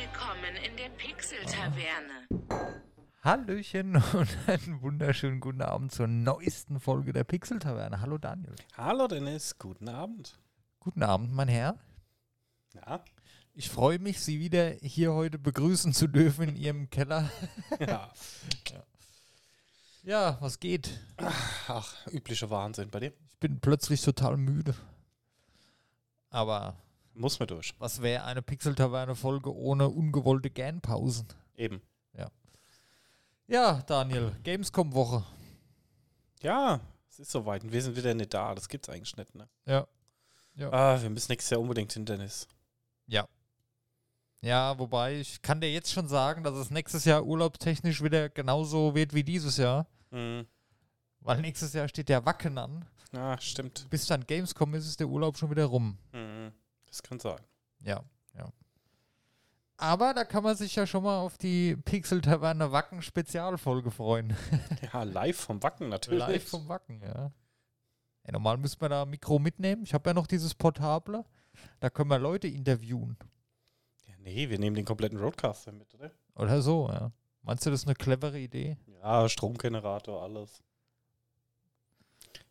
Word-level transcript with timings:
Willkommen 0.00 0.56
in 0.64 0.76
der 0.78 0.88
Pixel-Taverne. 0.96 2.26
Hallöchen 3.22 3.96
und 4.14 4.38
einen 4.46 4.80
wunderschönen 4.80 5.40
guten 5.40 5.60
Abend 5.60 5.92
zur 5.92 6.06
neuesten 6.06 6.80
Folge 6.80 7.12
der 7.12 7.24
Pixel-Taverne. 7.24 8.00
Hallo 8.00 8.16
Daniel. 8.16 8.54
Hallo 8.78 9.08
Dennis, 9.08 9.58
guten 9.58 9.90
Abend. 9.90 10.38
Guten 10.78 11.02
Abend, 11.02 11.34
mein 11.34 11.48
Herr. 11.48 11.78
Ja, 12.72 13.04
Ich 13.52 13.68
freue 13.68 13.98
mich, 13.98 14.20
Sie 14.20 14.40
wieder 14.40 14.70
hier 14.80 15.12
heute 15.12 15.38
begrüßen 15.38 15.92
zu 15.92 16.06
dürfen 16.08 16.48
in 16.48 16.56
Ihrem 16.56 16.88
Keller. 16.88 17.30
ja. 17.78 18.10
Ja, 20.02 20.38
was 20.40 20.60
geht? 20.60 20.98
Ach, 21.68 22.06
üblicher 22.06 22.48
Wahnsinn 22.48 22.88
bei 22.88 23.00
dir. 23.00 23.12
Ich 23.28 23.38
bin 23.38 23.60
plötzlich 23.60 24.00
total 24.00 24.38
müde. 24.38 24.74
Aber 26.30 26.74
Muss 27.20 27.38
man 27.38 27.48
durch. 27.48 27.74
was 27.78 28.00
wäre 28.00 28.24
eine 28.24 28.40
Pixel-Taverne-Folge 28.40 29.54
ohne 29.54 29.88
ungewollte 29.88 30.48
Gernpausen? 30.50 31.28
Eben. 31.54 31.82
Ja, 33.46 33.82
Daniel, 33.82 34.30
Gamescom-Woche. 34.44 35.24
Ja, 36.40 36.78
es 37.08 37.18
ist 37.18 37.32
soweit. 37.32 37.64
Und 37.64 37.72
wir 37.72 37.82
sind 37.82 37.96
wieder 37.96 38.14
nicht 38.14 38.32
da. 38.32 38.54
Das 38.54 38.68
gibt's 38.68 38.88
eigentlich 38.88 39.16
nicht, 39.16 39.34
ne? 39.34 39.48
Ja. 39.66 39.88
Ah, 40.70 41.02
wir 41.02 41.10
müssen 41.10 41.32
nächstes 41.32 41.50
Jahr 41.50 41.60
unbedingt 41.60 41.92
hin, 41.92 42.06
Dennis. 42.06 42.46
Ja. 43.08 43.26
Ja, 44.40 44.78
wobei 44.78 45.16
ich 45.16 45.42
kann 45.42 45.60
dir 45.60 45.70
jetzt 45.70 45.90
schon 45.92 46.06
sagen, 46.06 46.44
dass 46.44 46.54
es 46.54 46.70
nächstes 46.70 47.04
Jahr 47.04 47.26
urlaubstechnisch 47.26 48.04
wieder 48.04 48.28
genauso 48.28 48.94
wird 48.94 49.14
wie 49.14 49.24
dieses 49.24 49.56
Jahr. 49.56 49.88
Mhm. 50.12 50.46
Weil 51.18 51.40
nächstes 51.40 51.72
Jahr 51.72 51.88
steht 51.88 52.08
der 52.08 52.24
Wacken 52.24 52.56
an. 52.56 52.84
Ah, 53.12 53.36
stimmt. 53.40 53.88
Bis 53.90 54.06
dann 54.06 54.24
Gamescom 54.24 54.74
ist, 54.74 54.86
ist 54.86 55.00
der 55.00 55.08
Urlaub 55.08 55.36
schon 55.36 55.50
wieder 55.50 55.64
rum. 55.64 55.98
Mhm. 56.12 56.52
Das 56.90 57.02
kann 57.02 57.18
sein. 57.18 57.40
Ja, 57.82 58.02
ja. 58.36 58.52
Aber 59.76 60.12
da 60.12 60.24
kann 60.24 60.42
man 60.42 60.56
sich 60.56 60.76
ja 60.76 60.86
schon 60.86 61.04
mal 61.04 61.18
auf 61.20 61.38
die 61.38 61.74
Pixel-Taverne 61.74 62.70
Wacken 62.70 63.00
Spezialfolge 63.00 63.90
freuen. 63.90 64.36
Ja, 64.92 65.04
live 65.04 65.40
vom 65.40 65.62
Wacken 65.62 65.88
natürlich. 65.88 66.18
Live 66.18 66.48
vom 66.48 66.68
Wacken, 66.68 67.00
ja. 67.00 67.32
ja 68.24 68.32
normal 68.32 68.58
müsste 68.58 68.78
man 68.80 68.90
da 68.90 69.02
ein 69.02 69.10
Mikro 69.10 69.38
mitnehmen. 69.38 69.84
Ich 69.84 69.94
habe 69.94 70.10
ja 70.10 70.14
noch 70.14 70.26
dieses 70.26 70.54
Portable. 70.54 71.24
Da 71.78 71.88
können 71.90 72.10
wir 72.10 72.18
Leute 72.18 72.48
interviewen. 72.48 73.16
Ja, 74.06 74.14
nee, 74.18 74.50
wir 74.50 74.58
nehmen 74.58 74.76
den 74.76 74.84
kompletten 74.84 75.18
Roadcaster 75.18 75.72
mit, 75.72 75.94
oder? 75.94 76.10
Oder 76.34 76.60
so, 76.60 76.88
ja. 76.88 77.12
Meinst 77.42 77.64
du, 77.64 77.70
das 77.70 77.80
ist 77.80 77.86
eine 77.86 77.94
clevere 77.94 78.38
Idee? 78.38 78.76
Ja, 79.02 79.28
Stromgenerator, 79.28 80.22
alles. 80.22 80.62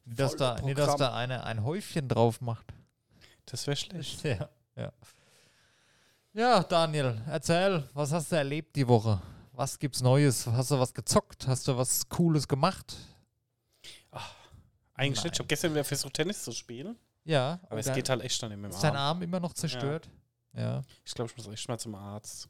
Dass 0.05 0.35
da, 0.35 0.59
nee, 0.63 0.73
dass 0.73 0.95
da 0.95 1.13
eine, 1.13 1.43
ein 1.43 1.63
Häufchen 1.63 2.07
drauf 2.07 2.41
macht. 2.41 2.73
Das 3.51 3.65
wäre 3.67 3.77
schlecht. 3.77 4.23
Ja, 4.23 4.49
ja. 4.75 4.91
Ja, 6.33 6.63
Daniel, 6.63 7.21
erzähl, 7.27 7.89
was 7.93 8.11
hast 8.11 8.31
du 8.31 8.35
erlebt 8.35 8.75
die 8.75 8.87
Woche? 8.87 9.19
Was 9.53 9.77
gibt's 9.77 10.01
Neues? 10.01 10.45
Hast 10.47 10.71
du 10.71 10.79
was 10.79 10.93
gezockt? 10.93 11.47
Hast 11.47 11.67
du 11.67 11.75
was 11.75 12.07
Cooles 12.07 12.47
gemacht? 12.47 12.95
Eigentlich 14.93 15.17
Nein. 15.17 15.23
nicht. 15.23 15.33
Ich 15.33 15.39
habe 15.39 15.47
gestern 15.47 15.71
wieder 15.71 15.83
versucht, 15.83 16.13
Tennis 16.13 16.43
zu 16.43 16.51
spielen. 16.51 16.97
Ja. 17.23 17.59
Aber 17.69 17.79
es 17.79 17.91
geht 17.91 18.09
halt 18.09 18.21
echt 18.21 18.41
dann 18.43 18.49
nicht 18.49 18.59
mit 18.59 18.71
dem 18.71 18.75
Ist 18.75 18.83
dein 18.83 18.95
Arm. 18.95 19.17
Arm 19.17 19.21
immer 19.21 19.39
noch 19.39 19.53
zerstört? 19.53 20.09
Ja. 20.53 20.81
Ich 21.05 21.13
glaube, 21.13 21.31
ich 21.31 21.37
muss 21.37 21.47
echt 21.47 21.67
mal 21.67 21.79
zum 21.79 21.95
Arzt. 21.95 22.49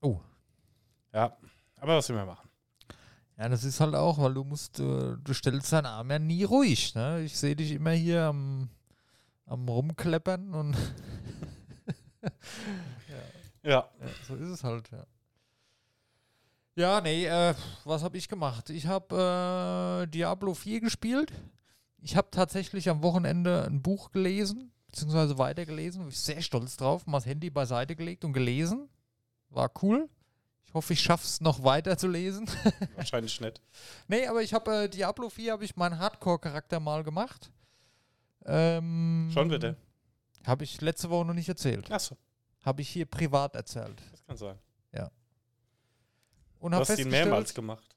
Oh. 0.00 0.20
Ja, 1.12 1.36
aber 1.76 1.96
was 1.96 2.08
will 2.08 2.16
man 2.16 2.26
machen? 2.26 2.48
Ja, 3.38 3.48
das 3.48 3.64
ist 3.64 3.80
halt 3.80 3.94
auch, 3.94 4.18
weil 4.18 4.34
du 4.34 4.44
musst, 4.44 4.80
äh, 4.80 5.16
du 5.16 5.32
stellst 5.32 5.72
deinen 5.72 5.86
Arm 5.86 6.10
ja 6.10 6.18
nie 6.18 6.44
ruhig. 6.44 6.94
Ne? 6.94 7.22
Ich 7.22 7.38
sehe 7.38 7.56
dich 7.56 7.72
immer 7.72 7.92
hier 7.92 8.24
am, 8.24 8.68
am 9.48 9.68
Rumkleppern 9.68 10.54
und 10.54 10.76
Ja. 13.62 13.70
Ja, 13.70 13.88
so 14.26 14.34
ist 14.36 14.48
es 14.48 14.64
halt, 14.64 14.90
ja. 14.90 15.04
Ja, 16.76 17.00
nee, 17.00 17.26
äh, 17.26 17.54
was 17.84 18.04
habe 18.04 18.16
ich 18.16 18.28
gemacht? 18.28 18.70
Ich 18.70 18.86
habe 18.86 20.04
äh, 20.04 20.06
Diablo 20.06 20.54
4 20.54 20.80
gespielt. 20.80 21.32
Ich 22.00 22.16
habe 22.16 22.28
tatsächlich 22.30 22.88
am 22.88 23.02
Wochenende 23.02 23.64
ein 23.64 23.82
Buch 23.82 24.12
gelesen, 24.12 24.70
beziehungsweise 24.86 25.38
weitergelesen. 25.38 26.02
Bin 26.02 26.10
ich 26.10 26.20
sehr 26.20 26.40
stolz 26.40 26.76
drauf. 26.76 27.04
Mal 27.06 27.18
das 27.18 27.26
Handy 27.26 27.50
beiseite 27.50 27.96
gelegt 27.96 28.24
und 28.24 28.32
gelesen. 28.32 28.88
War 29.50 29.72
cool. 29.82 30.08
Ich 30.66 30.74
hoffe, 30.74 30.92
ich 30.92 31.00
schaffe 31.00 31.24
es 31.24 31.40
noch 31.40 31.64
weiter 31.64 31.98
zu 31.98 32.06
lesen. 32.06 32.48
Wahrscheinlich 32.94 33.40
nicht. 33.40 33.60
nee, 34.06 34.26
aber 34.28 34.42
ich 34.42 34.54
habe 34.54 34.84
äh, 34.84 34.88
Diablo 34.88 35.30
4 35.30 35.52
habe 35.52 35.64
ich 35.64 35.74
meinen 35.74 35.98
Hardcore-Charakter 35.98 36.78
mal 36.78 37.02
gemacht. 37.02 37.50
Ähm, 38.48 39.30
Schon 39.32 39.50
wieder. 39.50 39.76
Habe 40.46 40.64
ich 40.64 40.80
letzte 40.80 41.10
Woche 41.10 41.26
noch 41.26 41.34
nicht 41.34 41.48
erzählt. 41.48 41.90
Achso, 41.92 42.16
Habe 42.64 42.80
ich 42.82 42.88
hier 42.88 43.04
privat 43.06 43.54
erzählt. 43.54 44.00
das 44.10 44.24
kann 44.24 44.36
sein. 44.36 44.58
Und 46.60 46.72
Du 46.72 46.78
hast 46.78 46.98
ihn 46.98 47.08
mehrmals 47.08 47.54
gemacht. 47.54 47.94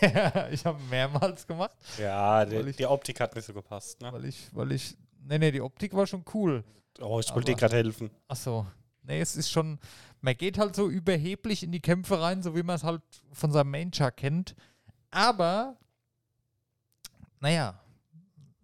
ja, 0.00 0.48
ich 0.50 0.64
habe 0.64 0.78
mehrmals 0.84 1.44
gemacht, 1.46 1.72
Ja, 1.98 2.44
die, 2.44 2.54
ich- 2.56 2.76
die 2.76 2.86
Optik 2.86 3.18
hat 3.18 3.34
nicht 3.34 3.44
so 3.44 3.52
gepasst. 3.52 4.00
Ne? 4.00 4.12
weil 4.12 4.26
ich, 4.26 4.54
weil 4.54 4.70
ich, 4.70 4.96
nee, 5.24 5.38
nee, 5.38 5.50
die 5.50 5.60
Optik 5.60 5.92
war 5.94 6.06
schon 6.06 6.24
cool. 6.32 6.62
Oh, 7.00 7.18
ich 7.18 7.34
wollte 7.34 7.50
dir 7.52 7.56
gerade 7.58 7.74
helfen. 7.76 8.10
Ach 8.28 8.36
so, 8.36 8.66
nee, 9.02 9.20
es 9.20 9.34
ist 9.34 9.50
schon, 9.50 9.80
man 10.20 10.36
geht 10.36 10.58
halt 10.58 10.76
so 10.76 10.88
überheblich 10.88 11.64
in 11.64 11.72
die 11.72 11.80
Kämpfe 11.80 12.20
rein, 12.20 12.42
so 12.42 12.54
wie 12.54 12.62
man 12.62 12.76
es 12.76 12.84
halt 12.84 13.02
von 13.32 13.50
seinem 13.50 13.70
Main-Char 13.72 14.12
kennt. 14.12 14.54
Aber, 15.10 15.76
naja, 17.40 17.80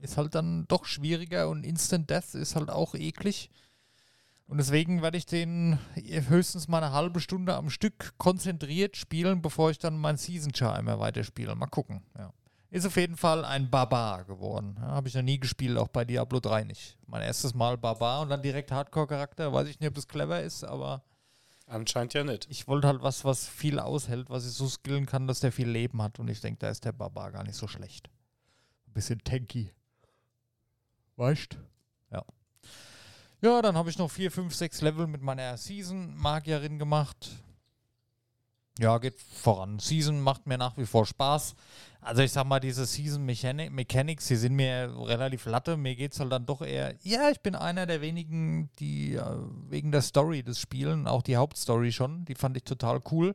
ist 0.01 0.17
halt 0.17 0.35
dann 0.35 0.67
doch 0.69 0.85
schwieriger 0.85 1.49
und 1.49 1.65
Instant 1.65 2.11
Death 2.11 2.35
ist 2.35 2.57
halt 2.57 2.71
auch 2.71 2.95
eklig. 2.95 3.51
Und 4.47 4.57
deswegen 4.59 5.03
werde 5.03 5.19
ich 5.19 5.27
den 5.27 5.79
höchstens 5.95 6.69
mal 6.69 6.83
eine 6.83 6.93
halbe 6.93 7.21
Stunde 7.21 7.55
am 7.55 7.69
Stück 7.69 8.15
konzentriert 8.17 8.97
spielen, 8.97 9.43
bevor 9.43 9.71
ich 9.71 9.79
dann 9.79 9.99
mein 9.99 10.17
Season 10.17 10.55
Char 10.55 10.79
immer 10.79 10.99
weiterspiele. 10.99 11.55
Mal 11.55 11.67
gucken. 11.67 12.03
Ja. 12.17 12.33
Ist 12.71 12.87
auf 12.87 12.97
jeden 12.97 13.17
Fall 13.17 13.45
ein 13.45 13.71
Barbar 13.71 14.25
geworden. 14.25 14.77
Ja, 14.79 14.89
Habe 14.89 15.09
ich 15.09 15.15
noch 15.15 15.23
nie 15.23 15.39
gespielt, 15.39 15.77
auch 15.79 15.89
bei 15.89 16.05
Diablo 16.05 16.39
3 16.41 16.65
nicht. 16.65 16.99
Mein 17.07 17.23
erstes 17.23 17.55
Mal 17.55 17.77
Barbar 17.79 18.23
und 18.23 18.31
dann 18.31 18.43
direkt 18.43 18.73
Hardcore-Charakter. 18.73 19.53
Weiß 19.53 19.69
ich 19.69 19.81
nicht, 19.81 19.89
ob 19.89 19.95
das 19.95 20.09
clever 20.09 20.43
ist, 20.43 20.65
aber 20.65 21.03
Anscheinend 21.67 22.15
ja 22.15 22.25
nicht. 22.25 22.47
ich 22.51 22.67
wollte 22.69 22.89
halt 22.89 23.03
was, 23.03 23.25
was 23.27 23.47
viel 23.47 23.79
aushält, 23.79 24.31
was 24.31 24.47
ich 24.47 24.53
so 24.53 24.67
skillen 24.69 25.05
kann, 25.05 25.27
dass 25.27 25.41
der 25.41 25.53
viel 25.53 25.69
Leben 25.69 26.01
hat. 26.01 26.19
Und 26.19 26.29
ich 26.29 26.41
denke, 26.41 26.59
da 26.61 26.71
ist 26.71 26.85
der 26.87 26.93
Barbar 26.93 27.33
gar 27.33 27.43
nicht 27.45 27.57
so 27.57 27.69
schlecht. 27.69 28.09
Ein 28.87 28.93
bisschen 28.95 29.23
tanky. 29.25 29.71
Weißt? 31.19 31.59
Ja. 32.13 32.23
Ja, 33.43 33.61
dann 33.61 33.77
habe 33.77 33.91
ich 33.91 33.99
noch 33.99 34.11
4, 34.11 34.31
5, 34.31 34.55
6 34.55 34.83
Level 34.83 35.07
mit 35.09 35.21
meiner 35.21 35.57
Season-Magierin 35.57 36.79
gemacht. 36.79 37.31
Ja, 38.79 38.99
geht 38.99 39.21
voran. 39.21 39.81
Season 39.81 40.21
macht 40.21 40.47
mir 40.47 40.57
nach 40.57 40.77
wie 40.77 40.87
vor 40.87 41.05
Spaß. 41.05 41.57
Also 42.01 42.23
ich 42.23 42.31
sag 42.31 42.45
mal, 42.45 42.61
diese 42.61 42.87
Season 42.87 43.25
Mechani 43.27 43.69
Mechanics, 43.69 44.29
die 44.29 44.37
sind 44.37 44.55
mir 44.55 44.95
relativ 44.97 45.47
latte. 45.47 45.77
Mir 45.77 45.97
geht 45.97 46.13
es 46.13 46.21
halt 46.21 46.31
dann 46.31 46.47
doch 46.47 46.63
eher, 46.63 46.95
ja, 47.03 47.29
ich 47.31 47.41
bin 47.41 47.57
einer 47.57 47.87
der 47.87 48.01
wenigen, 48.01 48.71
die 48.79 49.15
äh, 49.15 49.25
wegen 49.69 49.91
der 49.91 50.03
Story 50.03 50.45
des 50.45 50.61
Spielen, 50.61 51.09
auch 51.09 51.23
die 51.23 51.37
Hauptstory 51.37 51.91
schon, 51.91 52.25
die 52.27 52.37
fand 52.37 52.57
ich 52.57 52.63
total 52.63 53.01
cool. 53.11 53.35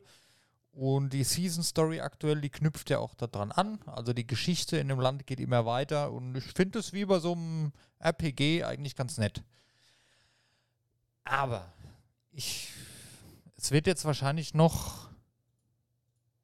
Und 0.74 1.12
die 1.12 1.22
Season 1.22 1.62
Story 1.62 2.00
aktuell, 2.00 2.40
die 2.40 2.50
knüpft 2.50 2.90
ja 2.90 2.98
auch 2.98 3.14
daran 3.14 3.52
an. 3.52 3.78
Also 3.86 4.12
die 4.12 4.26
Geschichte 4.26 4.76
in 4.76 4.88
dem 4.88 4.98
Land 4.98 5.24
geht 5.24 5.38
immer 5.38 5.64
weiter 5.66 6.10
und 6.10 6.34
ich 6.34 6.44
finde 6.44 6.80
es 6.80 6.92
wie 6.92 7.04
bei 7.04 7.20
so 7.20 7.32
einem 7.32 7.72
RPG 8.00 8.64
eigentlich 8.64 8.96
ganz 8.96 9.16
nett. 9.16 9.44
Aber 11.22 11.72
ich, 12.32 12.72
es 13.56 13.70
wird 13.70 13.86
jetzt 13.86 14.04
wahrscheinlich 14.04 14.52
noch, 14.52 15.10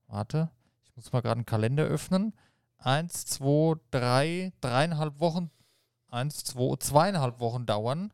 warte, 0.07 0.49
ich 0.85 0.95
muss 0.95 1.13
mal 1.13 1.23
gerade 1.23 1.39
einen 1.39 1.47
Kalender 1.47 1.85
öffnen. 1.85 2.33
Eins, 2.79 3.27
zwei, 3.27 3.75
drei, 3.91 4.53
dreieinhalb 4.61 5.19
Wochen, 5.19 5.51
eins, 6.09 6.45
zwei, 6.45 6.77
zweieinhalb 6.77 7.41
Wochen 7.41 7.67
dauern. 7.67 8.13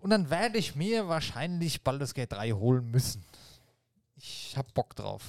Und 0.00 0.10
dann 0.10 0.28
werde 0.28 0.58
ich 0.58 0.76
mir 0.76 1.08
wahrscheinlich 1.08 1.82
Baldur's 1.82 2.12
Gate 2.12 2.32
3 2.32 2.52
holen 2.52 2.90
müssen. 2.90 3.24
Ich 4.22 4.54
habe 4.58 4.68
Bock 4.74 4.94
drauf. 4.96 5.22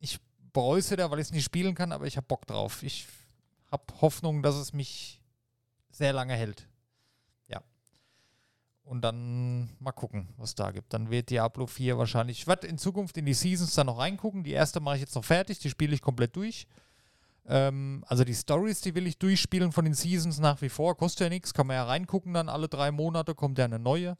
Ich 0.00 0.20
bereue 0.52 0.80
es 0.80 0.90
wieder, 0.90 1.10
weil 1.10 1.18
ich 1.18 1.28
es 1.28 1.32
nicht 1.32 1.44
spielen 1.44 1.74
kann, 1.74 1.92
aber 1.92 2.06
ich 2.06 2.18
habe 2.18 2.26
Bock 2.26 2.46
drauf. 2.46 2.82
Ich 2.82 3.06
habe 3.70 3.84
Hoffnung, 4.02 4.42
dass 4.42 4.54
es 4.56 4.74
mich 4.74 5.22
sehr 5.90 6.12
lange 6.12 6.34
hält. 6.34 6.68
Ja. 7.48 7.62
Und 8.82 9.00
dann 9.00 9.74
mal 9.78 9.92
gucken, 9.92 10.28
was 10.36 10.54
da 10.54 10.72
gibt. 10.72 10.92
Dann 10.92 11.10
wird 11.10 11.30
Diablo 11.30 11.66
4 11.66 11.96
wahrscheinlich. 11.96 12.40
Ich 12.40 12.46
werde 12.46 12.66
in 12.66 12.76
Zukunft 12.76 13.16
in 13.16 13.24
die 13.24 13.32
Seasons 13.32 13.74
dann 13.74 13.86
noch 13.86 13.98
reingucken. 13.98 14.44
Die 14.44 14.52
erste 14.52 14.80
mache 14.80 14.96
ich 14.96 15.02
jetzt 15.02 15.14
noch 15.14 15.24
fertig, 15.24 15.58
die 15.60 15.70
spiele 15.70 15.94
ich 15.94 16.02
komplett 16.02 16.36
durch. 16.36 16.66
Ähm, 17.46 18.04
also 18.08 18.24
die 18.24 18.34
Stories, 18.34 18.82
die 18.82 18.94
will 18.94 19.06
ich 19.06 19.18
durchspielen 19.18 19.72
von 19.72 19.86
den 19.86 19.94
Seasons 19.94 20.38
nach 20.38 20.60
wie 20.60 20.68
vor. 20.68 20.98
Kostet 20.98 21.20
ja 21.20 21.28
nichts, 21.30 21.54
kann 21.54 21.66
man 21.66 21.76
ja 21.76 21.84
reingucken 21.84 22.34
dann 22.34 22.50
alle 22.50 22.68
drei 22.68 22.90
Monate, 22.90 23.34
kommt 23.34 23.56
ja 23.56 23.64
eine 23.64 23.78
neue. 23.78 24.18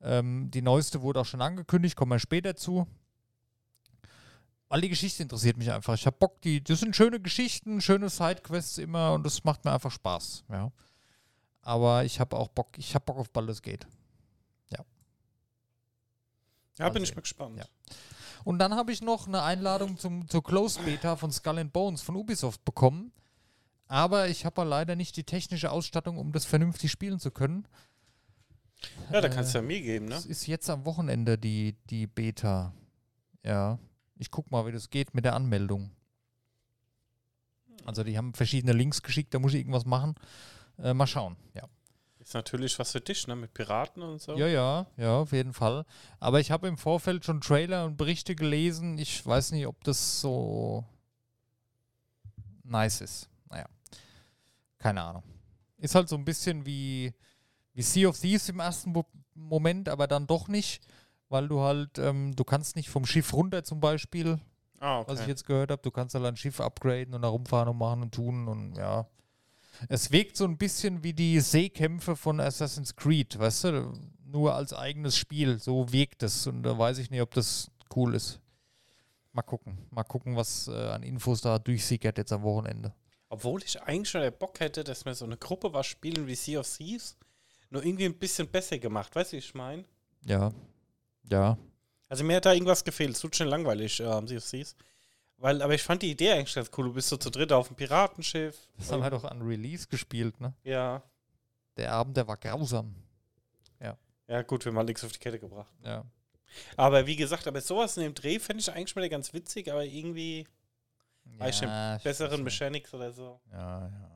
Ähm, 0.00 0.50
die 0.50 0.62
neueste 0.62 1.00
wurde 1.02 1.20
auch 1.20 1.26
schon 1.26 1.42
angekündigt, 1.42 1.94
kommen 1.94 2.10
wir 2.10 2.18
später 2.18 2.56
zu. 2.56 2.88
Weil 4.72 4.80
die 4.80 4.88
Geschichte 4.88 5.22
interessiert 5.22 5.58
mich 5.58 5.70
einfach. 5.70 5.92
Ich 5.92 6.06
habe 6.06 6.16
Bock, 6.18 6.40
die, 6.40 6.64
das 6.64 6.80
sind 6.80 6.96
schöne 6.96 7.20
Geschichten, 7.20 7.82
schöne 7.82 8.08
Sidequests 8.08 8.78
immer 8.78 9.12
und 9.12 9.22
das 9.22 9.44
macht 9.44 9.66
mir 9.66 9.72
einfach 9.72 9.90
Spaß. 9.90 10.44
Ja. 10.48 10.72
Aber 11.60 12.06
ich 12.06 12.18
habe 12.18 12.34
auch 12.38 12.48
Bock, 12.48 12.78
ich 12.78 12.94
habe 12.94 13.04
Bock 13.04 13.18
auf 13.18 13.28
Baldur's 13.28 13.60
Gate. 13.60 13.86
Ja, 16.78 16.86
Mal 16.86 16.92
bin 16.92 17.02
ich 17.02 17.10
sehen. 17.10 17.16
mal 17.16 17.20
gespannt. 17.20 17.58
Ja. 17.58 17.66
Und 18.44 18.60
dann 18.60 18.74
habe 18.74 18.92
ich 18.92 19.02
noch 19.02 19.26
eine 19.26 19.42
Einladung 19.42 19.98
zum, 19.98 20.26
zur 20.26 20.42
Closed 20.42 20.82
Beta 20.86 21.16
von 21.16 21.30
Skull 21.30 21.58
and 21.58 21.70
Bones 21.74 22.00
von 22.00 22.16
Ubisoft 22.16 22.64
bekommen. 22.64 23.12
Aber 23.88 24.28
ich 24.28 24.46
habe 24.46 24.64
leider 24.64 24.96
nicht 24.96 25.18
die 25.18 25.24
technische 25.24 25.70
Ausstattung, 25.70 26.16
um 26.16 26.32
das 26.32 26.46
vernünftig 26.46 26.90
spielen 26.90 27.20
zu 27.20 27.30
können. 27.30 27.68
Ja, 29.12 29.20
da 29.20 29.28
kannst 29.28 29.52
du 29.52 29.58
ja 29.58 29.62
mir 29.62 29.82
geben, 29.82 30.06
ne? 30.06 30.14
Das 30.14 30.24
ist 30.24 30.46
jetzt 30.46 30.70
am 30.70 30.86
Wochenende 30.86 31.36
die, 31.36 31.76
die 31.90 32.06
Beta. 32.06 32.72
Ja. 33.44 33.78
Ich 34.22 34.30
guck 34.30 34.52
mal, 34.52 34.64
wie 34.66 34.72
das 34.72 34.88
geht 34.88 35.14
mit 35.14 35.24
der 35.24 35.34
Anmeldung. 35.34 35.90
Also 37.84 38.04
die 38.04 38.16
haben 38.16 38.34
verschiedene 38.34 38.72
Links 38.72 39.02
geschickt, 39.02 39.34
da 39.34 39.40
muss 39.40 39.52
ich 39.52 39.58
irgendwas 39.58 39.84
machen. 39.84 40.14
Äh, 40.78 40.94
mal 40.94 41.08
schauen, 41.08 41.36
ja. 41.54 41.64
Ist 42.20 42.34
natürlich 42.34 42.78
was 42.78 42.92
für 42.92 43.00
dich, 43.00 43.26
ne? 43.26 43.34
Mit 43.34 43.52
Piraten 43.52 44.00
und 44.00 44.22
so. 44.22 44.36
Ja, 44.36 44.46
ja, 44.46 44.86
ja, 44.96 45.16
auf 45.16 45.32
jeden 45.32 45.52
Fall. 45.52 45.84
Aber 46.20 46.38
ich 46.38 46.52
habe 46.52 46.68
im 46.68 46.78
Vorfeld 46.78 47.24
schon 47.24 47.40
Trailer 47.40 47.84
und 47.84 47.96
Berichte 47.96 48.36
gelesen. 48.36 48.96
Ich 48.96 49.26
weiß 49.26 49.50
nicht, 49.50 49.66
ob 49.66 49.82
das 49.82 50.20
so 50.20 50.84
nice 52.62 53.00
ist. 53.00 53.28
Naja, 53.50 53.66
keine 54.78 55.02
Ahnung. 55.02 55.24
Ist 55.78 55.96
halt 55.96 56.08
so 56.08 56.14
ein 56.14 56.24
bisschen 56.24 56.64
wie, 56.64 57.12
wie 57.72 57.82
Sea 57.82 58.08
of 58.08 58.20
Thieves 58.20 58.48
im 58.48 58.60
ersten 58.60 58.92
Mo 58.92 59.04
Moment, 59.34 59.88
aber 59.88 60.06
dann 60.06 60.28
doch 60.28 60.46
nicht, 60.46 60.86
weil 61.32 61.48
du 61.48 61.60
halt, 61.60 61.98
ähm, 61.98 62.36
du 62.36 62.44
kannst 62.44 62.76
nicht 62.76 62.88
vom 62.90 63.04
Schiff 63.06 63.32
runter 63.32 63.64
zum 63.64 63.80
Beispiel, 63.80 64.38
Ah, 64.78 65.00
okay. 65.00 65.10
was 65.12 65.20
ich 65.20 65.26
jetzt 65.26 65.46
gehört 65.46 65.70
habe. 65.70 65.82
Du 65.82 65.90
kannst 65.90 66.14
halt 66.14 66.24
ein 66.24 66.36
Schiff 66.36 66.60
upgraden 66.60 67.14
und 67.14 67.22
da 67.22 67.28
rumfahren 67.28 67.68
und 67.68 67.78
machen 67.78 68.02
und 68.02 68.14
tun 68.14 68.46
und 68.48 68.76
ja. 68.76 69.06
Es 69.88 70.12
wirkt 70.12 70.36
so 70.36 70.44
ein 70.44 70.58
bisschen 70.58 71.02
wie 71.02 71.12
die 71.14 71.40
Seekämpfe 71.40 72.14
von 72.14 72.38
Assassin's 72.40 72.94
Creed, 72.94 73.38
weißt 73.38 73.64
du? 73.64 73.92
Nur 74.26 74.54
als 74.54 74.72
eigenes 74.72 75.16
Spiel. 75.16 75.58
So 75.58 75.92
wirkt 75.92 76.22
es. 76.22 76.46
Und 76.46 76.62
da 76.62 76.76
weiß 76.78 76.98
ich 76.98 77.10
nicht, 77.10 77.20
ob 77.22 77.32
das 77.32 77.70
cool 77.96 78.14
ist. 78.14 78.40
Mal 79.32 79.42
gucken. 79.42 79.78
Mal 79.90 80.04
gucken, 80.04 80.36
was 80.36 80.68
äh, 80.68 80.72
an 80.72 81.02
Infos 81.02 81.40
da 81.40 81.58
durchsickert 81.58 82.18
jetzt 82.18 82.32
am 82.32 82.42
Wochenende. 82.42 82.92
Obwohl 83.28 83.62
ich 83.62 83.80
eigentlich 83.82 84.10
schon 84.10 84.20
den 84.20 84.32
Bock 84.38 84.60
hätte, 84.60 84.84
dass 84.84 85.04
wir 85.06 85.14
so 85.14 85.24
eine 85.24 85.38
Gruppe 85.38 85.72
was 85.72 85.86
spielen 85.86 86.26
wie 86.26 86.34
Sea 86.34 86.60
of 86.60 86.68
Thieves, 86.76 87.16
nur 87.70 87.82
irgendwie 87.84 88.04
ein 88.04 88.18
bisschen 88.18 88.46
besser 88.48 88.78
gemacht. 88.78 89.14
Weißt 89.16 89.32
du, 89.32 89.36
wie 89.36 89.38
ich 89.38 89.54
meine? 89.54 89.84
Ja. 90.26 90.52
Ja. 91.30 91.56
Also 92.08 92.24
mir 92.24 92.36
hat 92.36 92.46
da 92.46 92.52
irgendwas 92.52 92.84
gefehlt. 92.84 93.12
Es 93.12 93.20
tut 93.20 93.34
schon 93.36 93.48
langweilig, 93.48 94.00
ähm, 94.00 94.28
Sea 94.28 94.38
of 94.38 94.48
Thieves. 94.48 94.76
Weil, 95.38 95.60
aber 95.62 95.74
ich 95.74 95.82
fand 95.82 96.02
die 96.02 96.10
Idee 96.10 96.32
eigentlich 96.32 96.54
ganz 96.54 96.70
cool. 96.76 96.84
Du 96.86 96.92
bist 96.92 97.08
so 97.08 97.16
zu 97.16 97.30
dritt 97.30 97.52
auf 97.52 97.68
dem 97.68 97.76
Piratenschiff. 97.76 98.56
Das 98.76 98.92
haben 98.92 99.02
wir 99.02 99.10
doch 99.10 99.24
an 99.24 99.42
Release 99.42 99.88
gespielt, 99.88 100.40
ne? 100.40 100.54
Ja. 100.62 101.02
Der 101.76 101.92
Abend, 101.92 102.16
der 102.16 102.28
war 102.28 102.36
grausam. 102.36 102.94
Ja, 104.32 104.40
gut, 104.40 104.64
wir 104.64 104.70
haben 104.70 104.78
halt 104.78 104.88
nichts 104.88 105.04
auf 105.04 105.12
die 105.12 105.18
Kette 105.18 105.38
gebracht. 105.38 105.70
Ja. 105.84 106.06
Aber 106.78 107.06
wie 107.06 107.16
gesagt, 107.16 107.46
aber 107.46 107.60
sowas 107.60 107.98
in 107.98 108.04
dem 108.04 108.14
Dreh 108.14 108.38
fände 108.38 108.62
ich 108.62 108.72
eigentlich 108.72 108.96
mal 108.96 109.06
ganz 109.10 109.34
witzig, 109.34 109.70
aber 109.70 109.84
irgendwie 109.84 110.46
Ja, 111.38 111.48
ich 111.48 111.60
besseren. 112.02 112.42
Mechanics 112.42 112.94
oder 112.94 113.12
so. 113.12 113.40
Ja, 113.50 113.80
ja. 113.80 113.88
ja. 113.88 114.10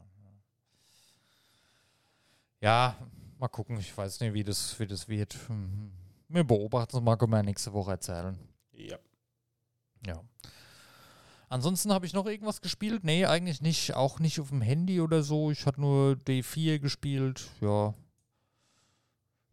Ja, 2.61 2.97
mal 3.39 3.49
gucken. 3.49 3.79
Ich 3.79 3.95
weiß 3.95 4.21
nicht, 4.21 4.33
wie 4.33 4.43
das, 4.43 4.81
wie 4.81 4.87
das 4.87 5.07
wird. 5.07 5.37
Hm. 5.49 5.93
Wir 6.29 6.45
beobachten 6.45 6.97
es 6.97 7.03
mal, 7.03 7.17
können 7.17 7.33
wir 7.33 7.43
nächste 7.43 7.73
Woche 7.73 7.93
erzählen. 7.93 8.37
Ja. 8.73 8.97
Ja. 10.07 10.21
Ansonsten 11.49 11.93
habe 11.93 12.07
ich 12.07 12.13
noch 12.13 12.27
irgendwas 12.27 12.61
gespielt? 12.61 13.05
Nee, 13.05 13.25
eigentlich 13.27 13.61
nicht. 13.61 13.95
Auch 13.95 14.19
nicht 14.19 14.41
auf 14.41 14.49
dem 14.49 14.61
Handy 14.63 15.01
oder 15.01 15.23
so. 15.23 15.51
Ich 15.53 15.65
hatte 15.67 15.81
nur 15.81 16.15
D4 16.15 16.81
gespielt. 16.81 17.49
Ja. 17.61 17.95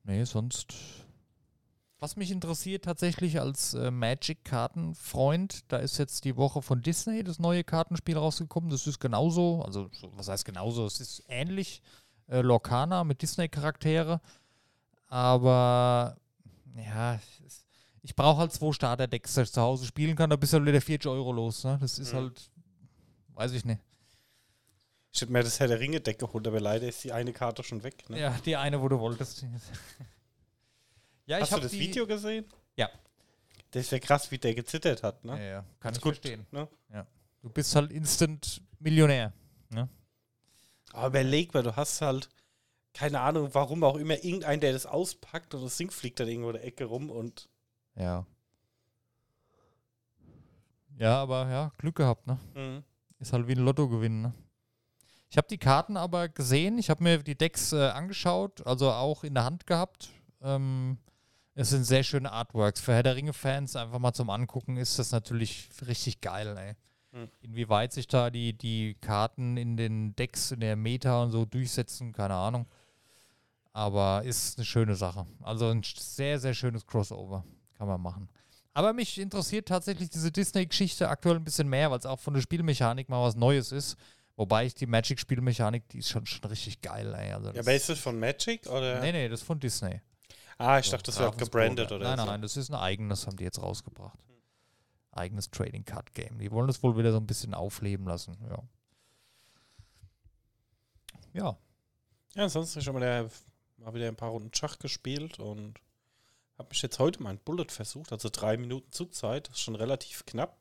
Nee, 0.03 0.23
sonst. 0.23 0.73
Was 1.99 2.15
mich 2.17 2.31
interessiert 2.31 2.83
tatsächlich 2.83 3.39
als 3.39 3.75
äh, 3.75 3.89
Magic-Kartenfreund, 3.91 5.71
da 5.71 5.77
ist 5.77 5.97
jetzt 5.99 6.25
die 6.25 6.35
Woche 6.35 6.61
von 6.61 6.81
Disney 6.81 7.23
das 7.23 7.39
neue 7.39 7.63
Kartenspiel 7.63 8.17
rausgekommen. 8.17 8.69
Das 8.71 8.87
ist 8.87 8.99
genauso, 8.99 9.61
also 9.61 9.89
so- 9.93 10.11
was 10.17 10.27
heißt 10.27 10.43
genauso? 10.43 10.85
Es 10.85 10.99
ist 10.99 11.23
ähnlich. 11.29 11.81
Äh, 12.27 12.41
Lorcana 12.41 13.03
mit 13.05 13.21
Disney-Charaktere. 13.21 14.19
Aber 15.07 16.17
ja, 16.75 17.19
ich 18.01 18.15
brauche 18.15 18.39
halt 18.39 18.51
zwei 18.51 18.71
Starter-Decks, 18.73 19.33
dass 19.35 19.47
ich 19.49 19.53
zu 19.53 19.61
Hause 19.61 19.85
spielen 19.85 20.15
kann. 20.15 20.29
Da 20.29 20.35
bist 20.35 20.53
du 20.53 20.57
halt 20.57 20.65
wieder 20.67 20.81
40 20.81 21.09
Euro 21.09 21.31
los. 21.31 21.63
Ne? 21.63 21.77
Das 21.79 21.99
ist 21.99 22.11
Mhm. 22.13 22.17
halt, 22.17 22.51
weiß 23.29 23.51
ich 23.53 23.63
nicht. 23.65 23.81
Ich 25.11 25.21
hätte 25.21 25.31
mir 25.31 25.43
das 25.43 25.59
Herr 25.59 25.67
der 25.67 25.79
Ringe-Deck 25.79 26.17
geholt, 26.19 26.47
aber 26.47 26.59
leider 26.59 26.87
ist 26.87 27.03
die 27.03 27.11
eine 27.13 27.31
Karte 27.33 27.63
schon 27.63 27.83
weg. 27.83 28.09
Ne? 28.09 28.19
Ja, 28.19 28.35
die 28.45 28.55
eine, 28.57 28.81
wo 28.81 28.87
du 28.89 28.99
wolltest. 28.99 29.43
ja, 31.25 31.37
ich 31.37 31.43
Hast 31.43 31.51
du 31.51 31.55
habe 31.57 31.63
das 31.63 31.71
Video 31.73 32.07
gesehen? 32.07 32.45
Ja. 32.75 32.89
Das 33.71 33.83
ist 33.85 33.91
ja 33.91 33.99
krass, 33.99 34.29
wie 34.31 34.37
der 34.37 34.53
gezittert 34.55 35.01
hat, 35.03 35.23
Ja, 35.23 35.35
ne? 35.35 35.49
ja, 35.49 35.65
kann 35.79 35.91
Ist 35.91 35.97
ich 35.97 36.03
gut, 36.03 36.15
verstehen. 36.17 36.45
Ne? 36.51 36.67
Du 37.41 37.49
bist 37.49 37.75
halt 37.75 37.91
instant 37.91 38.61
Millionär. 38.79 39.33
Aber 40.93 41.07
überleg 41.07 41.53
mal, 41.53 41.63
du 41.63 41.75
hast 41.75 42.01
halt, 42.01 42.29
keine 42.93 43.19
Ahnung, 43.21 43.49
warum 43.53 43.83
auch 43.83 43.97
immer, 43.97 44.23
irgendeinen, 44.23 44.61
der 44.61 44.73
das 44.73 44.85
auspackt 44.85 45.53
und 45.55 45.63
das 45.63 45.77
Ding 45.77 45.91
fliegt 45.91 46.19
dann 46.19 46.27
irgendwo 46.27 46.49
in 46.49 46.55
der 46.55 46.65
Ecke 46.65 46.85
rum 46.85 47.09
und 47.09 47.49
Ja. 47.95 48.25
Ja, 50.97 51.21
aber 51.21 51.49
ja, 51.49 51.71
Glück 51.77 51.95
gehabt, 51.95 52.27
ne? 52.27 52.37
mhm. 52.53 52.83
Ist 53.19 53.33
halt 53.33 53.47
wie 53.47 53.53
ein 53.53 53.63
Lottogewinn, 53.63 54.21
ne? 54.21 54.33
Ich 55.29 55.37
habe 55.37 55.47
die 55.47 55.57
Karten 55.57 55.97
aber 55.97 56.29
gesehen, 56.29 56.77
ich 56.77 56.91
habe 56.91 57.03
mir 57.03 57.17
die 57.23 57.35
Decks 57.35 57.73
äh, 57.73 57.87
angeschaut, 57.87 58.65
also 58.67 58.91
auch 58.91 59.23
in 59.23 59.33
der 59.33 59.45
Hand 59.45 59.65
gehabt. 59.65 60.09
Ähm, 60.41 60.99
es 61.55 61.71
sind 61.71 61.85
sehr 61.85 62.03
schöne 62.03 62.31
Artworks. 62.31 62.81
Für 62.81 62.93
Herr 62.93 63.01
der 63.01 63.15
Ringe-Fans 63.15 63.75
einfach 63.75 63.97
mal 63.97 64.13
zum 64.13 64.29
Angucken 64.29 64.77
ist 64.77 64.99
das 64.99 65.11
natürlich 65.11 65.69
richtig 65.87 66.21
geil, 66.21 66.55
ey. 66.55 66.75
Hm. 67.13 67.29
Inwieweit 67.41 67.93
sich 67.93 68.07
da 68.07 68.29
die, 68.29 68.53
die 68.55 68.95
Karten 69.01 69.57
in 69.57 69.77
den 69.77 70.15
Decks, 70.15 70.51
in 70.51 70.59
der 70.59 70.75
Meta 70.75 71.23
und 71.23 71.31
so 71.31 71.45
durchsetzen, 71.45 72.11
keine 72.11 72.35
Ahnung. 72.35 72.67
Aber 73.73 74.23
ist 74.23 74.57
eine 74.57 74.65
schöne 74.65 74.95
Sache. 74.95 75.25
Also 75.41 75.69
ein 75.69 75.81
sehr, 75.83 76.39
sehr 76.39 76.53
schönes 76.53 76.85
Crossover. 76.85 77.43
Kann 77.77 77.87
man 77.87 77.99
machen. 78.01 78.29
Aber 78.75 78.93
mich 78.93 79.19
interessiert 79.19 79.67
tatsächlich 79.67 80.09
diese 80.09 80.31
Disney-Geschichte 80.31 81.09
aktuell 81.09 81.35
ein 81.35 81.43
bisschen 81.43 81.67
mehr, 81.67 81.91
weil 81.91 81.99
es 81.99 82.05
auch 82.05 82.19
von 82.19 82.33
der 82.33 82.41
Spielmechanik 82.41 83.09
mal 83.09 83.21
was 83.23 83.35
Neues 83.35 83.71
ist. 83.71 83.97
Wobei 84.35 84.65
ich 84.65 84.73
die 84.73 84.87
Magic-Spielmechanik, 84.87 85.87
die 85.89 85.99
ist 85.99 86.09
schon, 86.09 86.25
schon 86.25 86.43
richtig 86.45 86.81
geil, 86.81 87.13
ey. 87.13 87.33
Also 87.33 87.51
Ja, 87.51 87.61
aber 87.61 87.73
ist 87.73 87.89
das 87.89 87.99
von 87.99 88.19
Magic 88.19 88.65
oder? 88.67 88.99
nee, 89.01 89.11
nee, 89.11 89.29
das 89.29 89.41
ist 89.41 89.45
von 89.45 89.59
Disney. 89.59 90.01
Ah, 90.57 90.79
ich 90.79 90.85
So, 90.87 90.93
dachte, 90.93 91.11
das 91.11 91.19
Ravensburger. 91.19 91.45
gebrandet 91.45 91.91
oder 91.91 92.05
Nein, 92.09 92.19
so. 92.19 92.25
nein, 92.25 92.41
das 92.41 92.57
ist 92.57 92.69
ein 92.71 92.75
eigenes, 92.75 93.27
haben 93.27 93.37
die 93.37 93.43
jetzt 93.43 93.61
rausgebracht. 93.61 94.17
Eigenes 95.11 95.51
Trading 95.51 95.83
Card 95.85 96.13
Game. 96.15 96.39
Die 96.39 96.51
wollen 96.51 96.65
das 96.67 96.81
wohl 96.81 96.97
wieder 96.97 97.11
so 97.11 97.17
ein 97.17 97.27
bisschen 97.27 97.53
aufleben 97.53 98.07
lassen, 98.07 98.37
ja. 98.49 98.57
Ja, 101.33 101.57
Ja, 102.35 102.43
ansonsten 102.43 102.81
schon 102.81 102.93
mal, 102.93 102.99
der, 103.01 103.29
mal 103.83 103.93
wieder 103.93 104.07
ein 104.07 104.15
paar 104.15 104.31
Runden 104.31 104.53
Schach 104.53 104.79
gespielt 104.79 105.39
und 105.39 105.79
habe 106.57 106.69
mich 106.69 106.81
jetzt 106.81 106.99
heute 106.99 107.21
mal 107.21 107.31
ein 107.31 107.39
Bullet 107.39 107.67
versucht, 107.69 108.11
also 108.11 108.29
drei 108.31 108.57
Minuten 108.57 108.91
Zugzeit, 108.91 109.49
das 109.49 109.57
ist 109.57 109.61
schon 109.61 109.75
relativ 109.75 110.25
knapp. 110.25 110.57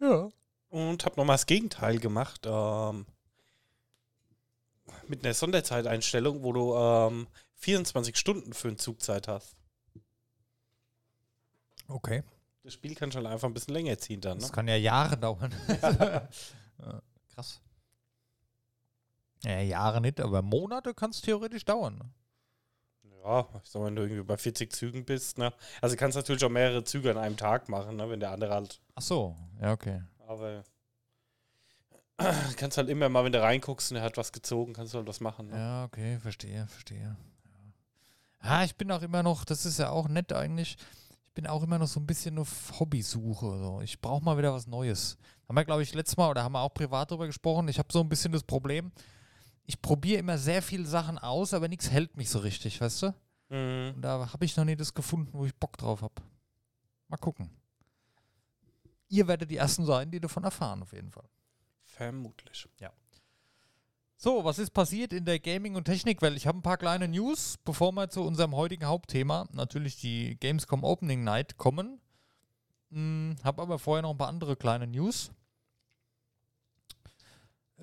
ja. 0.00 0.28
Und 0.70 1.04
habe 1.04 1.16
nochmal 1.16 1.34
das 1.34 1.46
Gegenteil 1.46 1.98
gemacht, 1.98 2.42
ähm, 2.46 3.04
mit 5.08 5.24
einer 5.24 5.34
Sonderzeiteinstellung, 5.34 6.44
wo 6.44 6.52
du 6.52 6.76
ähm, 6.76 7.26
24 7.56 8.16
Stunden 8.16 8.52
für 8.52 8.68
eine 8.68 8.76
Zugzeit 8.76 9.26
hast. 9.26 9.56
Okay. 11.88 12.22
Das 12.62 12.74
Spiel 12.74 12.94
kann 12.94 13.10
schon 13.10 13.26
einfach 13.26 13.48
ein 13.48 13.54
bisschen 13.54 13.74
länger 13.74 13.98
ziehen 13.98 14.20
dann, 14.20 14.36
ne? 14.38 14.42
Das 14.42 14.52
kann 14.52 14.68
ja 14.68 14.76
Jahre 14.76 15.16
dauern. 15.16 15.52
ja, 15.82 16.28
krass. 17.34 17.60
Ja, 19.44 19.60
Jahre 19.60 20.00
nicht, 20.00 20.20
aber 20.20 20.42
Monate 20.42 20.94
kann 20.94 21.10
es 21.10 21.20
theoretisch 21.20 21.64
dauern. 21.64 21.96
Ne? 21.96 22.10
Ja, 23.24 23.46
ich 23.62 23.70
sag 23.70 23.80
mal, 23.80 23.86
wenn 23.86 23.96
du 23.96 24.02
irgendwie 24.02 24.22
bei 24.22 24.36
40 24.36 24.72
Zügen 24.72 25.04
bist, 25.04 25.38
ne? 25.38 25.52
Also 25.80 25.94
du 25.94 26.00
kannst 26.00 26.16
natürlich 26.16 26.44
auch 26.44 26.50
mehrere 26.50 26.84
Züge 26.84 27.10
an 27.10 27.18
einem 27.18 27.36
Tag 27.36 27.68
machen, 27.68 27.96
ne? 27.96 28.08
Wenn 28.08 28.20
der 28.20 28.30
andere 28.30 28.54
halt 28.54 28.80
Ach 28.94 29.02
so, 29.02 29.36
ja, 29.60 29.72
okay. 29.72 30.02
Aber 30.26 30.64
kannst 32.56 32.78
halt 32.78 32.88
immer 32.88 33.08
mal, 33.08 33.24
wenn 33.24 33.32
du 33.32 33.42
reinguckst 33.42 33.90
und 33.90 33.98
er 33.98 34.02
hat 34.02 34.16
was 34.16 34.32
gezogen, 34.32 34.72
kannst 34.72 34.94
du 34.94 34.98
halt 34.98 35.08
was 35.08 35.20
machen. 35.20 35.48
Ne? 35.48 35.56
Ja, 35.56 35.84
okay, 35.84 36.18
verstehe, 36.18 36.66
verstehe. 36.66 37.00
Ja. 37.00 37.16
Ah, 38.40 38.64
ich 38.64 38.74
bin 38.76 38.90
auch 38.90 39.02
immer 39.02 39.22
noch, 39.22 39.44
das 39.44 39.66
ist 39.66 39.78
ja 39.78 39.90
auch 39.90 40.08
nett 40.08 40.32
eigentlich, 40.32 40.76
ich 41.26 41.34
bin 41.34 41.46
auch 41.46 41.62
immer 41.62 41.78
noch 41.78 41.86
so 41.86 42.00
ein 42.00 42.06
bisschen 42.06 42.38
auf 42.38 42.80
Hobbysuche. 42.80 43.58
So. 43.58 43.80
Ich 43.82 44.00
brauche 44.00 44.24
mal 44.24 44.36
wieder 44.38 44.52
was 44.52 44.66
Neues. 44.66 45.16
Haben 45.48 45.56
wir, 45.56 45.64
glaube 45.64 45.82
ich, 45.82 45.94
letztes 45.94 46.16
Mal 46.16 46.30
oder 46.30 46.42
haben 46.42 46.52
wir 46.52 46.60
auch 46.60 46.74
privat 46.74 47.10
darüber 47.10 47.26
gesprochen. 47.26 47.68
Ich 47.68 47.78
habe 47.78 47.92
so 47.92 48.00
ein 48.00 48.08
bisschen 48.08 48.32
das 48.32 48.42
Problem, 48.42 48.92
ich 49.66 49.80
probiere 49.80 50.20
immer 50.20 50.38
sehr 50.38 50.62
viele 50.62 50.86
Sachen 50.86 51.18
aus, 51.18 51.54
aber 51.54 51.68
nichts 51.68 51.90
hält 51.90 52.16
mich 52.16 52.30
so 52.30 52.38
richtig, 52.40 52.80
weißt 52.80 53.02
du? 53.02 53.14
Mhm. 53.50 53.94
Und 53.96 54.02
da 54.02 54.32
habe 54.32 54.44
ich 54.44 54.56
noch 54.56 54.64
nie 54.64 54.76
das 54.76 54.94
gefunden, 54.94 55.30
wo 55.32 55.44
ich 55.44 55.54
Bock 55.54 55.76
drauf 55.76 56.02
habe. 56.02 56.14
Mal 57.08 57.16
gucken. 57.16 57.50
Ihr 59.08 59.26
werdet 59.26 59.50
die 59.50 59.56
Ersten 59.56 59.84
sein, 59.84 60.10
die 60.10 60.20
davon 60.20 60.44
erfahren, 60.44 60.82
auf 60.82 60.92
jeden 60.92 61.10
Fall. 61.10 61.28
Vermutlich. 61.84 62.68
So, 64.22 64.44
was 64.44 64.58
ist 64.58 64.72
passiert 64.72 65.14
in 65.14 65.24
der 65.24 65.40
Gaming- 65.40 65.76
und 65.76 65.84
Technikwelt? 65.84 66.36
Ich 66.36 66.46
habe 66.46 66.58
ein 66.58 66.62
paar 66.62 66.76
kleine 66.76 67.08
News, 67.08 67.56
bevor 67.64 67.90
wir 67.92 68.10
zu 68.10 68.22
unserem 68.22 68.54
heutigen 68.54 68.84
Hauptthema, 68.84 69.48
natürlich 69.52 69.98
die 69.98 70.36
Gamescom 70.38 70.84
Opening 70.84 71.24
Night, 71.24 71.56
kommen. 71.56 72.00
Hm, 72.90 73.36
habe 73.42 73.62
aber 73.62 73.78
vorher 73.78 74.02
noch 74.02 74.10
ein 74.10 74.18
paar 74.18 74.28
andere 74.28 74.56
kleine 74.56 74.86
News. 74.86 75.32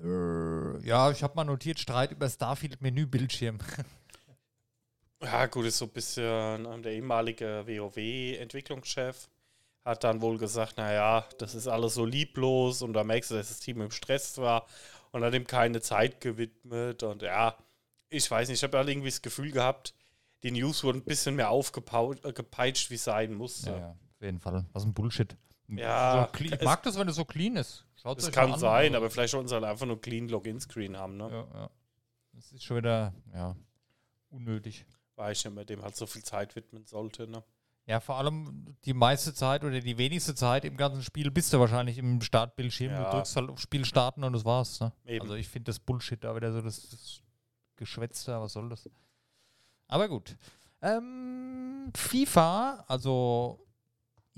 Äh, 0.02 0.86
ja, 0.86 1.10
ich 1.10 1.22
habe 1.22 1.34
mal 1.34 1.44
notiert, 1.44 1.78
Streit 1.78 2.12
über 2.12 2.28
Starfield-Menü-Bildschirm. 2.28 3.58
Ja, 5.20 5.46
gut, 5.46 5.66
ist 5.66 5.78
so 5.78 5.86
ein 5.86 5.90
bisschen 5.90 6.64
ähm, 6.64 6.80
der 6.80 6.92
ehemalige 6.92 7.64
WoW-Entwicklungschef 7.66 9.28
hat 9.84 10.04
dann 10.04 10.20
wohl 10.20 10.38
gesagt, 10.38 10.76
naja, 10.76 11.26
das 11.38 11.54
ist 11.54 11.66
alles 11.66 11.94
so 11.94 12.04
lieblos 12.04 12.82
und 12.82 12.92
da 12.92 13.02
merkst 13.04 13.30
du, 13.30 13.34
dass 13.34 13.48
das 13.48 13.58
Team 13.58 13.80
im 13.80 13.90
Stress 13.90 14.38
war 14.38 14.66
und 15.10 15.24
hat 15.24 15.34
ihm 15.34 15.46
keine 15.46 15.80
Zeit 15.80 16.20
gewidmet 16.20 17.02
und 17.02 17.22
ja, 17.22 17.56
ich 18.10 18.30
weiß 18.30 18.48
nicht, 18.48 18.58
ich 18.58 18.62
habe 18.62 18.76
halt 18.76 18.88
irgendwie 18.88 19.08
das 19.08 19.22
Gefühl 19.22 19.50
gehabt, 19.50 19.94
die 20.42 20.50
News 20.50 20.84
wurden 20.84 20.98
ein 20.98 21.04
bisschen 21.04 21.34
mehr 21.34 21.50
aufgepeitscht, 21.50 22.90
wie 22.90 22.94
es 22.94 23.04
sein 23.04 23.34
musste. 23.34 23.70
Ja, 23.70 23.78
ja, 23.78 23.90
auf 23.90 24.22
jeden 24.22 24.38
Fall. 24.38 24.64
Was 24.72 24.84
ein 24.84 24.94
Bullshit. 24.94 25.36
Ja, 25.68 26.28
so 26.32 26.44
ich 26.44 26.62
mag 26.62 26.82
das, 26.82 26.98
wenn 26.98 27.08
es 27.08 27.16
so 27.16 27.24
clean 27.24 27.56
ist. 27.56 27.84
Schaut 28.00 28.18
Das 28.18 28.30
kann 28.30 28.58
sein, 28.58 28.94
aber 28.94 29.10
vielleicht 29.10 29.32
sollten 29.32 29.48
sie 29.48 29.54
halt 29.54 29.64
einfach 29.64 29.86
nur 29.86 30.00
clean 30.00 30.28
Login-Screen 30.28 30.96
haben, 30.96 31.16
ne? 31.16 31.28
Ja, 31.30 31.60
ja. 31.60 31.70
Das 32.32 32.52
ist 32.52 32.64
schon 32.64 32.76
wieder, 32.76 33.12
ja, 33.34 33.56
unnötig. 34.30 34.86
Weil 35.16 35.32
ich 35.32 35.44
mir 35.50 35.64
dem 35.64 35.82
halt 35.82 35.96
so 35.96 36.06
viel 36.06 36.22
Zeit 36.22 36.54
widmen 36.54 36.86
sollte, 36.86 37.26
ne? 37.26 37.42
Ja, 37.86 38.00
vor 38.00 38.16
allem 38.16 38.76
die 38.84 38.92
meiste 38.92 39.32
Zeit 39.32 39.64
oder 39.64 39.80
die 39.80 39.96
wenigste 39.96 40.34
Zeit 40.34 40.66
im 40.66 40.76
ganzen 40.76 41.02
Spiel 41.02 41.30
bist 41.30 41.52
du 41.52 41.58
wahrscheinlich 41.58 41.96
im 41.96 42.20
Startbildschirm. 42.20 42.92
Ja. 42.92 43.04
Du 43.04 43.16
drückst 43.16 43.34
halt 43.34 43.48
auf 43.48 43.58
Spiel 43.58 43.86
starten 43.86 44.22
und 44.24 44.34
das 44.34 44.44
war's. 44.44 44.78
Ne? 44.78 44.92
Also 45.18 45.34
ich 45.34 45.48
finde 45.48 45.70
das 45.70 45.78
Bullshit 45.78 46.22
da 46.22 46.36
wieder 46.36 46.52
so, 46.52 46.60
das, 46.60 46.90
das 46.90 47.22
Geschwätz 47.76 48.24
da, 48.24 48.42
was 48.42 48.52
soll 48.52 48.68
das? 48.68 48.90
Aber 49.86 50.06
gut. 50.06 50.36
Ähm, 50.82 51.90
FIFA, 51.96 52.84
also 52.86 53.66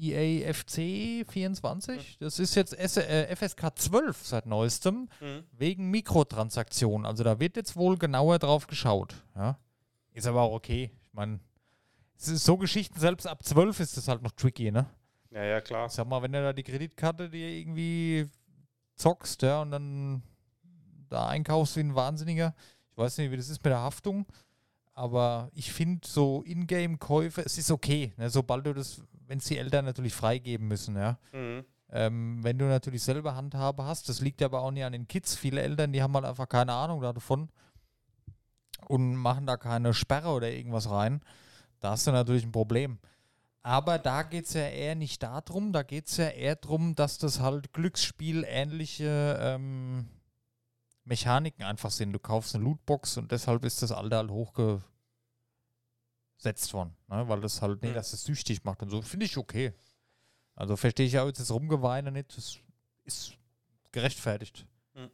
E 0.00 0.42
EA 0.42 0.52
FC 0.54 1.24
24, 1.30 2.18
das 2.20 2.38
ist 2.38 2.54
jetzt 2.54 2.74
äh, 2.76 3.34
FSK 3.36 3.72
12 3.76 4.26
seit 4.26 4.46
neuestem, 4.46 5.08
Mhm. 5.20 5.44
wegen 5.52 5.90
Mikrotransaktionen. 5.90 7.06
Also 7.06 7.22
da 7.24 7.38
wird 7.40 7.56
jetzt 7.56 7.76
wohl 7.76 7.98
genauer 7.98 8.38
drauf 8.38 8.66
geschaut. 8.66 9.14
Ja? 9.36 9.58
Ist 10.12 10.26
aber 10.26 10.42
auch 10.42 10.52
okay. 10.54 10.90
Ich 11.08 11.12
meine, 11.14 11.40
es 12.16 12.28
ist 12.28 12.44
so 12.44 12.56
Geschichten, 12.56 12.98
selbst 12.98 13.26
ab 13.26 13.42
12 13.44 13.80
ist 13.80 13.96
das 13.96 14.08
halt 14.08 14.22
noch 14.22 14.32
tricky, 14.32 14.70
ne? 14.70 14.86
Ja, 15.30 15.44
ja, 15.44 15.60
klar. 15.60 15.86
Ich 15.86 15.92
sag 15.92 16.06
mal, 16.08 16.20
wenn 16.22 16.32
du 16.32 16.42
da 16.42 16.52
die 16.52 16.62
Kreditkarte 16.64 17.30
dir 17.30 17.48
irgendwie 17.48 18.28
zockst, 18.96 19.42
ja, 19.42 19.62
und 19.62 19.70
dann 19.70 20.22
da 21.08 21.28
einkaufst 21.28 21.76
wie 21.76 21.80
ein 21.80 21.94
Wahnsinniger. 21.94 22.54
Ich 22.90 22.96
weiß 22.98 23.18
nicht, 23.18 23.30
wie 23.30 23.36
das 23.36 23.48
ist 23.48 23.62
mit 23.64 23.70
der 23.70 23.80
Haftung, 23.80 24.26
aber 24.92 25.50
ich 25.54 25.72
finde 25.72 26.06
so 26.06 26.42
Ingame-Käufe, 26.44 27.42
es 27.42 27.56
ist 27.58 27.70
okay, 27.70 28.12
ne, 28.16 28.28
sobald 28.28 28.66
du 28.66 28.74
das, 28.74 29.02
wenn 29.30 29.38
es 29.38 29.44
die 29.44 29.58
Eltern 29.58 29.84
natürlich 29.84 30.12
freigeben 30.12 30.66
müssen, 30.66 30.96
ja. 30.96 31.16
Mhm. 31.32 31.64
Ähm, 31.92 32.42
wenn 32.42 32.58
du 32.58 32.64
natürlich 32.64 33.04
selber 33.04 33.36
Handhabe 33.36 33.84
hast, 33.84 34.08
das 34.08 34.20
liegt 34.20 34.42
aber 34.42 34.60
auch 34.60 34.72
nicht 34.72 34.84
an 34.84 34.92
den 34.92 35.06
Kids. 35.06 35.36
Viele 35.36 35.62
Eltern, 35.62 35.92
die 35.92 36.02
haben 36.02 36.14
halt 36.14 36.24
einfach 36.24 36.48
keine 36.48 36.72
Ahnung 36.72 37.00
davon 37.00 37.48
und 38.88 39.14
machen 39.14 39.46
da 39.46 39.56
keine 39.56 39.94
Sperre 39.94 40.30
oder 40.30 40.50
irgendwas 40.50 40.90
rein. 40.90 41.20
Da 41.78 41.92
hast 41.92 42.08
du 42.08 42.10
natürlich 42.10 42.44
ein 42.44 42.50
Problem. 42.50 42.98
Aber 43.62 43.98
da 43.98 44.24
geht 44.24 44.46
es 44.46 44.54
ja 44.54 44.66
eher 44.66 44.96
nicht 44.96 45.22
darum, 45.22 45.72
da 45.72 45.84
geht 45.84 46.08
es 46.08 46.16
ja 46.16 46.28
eher 46.28 46.56
darum, 46.56 46.96
dass 46.96 47.18
das 47.18 47.38
halt 47.38 47.72
Glücksspiel-ähnliche 47.72 49.38
ähm, 49.40 50.08
Mechaniken 51.04 51.64
einfach 51.64 51.92
sind. 51.92 52.12
Du 52.12 52.18
kaufst 52.18 52.56
eine 52.56 52.64
Lootbox 52.64 53.16
und 53.18 53.30
deshalb 53.30 53.64
ist 53.64 53.80
das 53.82 53.92
Alter 53.92 54.16
halt 54.16 54.89
hochgesetzt 56.40 56.72
worden. 56.74 56.96
Ne? 57.08 57.28
Weil 57.28 57.40
das 57.40 57.60
halt, 57.62 57.82
nee, 57.82 57.90
Mhm. 57.90 57.94
dass 57.94 58.12
es 58.12 58.24
süchtig 58.24 58.64
macht 58.64 58.82
und 58.82 58.90
so. 58.90 59.02
Finde 59.02 59.26
ich 59.26 59.36
okay. 59.36 59.72
Also 60.54 60.76
verstehe 60.76 61.06
ich 61.06 61.18
auch 61.18 61.26
jetzt 61.26 61.40
das 61.40 61.50
Rumgeweine 61.50 62.10
nicht. 62.12 62.36
Das 62.36 62.58
ist 63.04 63.32
gerechtfertigt. 63.92 64.66
Mhm. 64.94 65.10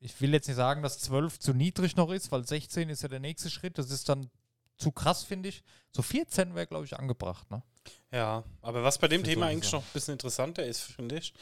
Ich 0.00 0.20
will 0.20 0.32
jetzt 0.32 0.48
nicht 0.48 0.56
sagen, 0.56 0.82
dass 0.82 0.98
12 1.00 1.38
zu 1.38 1.52
niedrig 1.54 1.96
noch 1.96 2.10
ist, 2.10 2.30
weil 2.32 2.46
16 2.46 2.88
ist 2.90 3.02
ja 3.02 3.08
der 3.08 3.20
nächste 3.20 3.50
Schritt. 3.50 3.78
Das 3.78 3.90
ist 3.90 4.08
dann 4.08 4.30
zu 4.78 4.90
krass, 4.90 5.22
finde 5.22 5.48
ich. 5.48 5.62
So 5.92 6.02
14 6.02 6.54
wäre, 6.54 6.66
glaube 6.66 6.84
ich, 6.84 6.98
angebracht. 6.98 7.48
Ne? 7.50 7.62
Ja, 8.10 8.42
aber 8.62 8.82
was 8.82 8.98
bei 8.98 9.08
dem 9.08 9.22
Thema 9.24 9.46
eigentlich 9.46 9.64
Sachen. 9.70 9.76
noch 9.80 9.84
ein 9.84 9.92
bisschen 9.92 10.12
interessanter 10.12 10.64
ist, 10.64 10.80
finde 10.80 11.18
ich, 11.18 11.34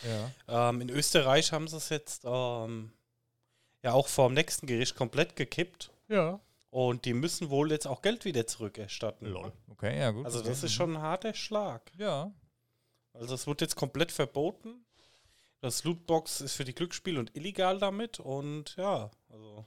Ja. 0.48 0.68
ähm, 0.70 0.80
in 0.82 0.90
Österreich 0.90 1.52
haben 1.52 1.68
sie 1.68 1.76
es 1.76 1.88
jetzt 1.90 2.22
ähm, 2.24 2.92
ja 3.82 3.92
auch 3.92 4.08
vor 4.08 4.28
dem 4.28 4.34
nächsten 4.34 4.66
Gericht 4.66 4.94
komplett 4.94 5.36
gekippt 5.36 5.90
Ja. 6.08 6.40
Und 6.70 7.04
die 7.04 7.14
müssen 7.14 7.50
wohl 7.50 7.70
jetzt 7.70 7.86
auch 7.86 8.02
Geld 8.02 8.24
wieder 8.24 8.46
zurückerstatten. 8.46 9.28
Lol. 9.28 9.52
Okay, 9.68 9.98
ja, 9.98 10.10
gut. 10.10 10.24
Also 10.24 10.42
das 10.42 10.62
ist 10.62 10.72
schon 10.72 10.96
ein 10.96 11.02
harter 11.02 11.34
Schlag. 11.34 11.90
Ja. 11.98 12.32
Also 13.12 13.34
es 13.34 13.46
wird 13.46 13.60
jetzt 13.60 13.76
komplett 13.76 14.12
verboten. 14.12 14.84
Das 15.60 15.84
Lootbox 15.84 16.40
ist 16.40 16.54
für 16.54 16.64
die 16.64 16.74
Glücksspiele 16.74 17.18
und 17.18 17.36
illegal 17.36 17.78
damit 17.78 18.18
und 18.18 18.76
ja, 18.76 19.10
also 19.28 19.66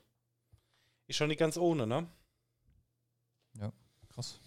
ist 1.07 1.17
schon 1.17 1.27
nicht 1.27 1.38
ganz 1.38 1.57
ohne, 1.57 1.86
ne? 1.86 2.07
Krass. 4.13 4.39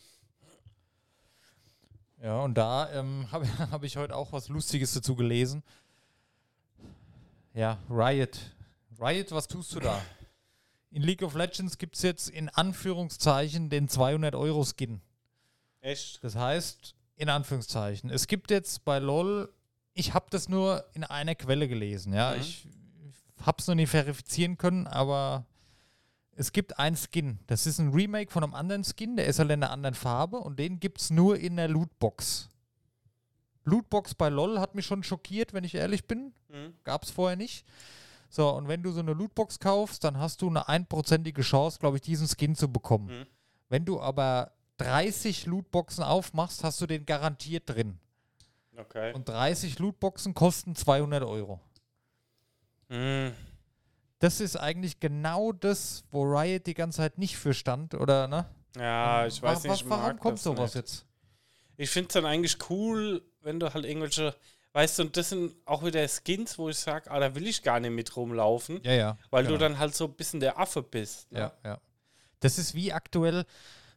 Ja, 2.23 2.41
und 2.41 2.55
da 2.55 2.93
ähm, 2.93 3.27
habe 3.33 3.47
hab 3.59 3.83
ich 3.83 3.97
heute 3.97 4.15
auch 4.15 4.33
was 4.33 4.49
Lustiges 4.49 4.95
dazu 4.95 5.17
gelesen. 5.17 5.63
Ja, 7.53 7.79
Riot. 7.91 8.39
Riot, 9.01 9.33
was 9.33 9.49
tust 9.49 9.75
du 9.75 9.81
da? 9.81 10.01
In 10.97 11.03
League 11.03 11.23
of 11.23 11.35
Legends 11.35 11.77
gibt 11.77 11.97
es 11.97 12.01
jetzt 12.01 12.31
in 12.31 12.49
Anführungszeichen 12.49 13.69
den 13.69 13.87
200-Euro-Skin. 13.87 15.03
Echt? 15.83 16.25
Das 16.25 16.37
heißt, 16.37 16.95
in 17.17 17.29
Anführungszeichen. 17.29 18.09
Es 18.09 18.27
gibt 18.27 18.51
jetzt 18.51 18.83
bei 18.87 18.99
LOL, 18.99 19.53
ich 19.93 20.15
habe 20.15 20.25
das 20.31 20.49
nur 20.49 20.87
in 20.95 21.05
einer 21.05 21.35
Quelle 21.35 21.69
gelesen, 21.69 22.15
ja. 22.15 22.31
Mhm. 22.31 22.41
Ich 22.41 22.67
habe 23.43 23.59
es 23.61 23.67
noch 23.67 23.75
nicht 23.75 23.91
verifizieren 23.91 24.57
können, 24.57 24.87
aber 24.87 25.45
es 26.35 26.51
gibt 26.53 26.79
einen 26.79 26.97
Skin. 26.97 27.41
Das 27.47 27.67
ist 27.67 27.79
ein 27.79 27.91
Remake 27.91 28.33
von 28.33 28.43
einem 28.43 28.55
anderen 28.55 28.83
Skin, 28.83 29.17
der 29.17 29.27
ist 29.27 29.39
halt 29.39 29.51
in 29.51 29.63
einer 29.63 29.73
anderen 29.73 29.95
Farbe 29.95 30.39
und 30.39 30.59
den 30.59 30.81
gibt 30.81 31.03
es 31.03 31.11
nur 31.11 31.39
in 31.39 31.57
der 31.57 31.69
Lootbox. 31.69 32.49
Lootbox 33.65 34.15
bei 34.15 34.31
LOL 34.31 34.61
hat 34.61 34.75
mich 34.75 34.87
schon 34.87 35.03
schockiert, 35.03 35.53
wenn 35.53 35.65
ich 35.65 35.75
ehrlich 35.75 36.07
bin. 36.07 36.33
Mhm. 36.49 36.73
Gab 36.85 37.03
es 37.03 37.11
vorher 37.11 37.37
nicht. 37.37 37.67
So, 38.29 38.51
und 38.51 38.69
wenn 38.69 38.83
du 38.83 38.91
so 38.93 39.01
eine 39.01 39.13
Lootbox 39.13 39.59
kaufst, 39.61 40.05
dann 40.05 40.19
hast 40.19 40.43
du 40.43 40.49
eine 40.49 40.69
einprozentige 40.69 41.43
Chance, 41.43 41.79
glaube 41.79 41.97
ich, 41.97 42.03
diesen 42.03 42.27
Skin 42.29 42.55
zu 42.55 42.71
bekommen. 42.71 43.07
Mhm. 43.21 43.27
Wenn 43.69 43.85
du 43.85 44.01
aber 44.01 44.53
30 44.79 45.47
Lootboxen 45.47 46.05
aufmachst, 46.05 46.63
hast 46.65 46.81
du 46.81 46.87
den 46.87 47.07
garantiert 47.07 47.65
drin. 47.71 47.99
Okay. 48.77 49.13
Und 49.15 49.29
30 49.29 49.79
Lootboxen 49.79 50.35
kosten 50.35 50.75
200 50.77 51.23
Euro. 51.25 51.61
Mhm. 52.89 53.33
Das 54.19 54.41
ist 54.41 54.57
eigentlich 54.57 54.99
genau 55.01 55.53
das, 55.53 56.05
wo 56.11 56.23
Riot 56.23 56.67
die 56.67 56.75
ganze 56.75 56.99
Zeit 56.99 57.19
nicht 57.19 57.37
für 57.37 57.53
stand, 57.55 57.95
oder 57.95 58.29
ne? 58.29 58.47
Ja, 58.77 59.27
ich 59.27 59.41
weiß 59.43 59.65
Wa- 59.65 59.69
nicht. 59.71 59.83
ich 59.83 59.89
Warum 59.91 60.19
kommt 60.19 60.39
sowas 60.39 60.75
nicht. 60.75 60.83
jetzt? 60.85 61.07
Ich 61.77 61.91
finde 61.91 62.09
es 62.09 62.15
dann 62.15 62.25
eigentlich 62.27 62.57
cool, 62.71 63.23
wenn 63.43 63.61
du 63.61 63.73
halt 63.73 63.85
irgendwelche, 63.85 64.35
weißt 64.77 64.99
du, 64.99 65.03
und 65.05 65.17
das 65.17 65.31
sind 65.31 65.55
auch 65.65 65.83
wieder 65.85 66.07
Skins, 66.07 66.59
wo 66.59 66.69
ich 66.69 66.77
sage, 66.79 67.11
ah, 67.11 67.19
da 67.19 67.35
will 67.35 67.47
ich 67.47 67.63
gar 67.63 67.81
nicht 67.81 67.93
mit 67.93 68.15
rumlaufen, 68.15 68.81
Ja, 68.85 68.93
ja. 68.93 69.19
weil 69.31 69.45
genau. 69.45 69.55
du 69.57 69.61
dann 69.65 69.79
halt 69.79 69.95
so 69.95 70.05
ein 70.05 70.13
bisschen 70.13 70.39
der 70.41 70.59
Affe 70.59 70.83
bist. 70.83 71.33
Ne? 71.33 71.41
Ja, 71.41 71.53
ja. 71.65 71.79
Das 72.41 72.59
ist 72.59 72.75
wie 72.75 72.93
aktuell. 72.93 73.47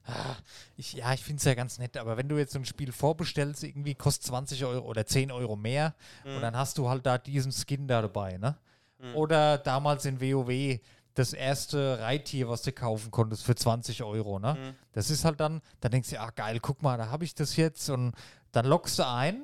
ah, 0.05 0.35
Ich, 0.77 0.93
ja, 0.93 1.13
ich 1.13 1.21
finde 1.23 1.39
es 1.39 1.43
ja 1.43 1.53
ganz 1.53 1.77
nett, 1.79 1.97
aber 1.97 2.15
wenn 2.15 2.29
du 2.29 2.37
jetzt 2.37 2.53
so 2.53 2.59
ein 2.59 2.65
Spiel 2.65 2.93
vorbestellst, 2.93 3.63
irgendwie 3.63 3.93
kostet 3.93 4.27
20 4.27 4.63
Euro 4.63 4.85
oder 4.87 5.05
10 5.05 5.31
Euro 5.33 5.57
mehr 5.57 5.93
und 6.23 6.37
Mhm. 6.37 6.41
dann 6.41 6.55
hast 6.57 6.77
du 6.77 6.87
halt 6.89 7.05
da 7.05 7.17
diesen 7.17 7.51
Skin 7.51 7.87
da 7.87 8.01
dabei, 8.01 8.37
ne? 8.37 8.57
Mhm. 8.99 9.15
Oder 9.15 9.57
damals 9.57 10.05
in 10.05 10.21
WoW 10.21 10.79
das 11.13 11.33
erste 11.33 11.99
Reittier, 11.99 12.47
was 12.47 12.61
du 12.61 12.71
kaufen 12.71 13.11
konntest 13.11 13.43
für 13.43 13.53
20 13.55 14.01
Euro, 14.03 14.39
ne? 14.39 14.53
Mhm. 14.53 14.75
Das 14.93 15.09
ist 15.09 15.25
halt 15.25 15.41
dann, 15.41 15.61
dann 15.81 15.91
denkst 15.91 16.09
du, 16.11 16.19
ah 16.21 16.29
geil, 16.33 16.59
guck 16.61 16.81
mal, 16.81 16.97
da 16.97 17.09
habe 17.09 17.25
ich 17.25 17.35
das 17.35 17.57
jetzt 17.57 17.89
und 17.89 18.13
dann 18.53 18.65
lockst 18.65 18.97
du 18.99 19.05
ein 19.05 19.43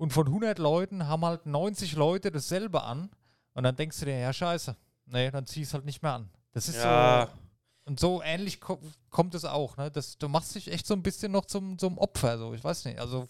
und 0.00 0.12
von 0.12 0.26
100 0.26 0.58
Leuten 0.58 1.06
haben 1.06 1.24
halt 1.26 1.44
90 1.46 1.92
Leute 1.94 2.30
dasselbe 2.32 2.82
an 2.82 3.10
und 3.52 3.64
dann 3.64 3.76
denkst 3.76 3.98
du 4.00 4.06
dir, 4.06 4.18
ja 4.18 4.32
scheiße, 4.32 4.74
nee, 5.06 5.30
dann 5.30 5.46
zieh 5.46 5.62
es 5.62 5.74
halt 5.74 5.84
nicht 5.84 6.02
mehr 6.02 6.14
an. 6.14 6.30
Das 6.52 6.68
ist 6.68 6.76
Ja. 6.76 7.26
so, 7.26 7.32
und 7.84 8.00
so 8.00 8.22
ähnlich 8.22 8.60
ko 8.60 8.78
kommt 9.10 9.34
es 9.34 9.44
auch, 9.44 9.76
ne? 9.76 9.90
Das, 9.90 10.16
du 10.16 10.28
machst 10.28 10.54
dich 10.54 10.72
echt 10.72 10.86
so 10.86 10.94
ein 10.94 11.02
bisschen 11.02 11.32
noch 11.32 11.44
zum, 11.44 11.78
zum 11.78 11.98
Opfer, 11.98 12.38
so, 12.38 12.54
ich 12.54 12.64
weiß 12.64 12.86
nicht, 12.86 12.98
also 12.98 13.26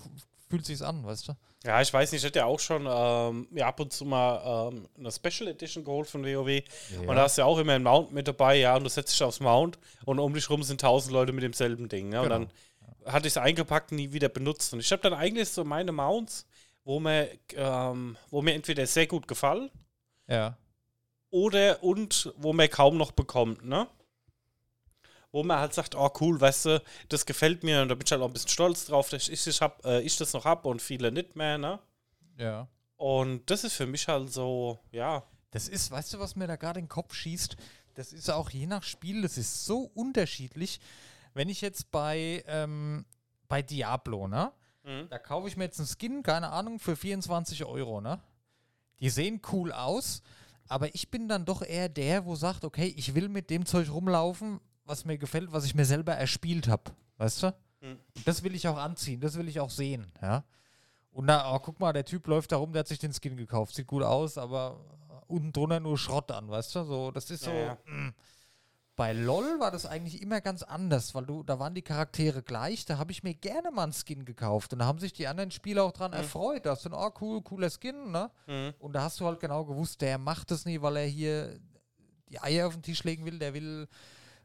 fühlt 0.49 0.65
sich's 0.65 0.83
an, 0.83 1.05
weißt 1.05 1.29
du? 1.29 1.33
Ja, 1.65 1.81
ich 1.81 1.93
weiß 1.93 2.13
nicht, 2.13 2.23
ich 2.23 2.27
hätte 2.29 2.39
ja 2.41 2.45
auch 2.47 2.61
schon 2.61 2.87
ähm, 2.89 3.49
ja, 3.53 3.67
ab 3.67 3.81
und 3.81 3.93
zu 3.93 4.05
mal 4.05 4.71
ähm, 4.73 4.89
eine 4.99 5.11
Special 5.13 5.49
Edition 5.49 5.85
geholt 5.85 6.09
von 6.09 6.25
WoW. 6.25 6.63
Und 7.07 7.17
da 7.17 7.23
hast 7.23 7.37
du 7.37 7.43
ja 7.43 7.47
auch 7.47 7.59
immer 7.59 7.73
einen 7.75 7.85
Mount 7.85 8.13
mit 8.13 8.27
dabei, 8.29 8.57
ja, 8.57 8.77
und 8.77 8.85
du 8.85 8.91
setzt 8.91 9.13
dich 9.13 9.23
aufs 9.23 9.41
Mount 9.41 9.79
und 10.05 10.19
um 10.19 10.33
dich 10.35 10.49
rum 10.51 10.63
sind 10.63 10.81
tausend 10.81 11.13
Leute 11.13 11.33
mit 11.33 11.43
demselben 11.45 11.89
Ding. 11.89 12.09
Ne? 12.09 12.23
Genau. 12.23 12.23
Und 12.23 12.31
dann 12.31 12.51
hatte 13.13 13.27
ich 13.29 13.33
es 13.35 13.37
eingepackt, 13.39 13.93
nie 13.93 14.13
wieder 14.13 14.29
benutzt. 14.29 14.73
Und 14.73 14.81
ich 14.81 14.91
habe 14.93 15.03
dann 15.03 15.15
eigentlich 15.15 15.49
so 15.51 15.65
meine 15.65 15.93
Mounts, 15.93 16.47
wo 16.85 17.01
mir, 17.01 17.29
ähm, 17.55 18.17
wo 18.31 18.43
mir 18.43 18.55
entweder 18.55 18.87
sehr 18.87 19.07
gut 19.07 19.29
gefallen 19.29 19.71
Ja. 20.27 20.57
oder 21.31 21.83
und 21.83 22.33
wo 22.37 22.53
man 22.53 22.69
kaum 22.71 22.97
noch 22.97 23.13
bekommt, 23.13 23.65
ne? 23.65 23.87
Wo 25.33 25.45
man 25.45 25.59
halt 25.61 25.75
sagt, 25.75 25.95
oh 25.95 26.11
cool, 26.21 26.41
weißt 26.41 26.65
du, 26.67 26.83
das 27.09 27.25
gefällt 27.25 27.63
mir 27.63 27.83
und 27.83 27.89
da 27.89 27.95
bin 27.95 28.05
ich 28.05 28.11
halt 28.11 28.21
auch 28.21 28.27
ein 28.27 28.33
bisschen 28.33 28.49
stolz 28.49 28.87
drauf, 28.87 29.11
dass 29.11 29.29
ich, 29.29 29.47
ich, 29.47 29.61
hab, 29.61 29.85
äh, 29.87 30.01
ich 30.01 30.17
das 30.17 30.33
noch 30.33 30.45
hab 30.45 30.67
und 30.67 30.83
viele 30.83 31.13
nicht 31.13 31.37
mehr, 31.37 31.57
ne? 31.57 31.79
Ja. 32.37 32.67
Und 32.97 33.49
das 33.49 33.63
ist 33.65 33.75
für 33.75 33.87
mich 33.87 34.09
halt 34.09 34.33
so, 34.33 34.79
ja. 34.91 35.23
Das 35.53 35.69
ist, 35.69 35.91
weißt 35.91 36.15
du, 36.15 36.19
was 36.19 36.35
mir 36.37 36.47
da 36.49 36.57
gerade 36.57 36.81
in 36.81 36.87
den 36.87 36.91
Kopf 36.91 37.15
schießt? 37.15 37.57
Das 37.95 38.13
ist 38.13 38.29
auch 38.31 38.51
je 38.51 38.67
nach 38.67 38.83
Spiel, 38.83 39.23
das 39.23 39.39
ist 39.39 39.65
so 39.67 39.91
unterschiedlich. 39.95 40.81
Wenn 41.33 41.49
ich 41.49 41.61
jetzt 41.61 41.91
bei, 41.93 42.43
ähm, 42.49 43.05
bei 43.49 43.63
Diablo, 43.63 44.27
ne? 44.27 44.53
Mhm. 44.83 45.09
Da 45.09 45.19
kaufe 45.19 45.49
ich 45.49 45.57
mir 45.57 45.65
jetzt 45.65 45.79
einen 45.79 45.89
Skin, 45.89 46.23
keine 46.23 46.51
Ahnung, 46.51 46.79
für 46.79 46.97
24 46.97 47.65
Euro, 47.65 48.01
ne? 48.01 48.21
Die 49.01 49.11
sehen 49.11 49.41
cool 49.53 49.73
aus, 49.73 50.23
aber 50.69 50.95
ich 50.95 51.11
bin 51.11 51.29
dann 51.29 51.45
doch 51.45 51.63
eher 51.63 51.89
der, 51.89 52.27
wo 52.27 52.35
sagt, 52.35 52.65
okay, 52.65 52.93
ich 52.97 53.15
will 53.15 53.29
mit 53.29 53.51
dem 53.51 53.65
Zeug 53.67 53.91
rumlaufen, 53.91 54.61
was 54.85 55.05
mir 55.05 55.19
gefällt, 55.19 55.53
was 55.53 55.65
ich 55.65 55.75
mir 55.75 55.85
selber 55.87 56.15
erspielt 56.15 56.69
habe. 56.69 56.93
Weißt 57.17 57.43
du? 57.43 57.55
Mhm. 57.81 57.99
Das 58.25 58.43
will 58.43 58.55
ich 58.55 58.69
auch 58.69 58.77
anziehen, 58.77 59.21
das 59.21 59.37
will 59.37 59.49
ich 59.49 59.61
auch 59.61 59.71
sehen, 59.71 60.13
ja. 60.21 60.45
Und 61.13 61.27
da, 61.27 61.53
oh, 61.53 61.59
guck 61.59 61.81
mal, 61.81 61.93
der 61.93 62.05
Typ 62.05 62.27
läuft 62.27 62.53
da 62.53 62.57
rum, 62.57 62.73
der 62.73 62.81
hat 62.81 62.89
sich 62.89 62.99
den 62.99 63.13
Skin 63.13 63.37
gekauft. 63.37 63.75
Sieht 63.75 63.89
gut 63.89 64.03
aus, 64.03 64.39
aber 64.39 64.79
unten 65.27 65.53
drunter 65.53 65.81
nur 65.81 65.99
Schrott 65.99 66.31
an, 66.31 66.49
weißt 66.49 66.75
du? 66.77 66.85
So, 66.85 67.11
das 67.11 67.31
ist 67.31 67.43
so. 67.43 67.51
Ja, 67.51 67.67
ja. 67.67 67.79
mm. 67.85 68.15
Bei 69.01 69.15
LOL 69.15 69.59
war 69.61 69.71
das 69.71 69.87
eigentlich 69.87 70.21
immer 70.21 70.43
ganz 70.43 70.63
anders, 70.63 71.15
weil 71.15 71.25
du, 71.25 71.43
da 71.43 71.59
waren 71.59 71.75
die 71.75 71.81
Charaktere 71.81 72.43
gleich, 72.43 72.85
da 72.85 72.99
habe 72.99 73.13
ich 73.13 73.23
mir 73.23 73.33
gerne 73.33 73.71
mal 73.71 73.85
einen 73.85 73.95
Skin 73.95 74.27
gekauft. 74.27 74.75
Und 74.75 74.81
da 74.81 74.85
haben 74.85 74.99
sich 74.99 75.15
die 75.15 75.27
anderen 75.27 75.51
Spieler 75.51 75.85
auch 75.85 75.93
dran 75.93 76.13
erfreut. 76.13 76.67
Da 76.67 76.73
hast 76.73 76.85
du, 76.85 76.91
oh 76.93 77.11
cool, 77.19 77.41
cooler 77.41 77.71
Skin, 77.71 78.11
ne? 78.11 78.31
Mhm. 78.47 78.75
Und 78.79 78.93
da 78.93 79.05
hast 79.05 79.19
du 79.19 79.25
halt 79.25 79.41
genau 79.41 79.65
gewusst, 79.65 80.03
der 80.03 80.19
macht 80.19 80.51
das 80.51 80.67
nie, 80.67 80.83
weil 80.83 80.99
er 80.99 81.07
hier 81.07 81.59
die 82.29 82.43
Eier 82.43 82.67
auf 82.67 82.75
den 82.75 82.83
Tisch 82.83 83.03
legen 83.05 83.25
will, 83.25 83.39
der 83.39 83.55
will 83.55 83.89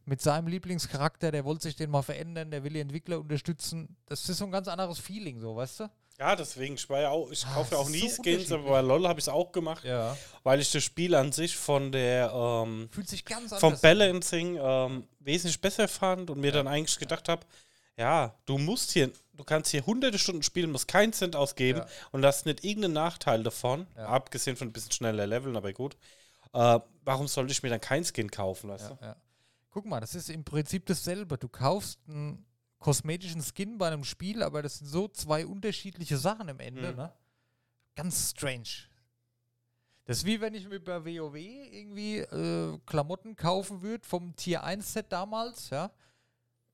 mit 0.06 0.22
seinem 0.22 0.48
Lieblingscharakter, 0.48 1.32
der 1.32 1.44
wollte 1.44 1.64
sich 1.64 1.76
den 1.76 1.92
mal 1.92 2.02
verändern, 2.02 2.50
der 2.50 2.64
will 2.64 2.72
die 2.72 2.80
Entwickler 2.80 3.20
unterstützen. 3.20 3.98
Das 4.06 4.30
ist 4.30 4.38
so 4.38 4.46
ein 4.46 4.52
ganz 4.52 4.70
anderes 4.70 5.00
Feeling, 5.00 5.38
so, 5.38 5.58
weißt 5.58 5.82
du? 5.82 5.90
Ja, 6.18 6.36
deswegen, 6.36 6.76
ich 6.76 6.88
ja 6.88 7.10
auch, 7.10 7.30
ich 7.30 7.46
Ah, 7.46 7.56
kaufe 7.56 7.76
ja 7.76 7.82
auch 7.82 7.90
nie 7.90 8.08
so 8.10 8.22
Skins, 8.24 8.50
aber 8.52 8.64
bei 8.70 8.82
LOL 8.82 9.06
habe 9.08 9.20
ich 9.20 9.26
es 9.26 9.30
auch 9.30 9.52
gemacht, 9.52 9.84
Ja. 9.84 10.16
weil 10.44 10.62
ich 10.62 10.72
das 10.72 10.82
Spiel 10.84 11.14
an 11.14 11.32
sich 11.34 11.58
von 11.58 11.92
der, 11.92 12.32
ähm, 12.34 12.88
Fühlt 12.92 13.10
sich 13.10 13.26
ganz 13.26 13.54
vom 13.60 13.74
an. 13.74 13.80
Balancing 13.82 14.58
ähm, 14.62 15.08
wesentlich 15.20 15.60
besser 15.60 15.88
fand 15.90 16.30
und 16.30 16.40
mir 16.40 16.54
dann 16.54 16.68
eigentlich 16.70 16.98
gedacht 16.98 17.28
habe, 17.28 17.46
ja, 17.98 18.34
du 18.46 18.58
musst 18.58 18.92
hier, 18.92 19.12
du 19.34 19.44
kannst 19.44 19.72
hier 19.72 19.86
hunderte 19.86 20.18
Stunden 20.18 20.44
spielen, 20.44 20.72
musst 20.72 20.88
keinen 20.88 21.12
Cent 21.12 21.36
ausgeben 21.36 21.80
Ja. 21.80 21.88
und 22.12 22.26
hast 22.26 22.46
nicht 22.46 22.64
irgendeinen 22.64 22.94
Nachteil 22.94 23.44
davon, 23.44 23.86
Ja. 23.98 24.06
abgesehen 24.08 24.56
von 24.56 24.70
ein 24.70 24.74
bisschen 24.74 24.92
schneller 24.94 25.28
Leveln, 25.28 25.58
aber 25.58 25.74
gut. 25.74 25.98
Äh, 26.54 26.80
warum 27.04 27.28
sollte 27.28 27.52
ich 27.52 27.62
mir 27.62 27.70
dann 27.70 27.82
kein 27.82 28.06
Skin 28.06 28.32
kaufen, 28.32 28.70
weißt 28.70 28.92
Ja, 29.02 29.08
ja. 29.08 29.16
Guck 29.70 29.86
mal, 29.86 30.00
das 30.00 30.16
ist 30.16 30.30
im 30.30 30.46
Prinzip 30.46 30.86
dasselbe. 30.86 31.38
Du 31.38 31.50
kaufst 31.50 32.00
einen 32.08 32.46
kosmetischen 32.86 33.42
Skin 33.42 33.80
bei 33.80 33.88
einem 33.88 34.04
Spiel, 34.04 34.44
aber 34.44 34.62
das 34.62 34.78
sind 34.78 34.86
so 34.88 35.08
zwei 35.08 35.46
unterschiedliche 35.48 36.18
Sachen 36.18 36.48
im 36.50 36.60
Ende, 36.60 36.92
Mhm. 36.92 36.98
ne? 36.98 37.14
Ganz 37.96 38.30
strange. 38.30 38.70
Das 40.06 40.18
ist 40.18 40.26
wie 40.26 40.40
wenn 40.40 40.54
ich 40.54 40.68
mir 40.70 40.80
bei 40.80 41.04
WoW 41.04 41.36
irgendwie 41.36 42.18
äh, 42.20 42.78
Klamotten 42.86 43.36
kaufen 43.36 43.82
würde 43.82 44.06
vom 44.08 44.36
Tier 44.36 44.64
1 44.64 44.94
Set 44.94 45.08
damals, 45.12 45.72
ja. 45.72 45.90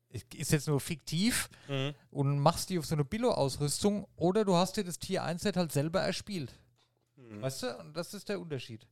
Ist 0.09 0.51
jetzt 0.51 0.67
nur 0.67 0.81
fiktiv? 0.81 1.49
Mhm. 1.69 1.93
und 2.11 2.39
machst 2.39 2.69
die 2.69 2.77
auf 2.77 2.85
so 2.85 2.95
eine 2.95 3.05
Billo-Ausrüstung 3.05 4.05
oder 4.17 4.43
du 4.43 4.53
hast 4.55 4.75
dir 4.75 4.83
das 4.83 4.99
Tier 4.99 5.23
1 5.23 5.41
Set 5.43 5.55
halt 5.55 5.71
selber 5.71 6.01
erspielt. 6.01 6.51
Mhm. 7.15 7.41
Weißt 7.41 7.63
du? 7.63 7.77
Und 7.77 7.95
das 7.95 8.13
ist 8.13 8.27
der 8.27 8.41
Unterschied. 8.41 8.85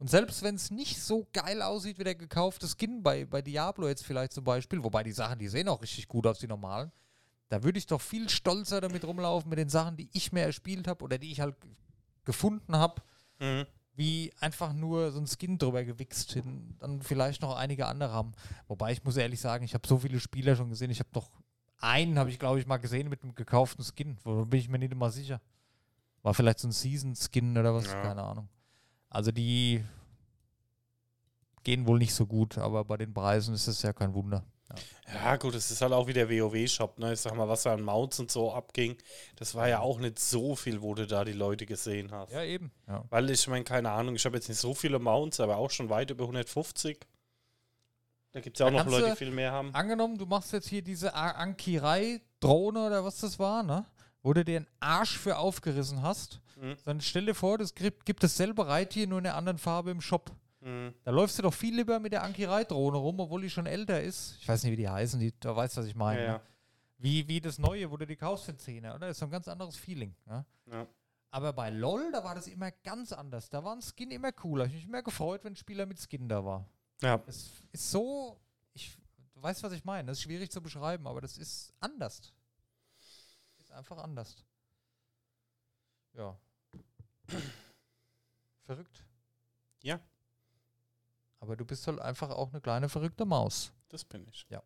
Und 0.00 0.08
selbst 0.10 0.42
wenn 0.42 0.54
es 0.54 0.70
nicht 0.70 1.00
so 1.00 1.28
geil 1.32 1.60
aussieht 1.62 1.98
wie 1.98 2.04
der 2.04 2.14
gekaufte 2.14 2.66
Skin 2.66 3.02
bei, 3.02 3.26
bei 3.26 3.42
Diablo 3.42 3.86
jetzt 3.86 4.04
vielleicht 4.04 4.32
zum 4.32 4.44
Beispiel, 4.44 4.82
wobei 4.82 5.02
die 5.02 5.12
Sachen, 5.12 5.38
die 5.38 5.46
sehen 5.48 5.68
auch 5.68 5.82
richtig 5.82 6.08
gut 6.08 6.26
aus, 6.26 6.38
die 6.38 6.48
normalen, 6.48 6.90
da 7.50 7.62
würde 7.62 7.78
ich 7.78 7.86
doch 7.86 8.00
viel 8.00 8.28
stolzer 8.28 8.80
damit 8.80 9.04
rumlaufen 9.04 9.50
mit 9.50 9.58
den 9.58 9.68
Sachen, 9.68 9.96
die 9.96 10.08
ich 10.12 10.32
mir 10.32 10.40
erspielt 10.42 10.88
habe 10.88 11.04
oder 11.04 11.18
die 11.18 11.30
ich 11.30 11.40
halt 11.40 11.54
gefunden 12.24 12.74
habe, 12.76 13.02
Mhm. 13.40 13.66
wie 13.94 14.32
einfach 14.40 14.72
nur 14.72 15.12
so 15.12 15.20
ein 15.20 15.26
Skin 15.26 15.58
drüber 15.58 15.84
gewichst, 15.84 16.34
den 16.34 16.76
dann 16.78 17.02
vielleicht 17.02 17.42
noch 17.42 17.54
einige 17.56 17.86
andere 17.86 18.12
haben. 18.12 18.32
Wobei 18.68 18.92
ich 18.92 19.04
muss 19.04 19.16
ehrlich 19.18 19.40
sagen, 19.40 19.64
ich 19.64 19.74
habe 19.74 19.86
so 19.86 19.98
viele 19.98 20.18
Spieler 20.20 20.56
schon 20.56 20.70
gesehen, 20.70 20.90
ich 20.90 21.00
habe 21.00 21.10
doch 21.12 21.30
einen, 21.78 22.18
habe 22.18 22.30
ich 22.30 22.38
glaube 22.38 22.58
ich 22.60 22.66
mal 22.66 22.76
gesehen 22.78 23.08
mit 23.10 23.22
einem 23.22 23.34
gekauften 23.34 23.84
Skin, 23.84 24.16
wo 24.24 24.46
bin 24.46 24.60
ich 24.60 24.68
mir 24.70 24.78
nicht 24.78 24.92
immer 24.92 25.10
sicher. 25.10 25.40
War 26.22 26.32
vielleicht 26.34 26.58
so 26.60 26.68
ein 26.68 26.72
Season-Skin 26.72 27.56
oder 27.58 27.74
was, 27.74 27.86
Ja. 27.86 28.00
keine 28.02 28.22
Ahnung. 28.22 28.48
Also 29.10 29.32
die 29.32 29.84
gehen 31.62 31.86
wohl 31.86 31.98
nicht 31.98 32.14
so 32.14 32.26
gut, 32.26 32.56
aber 32.56 32.84
bei 32.84 32.96
den 32.96 33.12
Preisen 33.12 33.54
ist 33.54 33.66
es 33.66 33.82
ja 33.82 33.92
kein 33.92 34.14
Wunder. 34.14 34.44
Ja, 35.12 35.36
gut, 35.36 35.56
es 35.56 35.68
ist 35.72 35.82
halt 35.82 35.92
auch 35.92 36.06
wie 36.06 36.12
der 36.12 36.30
WoW-Shop, 36.30 37.00
ne? 37.00 37.12
Ich 37.12 37.20
sag 37.20 37.34
mal, 37.34 37.48
was 37.48 37.64
da 37.64 37.74
an 37.74 37.82
Mounts 37.82 38.20
und 38.20 38.30
so 38.30 38.54
abging, 38.54 38.96
das 39.34 39.56
war 39.56 39.68
ja 39.68 39.80
auch 39.80 39.98
nicht 39.98 40.20
so 40.20 40.54
viel, 40.54 40.80
wo 40.80 40.94
du 40.94 41.08
da 41.08 41.24
die 41.24 41.32
Leute 41.32 41.66
gesehen 41.66 42.12
hast. 42.12 42.32
Ja, 42.32 42.44
eben. 42.44 42.70
Ja. 42.86 43.04
Weil 43.10 43.28
ich 43.30 43.48
meine, 43.48 43.64
keine 43.64 43.90
Ahnung, 43.90 44.14
ich 44.14 44.24
habe 44.24 44.36
jetzt 44.36 44.48
nicht 44.48 44.60
so 44.60 44.72
viele 44.72 45.00
Mounts, 45.00 45.40
aber 45.40 45.56
auch 45.56 45.70
schon 45.70 45.90
weit 45.90 46.10
über 46.10 46.22
150. 46.22 47.00
Da 48.30 48.40
gibt 48.40 48.56
es 48.56 48.60
ja 48.60 48.66
auch 48.66 48.70
Da 48.70 48.84
noch 48.84 48.90
Leute, 48.92 49.10
die 49.10 49.16
viel 49.16 49.32
mehr 49.32 49.50
haben. 49.50 49.74
Angenommen, 49.74 50.16
du 50.16 50.26
machst 50.26 50.52
jetzt 50.52 50.68
hier 50.68 50.82
diese 50.82 51.14
Ankirei-Drohne 51.14 52.86
oder 52.86 53.04
was 53.04 53.18
das 53.18 53.40
war, 53.40 53.64
ne? 53.64 53.84
Wo 54.22 54.32
du 54.32 54.44
dir 54.44 54.60
den 54.60 54.68
Arsch 54.78 55.18
für 55.18 55.36
aufgerissen 55.36 56.02
hast. 56.02 56.40
Mhm. 56.60 56.76
Dann 56.84 57.00
stell 57.00 57.26
dir 57.26 57.34
vor, 57.34 57.58
das 57.58 57.74
gibt, 57.74 58.04
gibt 58.04 58.22
dasselbe 58.22 58.66
Reittier 58.66 59.06
nur 59.06 59.18
in 59.18 59.26
einer 59.26 59.36
anderen 59.36 59.58
Farbe 59.58 59.90
im 59.90 60.00
Shop. 60.00 60.30
Mhm. 60.60 60.94
Da 61.04 61.10
läufst 61.10 61.38
du 61.38 61.42
doch 61.42 61.54
viel 61.54 61.74
lieber 61.74 61.98
mit 61.98 62.12
der 62.12 62.22
Ankirei-Drohne 62.22 62.98
rum, 62.98 63.18
obwohl 63.20 63.42
die 63.42 63.50
schon 63.50 63.66
älter 63.66 64.02
ist. 64.02 64.36
Ich 64.40 64.48
weiß 64.48 64.62
nicht, 64.62 64.72
wie 64.72 64.76
die 64.76 64.88
heißen, 64.88 65.18
die, 65.18 65.32
da 65.40 65.56
weißt 65.56 65.76
du, 65.76 65.80
was 65.80 65.86
ich 65.86 65.94
meine. 65.94 66.20
Ja, 66.20 66.26
ne? 66.26 66.34
ja. 66.34 66.42
Wie, 66.98 67.26
wie 67.28 67.40
das 67.40 67.58
Neue, 67.58 67.90
wo 67.90 67.96
du 67.96 68.06
die 68.06 68.16
kaufst 68.16 68.44
für 68.44 68.54
10 68.54 68.84
oder? 68.84 68.98
Das 68.98 69.12
ist 69.12 69.20
so 69.20 69.24
ein 69.24 69.30
ganz 69.30 69.48
anderes 69.48 69.74
Feeling. 69.74 70.14
Ja? 70.26 70.44
Ja. 70.70 70.86
Aber 71.30 71.52
bei 71.54 71.70
LOL, 71.70 72.12
da 72.12 72.22
war 72.22 72.34
das 72.34 72.46
immer 72.46 72.70
ganz 72.70 73.12
anders. 73.12 73.48
Da 73.48 73.64
war 73.64 73.74
ein 73.74 73.80
Skin 73.80 74.10
immer 74.10 74.32
cooler. 74.32 74.64
Ich 74.64 74.72
habe 74.72 74.76
mich 74.76 74.86
immer 74.86 75.02
gefreut, 75.02 75.44
wenn 75.44 75.54
ein 75.54 75.56
Spieler 75.56 75.86
mit 75.86 75.98
Skin 75.98 76.28
da 76.28 76.44
war. 76.44 76.68
ja. 77.00 77.22
Es 77.26 77.52
ist 77.72 77.90
so, 77.90 78.38
ich, 78.74 78.98
du 79.32 79.42
weißt, 79.42 79.62
was 79.62 79.72
ich 79.72 79.84
meine. 79.84 80.08
Das 80.08 80.18
ist 80.18 80.24
schwierig 80.24 80.50
zu 80.50 80.60
beschreiben, 80.60 81.06
aber 81.06 81.22
das 81.22 81.38
ist 81.38 81.72
anders. 81.80 82.34
Ist 83.56 83.72
einfach 83.72 83.96
anders. 83.96 84.44
Ja. 86.14 86.36
Verrückt. 88.64 89.04
Ja. 89.82 90.00
Aber 91.40 91.56
du 91.56 91.64
bist 91.64 91.86
halt 91.86 92.00
einfach 92.00 92.30
auch 92.30 92.50
eine 92.50 92.60
kleine 92.60 92.88
verrückte 92.88 93.24
Maus. 93.24 93.72
Das 93.88 94.04
bin 94.04 94.26
ich. 94.28 94.46
Ja. 94.50 94.62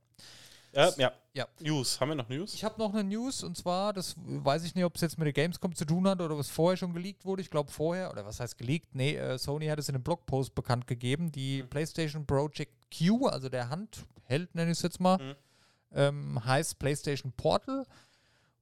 Äh, 0.72 0.90
ja. 0.98 1.12
Ja. 1.34 1.46
News. 1.60 2.00
Haben 2.00 2.08
wir 2.10 2.14
noch 2.16 2.28
News? 2.28 2.52
Ich 2.54 2.64
habe 2.64 2.78
noch 2.80 2.92
eine 2.92 3.04
News 3.04 3.44
und 3.44 3.56
zwar, 3.56 3.92
das 3.92 4.16
weiß 4.18 4.64
ich 4.64 4.74
nicht, 4.74 4.84
ob 4.84 4.96
es 4.96 5.02
jetzt 5.02 5.16
mit 5.18 5.26
der 5.26 5.32
Gamescom 5.32 5.74
zu 5.74 5.84
tun 5.84 6.06
hat 6.08 6.20
oder 6.20 6.36
was 6.36 6.50
vorher 6.50 6.76
schon 6.76 6.92
geleakt 6.92 7.24
wurde. 7.24 7.42
Ich 7.42 7.50
glaube 7.50 7.70
vorher, 7.70 8.10
oder 8.10 8.26
was 8.26 8.40
heißt 8.40 8.58
geleakt? 8.58 8.92
Nee, 8.94 9.14
äh, 9.16 9.38
Sony 9.38 9.66
hat 9.68 9.78
es 9.78 9.88
in 9.88 9.94
einem 9.94 10.02
Blogpost 10.02 10.54
bekannt 10.54 10.86
gegeben. 10.88 11.30
Die 11.30 11.62
Mhm. 11.62 11.68
PlayStation 11.70 12.26
Project 12.26 12.72
Q, 12.96 13.26
also 13.28 13.48
der 13.48 13.68
Handheld, 13.70 14.52
nenne 14.54 14.72
ich 14.72 14.78
es 14.78 14.82
jetzt 14.82 14.98
mal, 15.00 15.18
Mhm. 15.18 15.34
ähm, 15.92 16.44
heißt 16.44 16.78
PlayStation 16.80 17.30
Portal. 17.32 17.86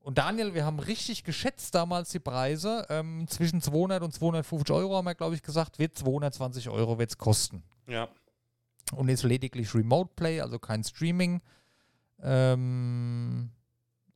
Und 0.03 0.19
Daniel, 0.19 0.53
wir 0.55 0.65
haben 0.65 0.79
richtig 0.81 1.23
geschätzt 1.25 1.75
damals 1.75 2.11
die 2.11 2.19
Preise. 2.19 2.87
Ähm, 2.91 3.27
zwischen 3.29 3.61
200 3.61 4.03
und 4.03 4.13
250 4.13 4.75
Euro 4.75 4.97
haben 4.97 5.05
wir, 5.07 5.15
glaube 5.15 5.35
ich, 5.35 5.43
gesagt, 5.43 5.79
wird 5.79 5.97
220 5.97 6.69
Euro 6.71 6.99
wird's 6.99 7.19
kosten 7.19 7.63
Ja. 7.87 8.09
und 8.95 9.09
ist 9.09 9.23
lediglich 9.23 9.75
Remote 9.75 10.11
Play, 10.17 10.41
also 10.41 10.59
kein 10.59 10.83
Streaming. 10.83 11.41
Ähm, 12.21 13.51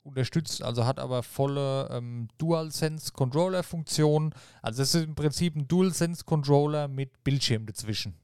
unterstützt, 0.03 0.63
also 0.63 0.87
hat 0.87 0.99
aber 0.99 1.23
volle 1.23 1.89
ähm, 1.91 2.29
DualSense 2.39 3.13
Controller 3.13 3.63
Funktion. 3.63 4.33
Also 4.63 4.83
es 4.83 4.95
ist 4.95 5.05
im 5.05 5.15
Prinzip 5.15 5.57
ein 5.57 5.67
DualSense 5.69 6.25
Controller 6.25 6.89
mit 6.89 7.23
Bildschirm 7.25 7.67
dazwischen. 7.67 8.15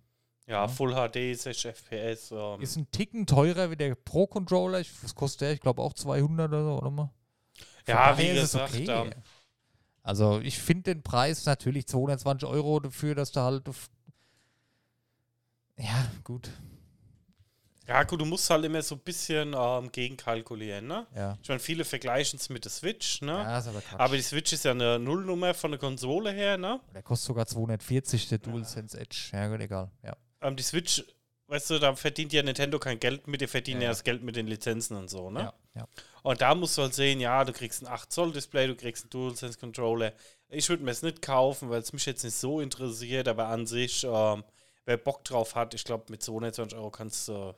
Ja, 0.47 0.67
Full 0.69 0.93
HD, 0.95 1.39
60 1.39 1.67
FPS. 1.67 2.33
Ähm, 2.33 2.61
Ist 2.61 2.77
ein 2.77 2.91
Ticken 2.91 3.27
teurer 3.27 3.71
wie 3.71 3.77
der 3.77 3.95
Pro 3.95 4.27
Controller. 4.27 4.81
Ich, 4.81 4.91
was 5.03 5.15
kostet 5.15 5.43
der? 5.43 5.53
Ich 5.53 5.61
glaube 5.61 5.81
auch 5.81 5.93
200 5.93 6.49
oder 6.49 6.65
so, 6.65 6.79
oder 6.79 6.91
mal? 6.91 7.11
Von 7.85 7.95
Ja, 7.95 8.19
wie 8.19 8.27
ist 8.29 8.55
es 8.55 8.73
gesagt, 8.73 8.75
ähm, 8.89 9.13
Also 10.03 10.41
ich 10.41 10.59
finde 10.59 10.95
den 10.95 11.03
Preis 11.03 11.47
natürlich 11.47 11.87
220 11.87 12.49
Euro 12.49 12.81
dafür, 12.81 13.15
dass 13.15 13.33
du 13.33 13.41
halt 13.41 13.65
ja, 15.79 16.07
gut. 16.23 16.51
ja, 17.89 18.03
gut, 18.05 18.21
du 18.21 18.25
musst 18.25 18.49
halt 18.51 18.65
immer 18.65 18.83
so 18.83 18.95
ein 18.95 19.01
bisschen 19.01 19.55
ähm, 19.57 19.91
gegenkalkulieren, 19.91 20.87
ne? 20.87 21.07
Ja. 21.15 21.39
Ich 21.43 21.49
meine, 21.49 21.61
viele 21.61 21.85
vergleichen 21.85 22.39
es 22.39 22.51
mit 22.51 22.65
der 22.65 22.71
Switch, 22.71 23.21
ne? 23.23 23.33
Ja, 23.33 23.59
ist 23.59 23.67
aber 23.67 23.81
Quatsch. 23.81 23.99
Aber 23.99 24.17
die 24.17 24.23
Switch 24.23 24.53
ist 24.53 24.65
ja 24.65 24.73
eine 24.73 24.99
Nullnummer 24.99 25.55
von 25.55 25.71
der 25.73 25.81
Konsole 25.81 26.31
her, 26.31 26.59
ne? 26.59 26.81
Der 26.95 27.03
kostet 27.03 27.27
sogar 27.29 27.47
240, 27.47 28.29
der 28.29 28.39
DualSense 28.39 29.01
Edge. 29.01 29.31
Ja, 29.33 29.49
gut, 29.49 29.61
egal. 29.61 29.91
Ja. 30.05 30.15
Ähm, 30.43 30.57
die 30.57 30.63
Switch, 30.63 31.03
weißt 31.53 31.69
du, 31.69 31.79
da 31.79 31.95
verdient 31.95 32.33
ja 32.33 32.43
Nintendo 32.43 32.79
kein 32.79 32.99
Geld 32.99 33.29
mit, 33.29 33.43
die 33.43 33.47
verdienen 33.47 33.83
Ja, 33.83 33.89
ja, 33.89 33.91
das 33.91 34.05
Geld 34.05 34.23
mit 34.23 34.37
den 34.37 34.47
Lizenzen 34.47 34.97
und 34.97 35.11
so, 35.11 35.29
ne? 35.31 35.41
Ja, 35.41 35.55
ja. 35.75 35.89
Und 36.23 36.41
da 36.41 36.55
musst 36.55 36.79
du 36.79 36.83
halt 36.83 36.95
sehen, 36.95 37.21
ja, 37.21 37.45
du 37.45 37.53
kriegst 37.53 37.83
ein 37.83 37.89
8 37.89 38.11
Zoll 38.11 38.33
Display, 38.33 38.69
du 38.69 38.75
kriegst 38.75 39.05
einen 39.05 39.11
DualSense 39.11 39.59
Controller. 39.59 40.15
Ich 40.49 40.71
würde 40.71 40.83
mir 40.83 40.93
es 40.93 41.03
nicht 41.03 41.21
kaufen, 41.21 41.69
weil 41.69 41.83
es 41.83 41.93
mich 41.93 42.07
jetzt 42.07 42.25
nicht 42.25 42.37
so 42.37 42.61
interessiert, 42.61 43.29
aber 43.29 43.49
an 43.49 43.67
sich, 43.67 44.03
ähm, 44.03 44.45
wer 44.87 44.97
Bock 44.97 45.25
drauf 45.25 45.55
hat, 45.55 45.75
ich 45.75 45.85
glaube, 45.85 46.05
mit 46.09 46.23
220 46.23 46.79
Euro 46.79 46.91
kannst 46.91 47.29
du. 47.29 47.55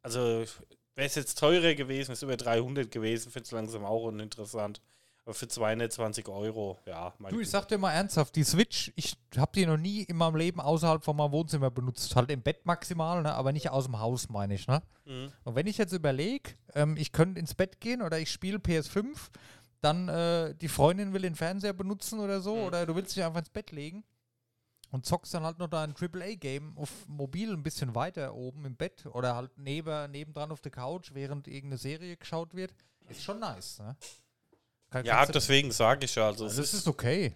also, 0.00 0.20
wäre 0.94 1.06
es 1.06 1.16
jetzt 1.16 1.38
teurer 1.38 1.74
gewesen, 1.74 2.12
ist 2.12 2.22
über 2.22 2.38
300 2.38 2.90
gewesen, 2.90 3.30
finde 3.30 3.44
es 3.44 3.50
langsam 3.50 3.84
auch 3.84 4.04
uninteressant. 4.04 4.80
Für 5.28 5.48
220 5.48 6.28
Euro, 6.28 6.78
ja. 6.86 7.12
Du, 7.30 7.40
ich 7.40 7.50
sag 7.50 7.66
dir 7.66 7.78
mal 7.78 7.92
ernsthaft, 7.92 8.36
die 8.36 8.44
Switch, 8.44 8.92
ich 8.94 9.16
habe 9.36 9.50
die 9.56 9.66
noch 9.66 9.76
nie 9.76 10.02
in 10.02 10.16
meinem 10.16 10.36
Leben 10.36 10.60
außerhalb 10.60 11.02
von 11.02 11.16
meinem 11.16 11.32
Wohnzimmer 11.32 11.68
benutzt. 11.70 12.14
Halt 12.14 12.30
im 12.30 12.42
Bett 12.42 12.64
maximal, 12.64 13.22
ne? 13.22 13.34
aber 13.34 13.52
nicht 13.52 13.70
aus 13.70 13.86
dem 13.86 13.98
Haus, 13.98 14.28
meine 14.28 14.54
ich. 14.54 14.68
Ne? 14.68 14.80
Mhm. 15.04 15.32
Und 15.42 15.56
wenn 15.56 15.66
ich 15.66 15.78
jetzt 15.78 15.92
überlege, 15.92 16.52
ähm, 16.74 16.96
ich 16.96 17.10
könnte 17.10 17.40
ins 17.40 17.54
Bett 17.54 17.80
gehen 17.80 18.02
oder 18.02 18.20
ich 18.20 18.30
spiele 18.30 18.58
PS5, 18.58 19.16
dann 19.80 20.08
äh, 20.08 20.54
die 20.54 20.68
Freundin 20.68 21.12
will 21.12 21.22
den 21.22 21.34
Fernseher 21.34 21.72
benutzen 21.72 22.20
oder 22.20 22.40
so, 22.40 22.54
Mhm. 22.54 22.62
oder 22.62 22.86
du 22.86 22.94
willst 22.94 23.16
dich 23.16 23.24
einfach 23.24 23.40
ins 23.40 23.50
Bett 23.50 23.72
legen 23.72 24.04
und 24.92 25.06
zockst 25.06 25.34
dann 25.34 25.42
halt 25.42 25.58
noch 25.58 25.68
dein 25.68 25.92
AAA-Game 25.96 26.78
auf 26.78 26.90
mobil 27.08 27.52
ein 27.52 27.64
bisschen 27.64 27.96
weiter 27.96 28.32
oben 28.32 28.64
im 28.64 28.76
Bett 28.76 29.04
oder 29.06 29.34
halt 29.34 29.50
neben, 29.58 30.08
nebendran 30.12 30.52
auf 30.52 30.60
der 30.60 30.70
Couch, 30.70 31.10
während 31.14 31.48
irgendeine 31.48 31.78
Serie 31.78 32.16
geschaut 32.16 32.54
wird, 32.54 32.72
ist 33.08 33.24
schon 33.24 33.40
nice. 33.40 33.80
Ne? 33.80 33.96
Kann- 34.90 35.04
Ja, 35.04 35.24
deswegen 35.26 35.72
sage 35.72 36.04
ich 36.04 36.14
ja. 36.14 36.26
Also, 36.26 36.44
also 36.44 36.62
es 36.62 36.74
ist 36.74 36.86
okay. 36.88 37.34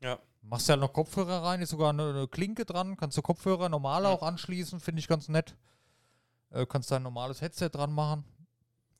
Ja. 0.00 0.18
Machst 0.42 0.68
ja 0.68 0.76
noch 0.76 0.92
Kopfhörer 0.92 1.42
rein, 1.44 1.62
ist 1.62 1.70
sogar 1.70 1.90
eine, 1.90 2.10
eine 2.10 2.28
Klinke 2.28 2.64
dran, 2.64 2.96
kannst 2.96 3.16
du 3.16 3.22
Kopfhörer 3.22 3.68
normal 3.68 4.02
Ja. 4.02 4.10
auch 4.10 4.22
anschließen, 4.22 4.80
finde 4.80 4.98
ich 5.00 5.08
ganz 5.08 5.28
nett. 5.28 5.54
Äh, 6.50 6.66
kannst 6.66 6.90
da 6.90 6.96
ein 6.96 7.02
normales 7.02 7.40
Headset 7.40 7.68
dran 7.70 7.92
machen. 7.92 8.24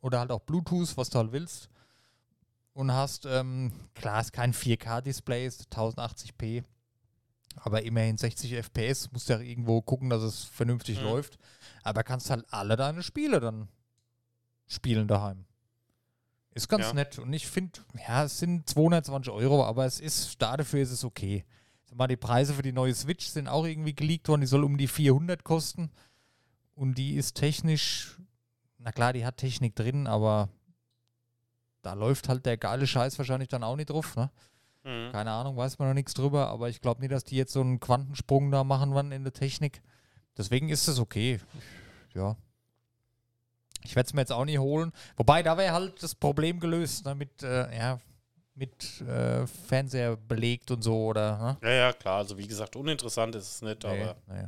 Oder 0.01 0.21
halt 0.21 0.31
auch 0.31 0.41
Bluetooth, 0.41 0.97
was 0.97 1.11
du 1.11 1.19
halt 1.19 1.33
willst. 1.33 1.69
Und 2.73 2.93
hast, 2.93 3.27
ähm, 3.27 3.73
klar, 3.95 4.21
ist 4.21 4.33
kein 4.33 4.55
4K-Display, 4.55 5.47
ist 5.47 5.69
1080p. 5.71 6.63
Aber 7.57 7.83
immerhin 7.83 8.17
60 8.17 8.55
FPS, 8.55 9.13
musst 9.13 9.29
ja 9.29 9.39
irgendwo 9.39 9.83
gucken, 9.83 10.09
dass 10.09 10.23
es 10.23 10.45
vernünftig 10.45 10.99
Mhm. 10.99 11.05
läuft. 11.05 11.39
Aber 11.83 12.03
kannst 12.03 12.31
halt 12.31 12.47
alle 12.51 12.77
deine 12.77 13.03
Spiele 13.03 13.41
dann 13.41 13.69
spielen 14.67 15.07
daheim. 15.07 15.45
Ist 16.55 16.69
ganz 16.69 16.87
Ja. 16.87 16.93
nett. 16.93 17.19
Und 17.19 17.33
ich 17.33 17.47
finde, 17.47 17.81
ja, 18.07 18.25
es 18.25 18.39
sind 18.39 18.69
220 18.69 19.33
Euro, 19.33 19.65
aber 19.65 19.87
es 19.87 20.01
ist, 20.01 20.41
dafür 20.43 20.81
ist 20.83 20.91
es 20.91 21.05
okay. 21.05 21.45
Sag 21.85 21.97
mal, 21.97 22.07
die 22.09 22.17
Preise 22.17 22.53
für 22.55 22.63
die 22.63 22.73
neue 22.73 22.95
Switch 22.95 23.27
sind 23.27 23.49
auch 23.49 23.65
irgendwie 23.65 23.95
geleakt 23.95 24.29
worden. 24.29 24.43
Die 24.43 24.47
soll 24.47 24.65
um 24.65 24.77
die 24.77 24.89
400 24.89 25.45
kosten. 25.45 25.91
Und 26.75 26.97
die 26.97 27.15
ist 27.17 27.35
technisch, 27.35 28.19
na 28.79 28.93
klar, 28.93 29.13
die 29.13 29.25
hat 29.25 29.37
Technik 29.39 29.77
drin, 29.77 30.07
aber 30.07 30.49
da 31.83 31.95
läuft 31.95 32.29
halt 32.29 32.47
der 32.47 32.57
geile 32.57 32.87
Scheiß 32.87 33.19
wahrscheinlich 33.19 33.49
dann 33.49 33.65
auch 33.65 33.77
nicht 33.77 33.91
drauf, 33.91 34.17
ne? 34.17 34.31
Mhm. 34.85 35.13
Keine 35.13 35.31
Ahnung, 35.31 35.57
weiß 35.57 35.79
man 35.79 35.89
noch 35.89 35.95
nichts 35.95 36.15
drüber, 36.15 36.49
aber 36.49 36.69
ich 36.69 36.81
glaube 36.81 37.01
nicht, 37.01 37.13
dass 37.13 37.25
die 37.25 37.37
jetzt 37.37 37.53
so 37.53 37.61
einen 37.61 37.79
Quantensprung 37.81 38.51
da 38.51 38.65
machen 38.65 38.95
werden 38.95 39.13
in 39.13 39.23
der 39.25 39.33
Technik. 39.33 39.83
Deswegen 40.37 40.69
ist 40.71 40.89
es 40.89 40.99
okay. 40.99 41.41
Ja. 42.15 42.37
Ich 43.85 43.97
werde 43.97 44.07
es 44.07 44.15
mir 44.15 44.21
jetzt 44.23 44.33
auch 44.33 44.45
nicht 44.45 44.59
holen. 44.59 44.93
Wobei, 45.17 45.43
da 45.43 45.57
wäre 45.57 45.73
halt 45.73 46.03
das 46.03 46.15
Problem 46.15 46.61
gelöst, 46.61 47.05
ne, 47.05 47.15
mit, 47.15 47.43
äh, 47.43 47.77
ja, 47.77 48.01
mit 48.55 49.01
äh, 49.03 49.47
Fernseher 49.47 50.17
belegt 50.17 50.71
und 50.71 50.83
so, 50.83 51.07
oder, 51.07 51.39
ne? 51.63 51.69
Ja, 51.69 51.75
ja, 51.87 51.93
klar. 51.93 52.19
Also, 52.19 52.37
wie 52.39 52.47
gesagt, 52.47 52.77
uninteressant 52.77 53.35
ist 53.35 53.49
es 53.57 53.63
nicht, 53.63 53.83
Nee, 53.85 54.03
aber. 54.03 54.17
nee. 54.29 54.47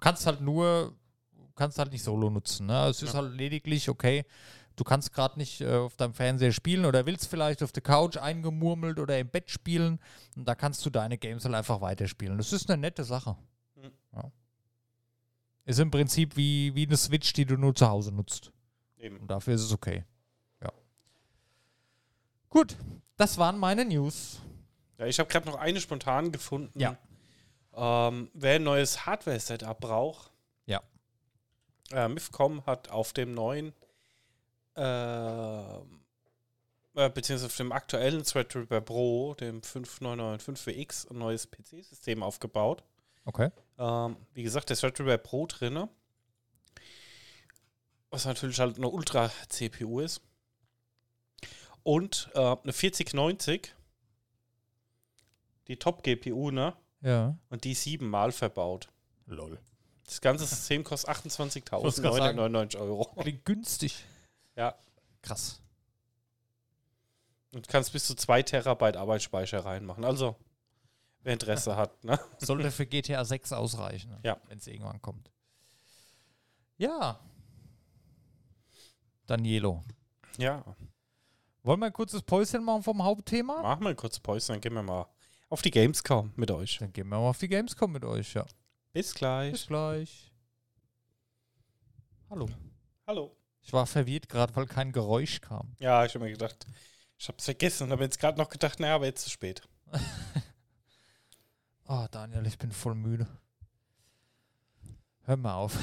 Kannst 0.00 0.26
halt 0.26 0.40
nur, 0.40 0.94
kannst 1.54 1.78
halt 1.78 1.90
nicht 1.92 2.02
solo 2.04 2.30
nutzen. 2.30 2.66
Ne? 2.66 2.86
Es 2.88 3.02
ist 3.02 3.14
Ja. 3.14 3.20
halt 3.20 3.34
lediglich, 3.34 3.88
okay, 3.88 4.24
du 4.76 4.84
kannst 4.84 5.12
gerade 5.12 5.38
nicht 5.38 5.62
äh, 5.62 5.74
auf 5.74 5.96
deinem 5.96 6.12
Fernseher 6.14 6.52
spielen 6.52 6.84
oder 6.84 7.06
willst 7.06 7.28
vielleicht 7.28 7.62
auf 7.62 7.72
der 7.72 7.82
Couch 7.82 8.18
eingemurmelt 8.18 8.98
oder 8.98 9.18
im 9.18 9.28
Bett 9.28 9.50
spielen 9.50 9.98
und 10.36 10.46
da 10.46 10.54
kannst 10.54 10.84
du 10.84 10.90
deine 10.90 11.16
Games 11.16 11.44
halt 11.44 11.54
einfach 11.54 11.80
weiterspielen. 11.80 12.36
Das 12.36 12.52
ist 12.52 12.70
eine 12.70 12.78
nette 12.80 13.04
Sache. 13.04 13.36
Ist 15.66 15.78
im 15.80 15.90
Prinzip 15.90 16.36
wie, 16.36 16.74
wie 16.74 16.86
eine 16.86 16.96
Switch, 16.96 17.32
die 17.34 17.44
du 17.44 17.56
nur 17.56 17.74
zu 17.74 17.86
Hause 17.88 18.12
nutzt. 18.12 18.50
Eben. 18.98 19.18
Und 19.18 19.28
dafür 19.28 19.54
ist 19.54 19.62
es 19.62 19.72
okay. 19.72 20.04
Ja. 20.62 20.72
Gut, 22.48 22.76
das 23.16 23.36
waren 23.36 23.58
meine 23.58 23.84
News. 23.84 24.40
Ja, 24.98 25.06
ich 25.06 25.18
habe 25.18 25.28
gerade 25.28 25.46
noch 25.46 25.56
eine 25.56 25.80
spontan 25.80 26.32
gefunden. 26.32 26.78
Ja. 26.80 26.96
Ähm, 27.74 28.30
wer 28.32 28.54
ein 28.54 28.62
neues 28.62 29.04
Hardware-Setup 29.04 29.78
braucht, 29.78 30.30
Ja. 30.64 30.80
äh, 31.92 32.08
Mifcom 32.08 32.64
hat 32.64 32.88
auf 32.88 33.12
dem 33.12 33.34
neuen, 33.34 33.74
ähm, 34.76 36.00
äh, 36.94 37.10
beziehungsweise 37.10 37.46
auf 37.46 37.56
dem 37.56 37.72
aktuellen 37.72 38.22
Threadripper 38.22 38.80
Pro, 38.80 39.34
dem 39.34 39.60
5995WX, 39.62 41.10
ein 41.10 41.18
neues 41.18 41.50
PC-System 41.50 42.22
aufgebaut. 42.22 42.82
Okay. 43.24 43.50
Ähm, 43.78 44.16
wie 44.32 44.42
gesagt, 44.42 44.70
der 44.70 44.76
Threadripper 44.76 45.18
Pro 45.18 45.46
drinne. 45.46 45.88
Was 48.10 48.24
natürlich 48.24 48.58
halt 48.60 48.76
eine 48.76 48.88
Ultra-CPU 48.88 50.00
ist. 50.00 50.22
Und 51.82 52.30
äh, 52.34 52.38
eine 52.38 52.72
4090. 52.72 53.74
Die 55.68 55.76
Top-GPU, 55.76 56.50
ne? 56.50 56.74
Ja. 57.00 57.36
Und 57.50 57.64
die 57.64 57.74
siebenmal 57.74 58.32
verbaut. 58.32 58.88
Lol. 59.26 59.58
Das 60.04 60.20
ganze 60.20 60.46
System 60.46 60.84
kostet 60.84 61.08
Wollt's 61.08 61.36
grad 61.36 62.14
sagen. 62.14 62.38
28.999 62.38 62.78
Euro. 62.78 63.04
Klingt 63.20 63.44
günstig. 63.44 64.04
Ja. 64.54 64.76
Krass. 65.22 65.60
Und 67.52 67.68
kannst 67.68 67.92
bis 67.92 68.06
zu 68.06 68.14
2 68.14 68.42
Terabyte 68.42 68.96
Arbeitsspeicher 68.96 69.64
reinmachen. 69.64 70.04
Also, 70.04 70.36
wer 71.26 71.32
Interesse 71.32 71.76
hat, 71.76 72.04
ne? 72.04 72.18
Sollte 72.38 72.70
für 72.70 72.86
GTA 72.86 73.24
6 73.24 73.52
ausreichen, 73.52 74.16
Ja. 74.22 74.36
wenn 74.46 74.58
es 74.58 74.66
irgendwann 74.68 75.02
kommt. 75.02 75.28
Ja. 76.78 77.18
Danielo. 79.26 79.82
Ja. 80.38 80.64
Wollen 81.64 81.80
wir 81.80 81.86
ein 81.86 81.92
kurzes 81.92 82.22
Päuschen 82.22 82.62
machen 82.62 82.84
vom 82.84 83.02
Hauptthema? 83.02 83.60
Machen 83.60 83.84
wir 83.84 83.94
kurz 83.96 84.20
Pause, 84.20 84.52
dann 84.52 84.60
gehen 84.60 84.74
wir 84.74 84.82
mal 84.84 85.06
auf 85.48 85.62
die 85.62 85.70
Gamescom 85.72 86.32
mit 86.36 86.50
euch. 86.52 86.78
Dann 86.78 86.92
gehen 86.92 87.08
wir 87.08 87.18
mal 87.18 87.28
auf 87.28 87.38
die 87.38 87.48
Gamescom 87.48 87.90
mit 87.90 88.04
euch, 88.04 88.34
ja. 88.34 88.46
Bis 88.92 89.12
gleich. 89.12 89.50
Bis 89.52 89.66
gleich. 89.66 90.32
Hallo. 92.30 92.48
Hallo. 93.04 93.36
Ich 93.62 93.72
war 93.72 93.84
verwirrt 93.86 94.28
gerade, 94.28 94.54
weil 94.54 94.66
kein 94.66 94.92
Geräusch 94.92 95.40
kam. 95.40 95.74
Ja, 95.80 96.04
ich 96.04 96.14
habe 96.14 96.24
mir 96.24 96.30
gedacht, 96.30 96.64
ich 97.18 97.26
habe 97.26 97.38
es 97.38 97.44
vergessen 97.44 97.84
und 97.84 97.90
habe 97.90 98.04
jetzt 98.04 98.20
gerade 98.20 98.38
noch 98.38 98.48
gedacht, 98.48 98.78
naja, 98.78 98.94
aber 98.94 99.06
jetzt 99.06 99.24
zu 99.24 99.30
spät. 99.30 99.62
Oh, 101.88 102.06
Daniel, 102.10 102.46
ich 102.46 102.58
bin 102.58 102.72
voll 102.72 102.94
müde. 102.94 103.26
Hör 105.24 105.36
mal 105.36 105.54
auf. 105.54 105.76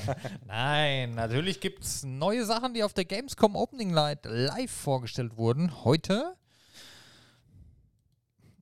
Nein, 0.46 1.14
natürlich 1.14 1.60
gibt 1.60 1.84
es 1.84 2.02
neue 2.02 2.44
Sachen, 2.46 2.72
die 2.74 2.82
auf 2.82 2.94
der 2.94 3.04
Gamescom 3.04 3.54
Opening 3.56 3.92
Night 3.92 4.24
live 4.24 4.70
vorgestellt 4.70 5.36
wurden. 5.36 5.84
Heute. 5.84 6.34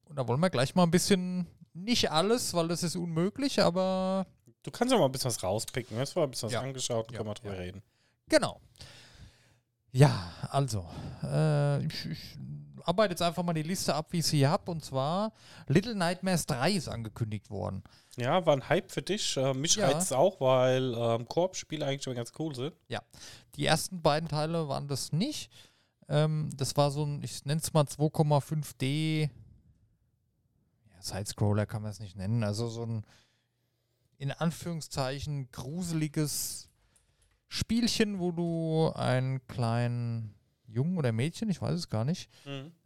Und 0.06 0.16
da 0.16 0.26
wollen 0.26 0.40
wir 0.40 0.50
gleich 0.50 0.74
mal 0.74 0.82
ein 0.84 0.90
bisschen, 0.90 1.46
nicht 1.72 2.10
alles, 2.10 2.52
weil 2.54 2.68
das 2.68 2.82
ist 2.82 2.96
unmöglich, 2.96 3.60
aber 3.60 4.26
Du 4.62 4.70
kannst 4.70 4.92
ja 4.92 4.98
mal 4.98 5.04
ein 5.06 5.12
bisschen 5.12 5.28
was 5.28 5.42
rauspicken. 5.42 5.98
Hast 5.98 6.14
du 6.14 6.20
mal 6.20 6.24
ein 6.24 6.30
bisschen 6.30 6.46
was 6.46 6.52
Ja. 6.54 6.60
angeschaut 6.62 7.08
und 7.08 7.12
Ja, 7.14 7.18
können 7.18 7.28
wir 7.30 7.34
drüber 7.34 7.54
ja. 7.54 7.60
reden. 7.60 7.82
Genau. 8.28 8.60
Ja, 9.92 10.32
also, 10.50 10.88
äh, 11.22 11.84
ich, 11.84 12.06
ich 12.06 12.38
arbeite 12.84 13.12
jetzt 13.12 13.22
einfach 13.22 13.42
mal 13.42 13.52
die 13.54 13.62
Liste 13.62 13.94
ab, 13.94 14.12
wie 14.12 14.18
ich 14.18 14.26
sie 14.26 14.38
hier 14.38 14.50
habe. 14.50 14.70
Und 14.70 14.84
zwar 14.84 15.32
Little 15.66 15.94
Nightmares 15.94 16.46
3 16.46 16.72
ist 16.72 16.88
angekündigt 16.88 17.50
worden. 17.50 17.82
Ja, 18.16 18.44
war 18.46 18.54
ein 18.54 18.68
Hype 18.68 18.90
für 18.92 19.02
dich. 19.02 19.36
Äh, 19.36 19.54
mich 19.54 19.76
Ja. 19.76 19.86
reizt 19.88 20.06
es 20.06 20.12
auch, 20.12 20.40
weil 20.40 20.94
ähm, 20.94 21.26
Koop-Spiele 21.28 21.84
eigentlich 21.86 22.02
schon 22.04 22.14
ganz 22.14 22.32
cool 22.38 22.54
sind. 22.54 22.74
Die 23.56 23.66
ersten 23.66 24.02
beiden 24.02 24.28
Teile 24.28 24.68
waren 24.68 24.88
das 24.88 25.12
nicht. 25.12 25.50
Ähm, 26.08 26.50
das 26.56 26.76
war 26.76 26.90
so 26.90 27.04
ein, 27.04 27.22
ich 27.22 27.44
nenne 27.44 27.60
es 27.62 27.72
mal 27.72 27.84
2,5D. 27.84 29.30
Ja, 30.90 31.02
Sidescroller 31.02 31.66
kann 31.66 31.82
man 31.82 31.90
es 31.92 32.00
nicht 32.00 32.16
nennen. 32.16 32.42
Also 32.44 32.68
so 32.68 32.84
ein 32.84 33.04
in 34.18 34.30
Anführungszeichen 34.32 35.50
gruseliges 35.50 36.68
Spielchen, 37.48 38.18
wo 38.20 38.32
du 38.32 38.92
einen 38.94 39.46
kleinen 39.46 40.33
Jungen 40.74 40.98
oder 40.98 41.12
Mädchen, 41.12 41.48
ich 41.48 41.62
weiß 41.62 41.74
es 41.74 41.88
gar 41.88 42.04
nicht, 42.04 42.28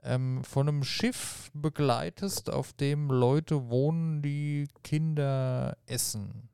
ähm, 0.03 0.45
von 0.45 0.69
einem 0.69 0.85
Schiff 0.85 1.51
begleitest, 1.55 2.51
auf 2.51 2.73
dem 2.75 3.11
Leute 3.11 3.69
wohnen, 3.69 4.23
die 4.23 4.69
Kinder 4.85 5.77
essen. 5.87 6.49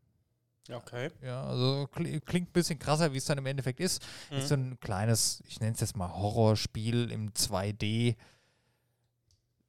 Okay. 0.72 1.10
Ja, 1.22 1.44
also 1.44 1.86
kli- 1.94 2.20
klingt 2.20 2.48
ein 2.48 2.52
bisschen 2.52 2.78
krasser, 2.78 3.12
wie 3.12 3.18
es 3.18 3.26
dann 3.26 3.36
im 3.38 3.44
Endeffekt 3.46 3.80
ist. 3.80 4.02
Mhm. 4.30 4.36
Ist 4.38 4.48
so 4.48 4.54
ein 4.54 4.78
kleines, 4.80 5.42
ich 5.46 5.60
nenne 5.60 5.72
es 5.74 5.80
jetzt 5.80 5.96
mal 5.96 6.08
Horrorspiel 6.12 7.10
im 7.10 7.32
2D. 7.34 8.16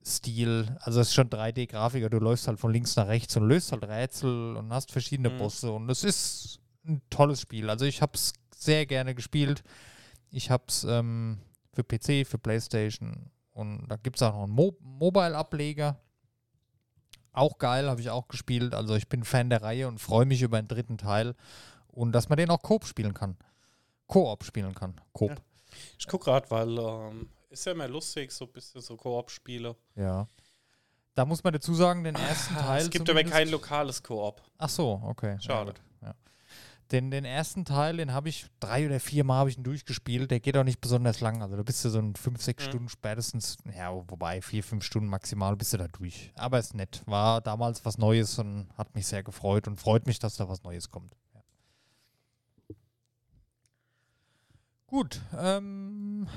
Stil, 0.07 0.77
also 0.81 0.99
es 1.01 1.07
ist 1.07 1.13
schon 1.15 1.31
3D-Grafiker, 1.31 2.11
du 2.11 2.19
läufst 2.19 2.47
halt 2.47 2.59
von 2.59 2.71
links 2.71 2.95
nach 2.95 3.07
rechts 3.07 3.35
und 3.37 3.47
löst 3.47 3.71
halt 3.71 3.83
Rätsel 3.85 4.55
und 4.55 4.71
hast 4.71 4.91
verschiedene 4.91 5.31
Mhm. 5.31 5.39
Bosse 5.39 5.71
und 5.71 5.89
es 5.89 6.03
ist 6.03 6.59
ein 6.85 7.01
tolles 7.09 7.41
Spiel. 7.41 7.71
Also 7.71 7.85
ich 7.85 8.03
habe 8.03 8.11
es 8.13 8.33
sehr 8.55 8.85
gerne 8.85 9.15
gespielt. 9.15 9.63
Ich 10.29 10.51
habe 10.51 10.65
es 10.67 10.83
ähm, 10.83 11.39
für 11.75 11.83
PC, 11.83 12.27
für 12.27 12.37
Playstation 12.37 13.29
und 13.55 13.87
da 13.87 13.95
gibt 13.95 14.17
es 14.17 14.21
auch 14.23 14.33
noch 14.33 14.43
einen 14.43 14.53
Mo 14.53 14.75
Mobile-Ableger. 14.81 15.97
Auch 17.31 17.57
geil, 17.57 17.89
habe 17.89 18.01
ich 18.01 18.09
auch 18.09 18.27
gespielt. 18.27 18.73
Also 18.73 18.95
ich 18.95 19.07
bin 19.07 19.23
Fan 19.23 19.49
der 19.49 19.61
Reihe 19.61 19.87
und 19.87 19.99
freue 19.99 20.25
mich 20.25 20.41
über 20.41 20.61
den 20.61 20.67
dritten 20.67 20.97
Teil. 20.97 21.35
Und 21.87 22.11
dass 22.11 22.27
man 22.27 22.37
den 22.37 22.49
auch 22.49 22.61
Coop 22.61 22.85
spielen 22.85 23.13
kann. 23.13 23.37
Koop 24.07 24.43
spielen 24.43 24.75
kann. 24.75 24.99
Coop. 25.13 25.31
Ja. 25.31 25.37
Ich 25.97 26.07
gucke 26.07 26.25
gerade, 26.25 26.49
weil 26.51 26.77
ähm, 26.77 27.29
ist 27.49 27.65
ja 27.65 27.71
immer 27.71 27.87
lustig, 27.87 28.31
so 28.31 28.45
ein 28.45 28.51
bisschen 28.51 28.81
so 28.81 28.97
Koop-Spiele. 28.97 29.75
Ja. 29.95 30.27
Da 31.13 31.25
muss 31.25 31.41
man 31.41 31.53
dazu 31.53 31.73
sagen, 31.73 32.03
den 32.03 32.15
ersten 32.15 32.55
Teil. 32.55 32.81
Es 32.81 32.89
gibt 32.89 33.09
aber 33.09 33.23
kein 33.23 33.49
lokales 33.49 34.03
Koop. 34.03 34.41
Ach 34.57 34.69
so, 34.69 35.01
okay. 35.05 35.37
Schade. 35.39 35.73
Ja, 36.01 36.09
ja. 36.09 36.15
Den, 36.91 37.09
den 37.09 37.25
ersten 37.25 37.65
Teil, 37.65 37.97
den 37.97 38.13
habe 38.13 38.29
ich 38.29 38.47
drei 38.59 38.85
oder 38.85 38.99
vier 38.99 39.23
Mal 39.23 39.39
habe 39.39 39.49
ich 39.49 39.57
ihn 39.57 39.63
durchgespielt. 39.63 40.29
Der 40.29 40.39
geht 40.39 40.55
auch 40.55 40.63
nicht 40.63 40.81
besonders 40.81 41.19
lang. 41.19 41.41
Also 41.41 41.57
da 41.57 41.63
bist 41.63 41.83
du 41.83 41.89
so 41.89 41.99
in 41.99 42.15
fünf, 42.15 42.41
sechs 42.41 42.63
mhm. 42.65 42.69
Stunden 42.69 42.89
spätestens, 42.89 43.57
ja, 43.75 43.91
wobei 43.91 44.41
vier, 44.41 44.63
fünf 44.63 44.83
Stunden 44.83 45.09
maximal 45.09 45.55
bist 45.55 45.73
du 45.73 45.77
da 45.77 45.87
durch. 45.87 46.31
Aber 46.35 46.59
ist 46.59 46.75
nett. 46.75 47.01
War 47.05 47.41
damals 47.41 47.83
was 47.85 47.97
Neues 47.97 48.37
und 48.37 48.67
hat 48.77 48.93
mich 48.93 49.07
sehr 49.07 49.23
gefreut 49.23 49.67
und 49.67 49.79
freut 49.79 50.05
mich, 50.05 50.19
dass 50.19 50.35
da 50.35 50.47
was 50.47 50.63
Neues 50.63 50.91
kommt. 50.91 51.15
Ja. 51.33 51.41
Gut, 54.87 55.21
ähm, 55.37 56.27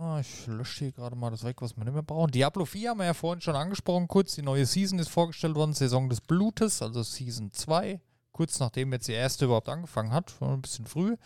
Ah, 0.00 0.20
ich 0.20 0.46
lösche 0.46 0.84
hier 0.84 0.92
gerade 0.92 1.16
mal 1.16 1.30
das 1.30 1.42
weg, 1.42 1.60
was 1.60 1.76
wir 1.76 1.82
nicht 1.84 1.92
mehr 1.92 2.04
brauchen. 2.04 2.30
Diablo 2.30 2.64
4 2.64 2.90
haben 2.90 2.98
wir 2.98 3.06
ja 3.06 3.14
vorhin 3.14 3.40
schon 3.40 3.56
angesprochen, 3.56 4.06
kurz. 4.06 4.36
Die 4.36 4.42
neue 4.42 4.64
Season 4.64 5.00
ist 5.00 5.08
vorgestellt 5.08 5.56
worden, 5.56 5.74
Saison 5.74 6.08
des 6.08 6.20
Blutes, 6.20 6.82
also 6.82 7.02
Season 7.02 7.50
2. 7.50 8.00
Kurz 8.38 8.60
nachdem 8.60 8.92
jetzt 8.92 9.08
die 9.08 9.14
erste 9.14 9.46
überhaupt 9.46 9.68
angefangen 9.68 10.12
hat. 10.12 10.40
Ein 10.40 10.62
bisschen 10.62 10.86
früh, 10.86 11.16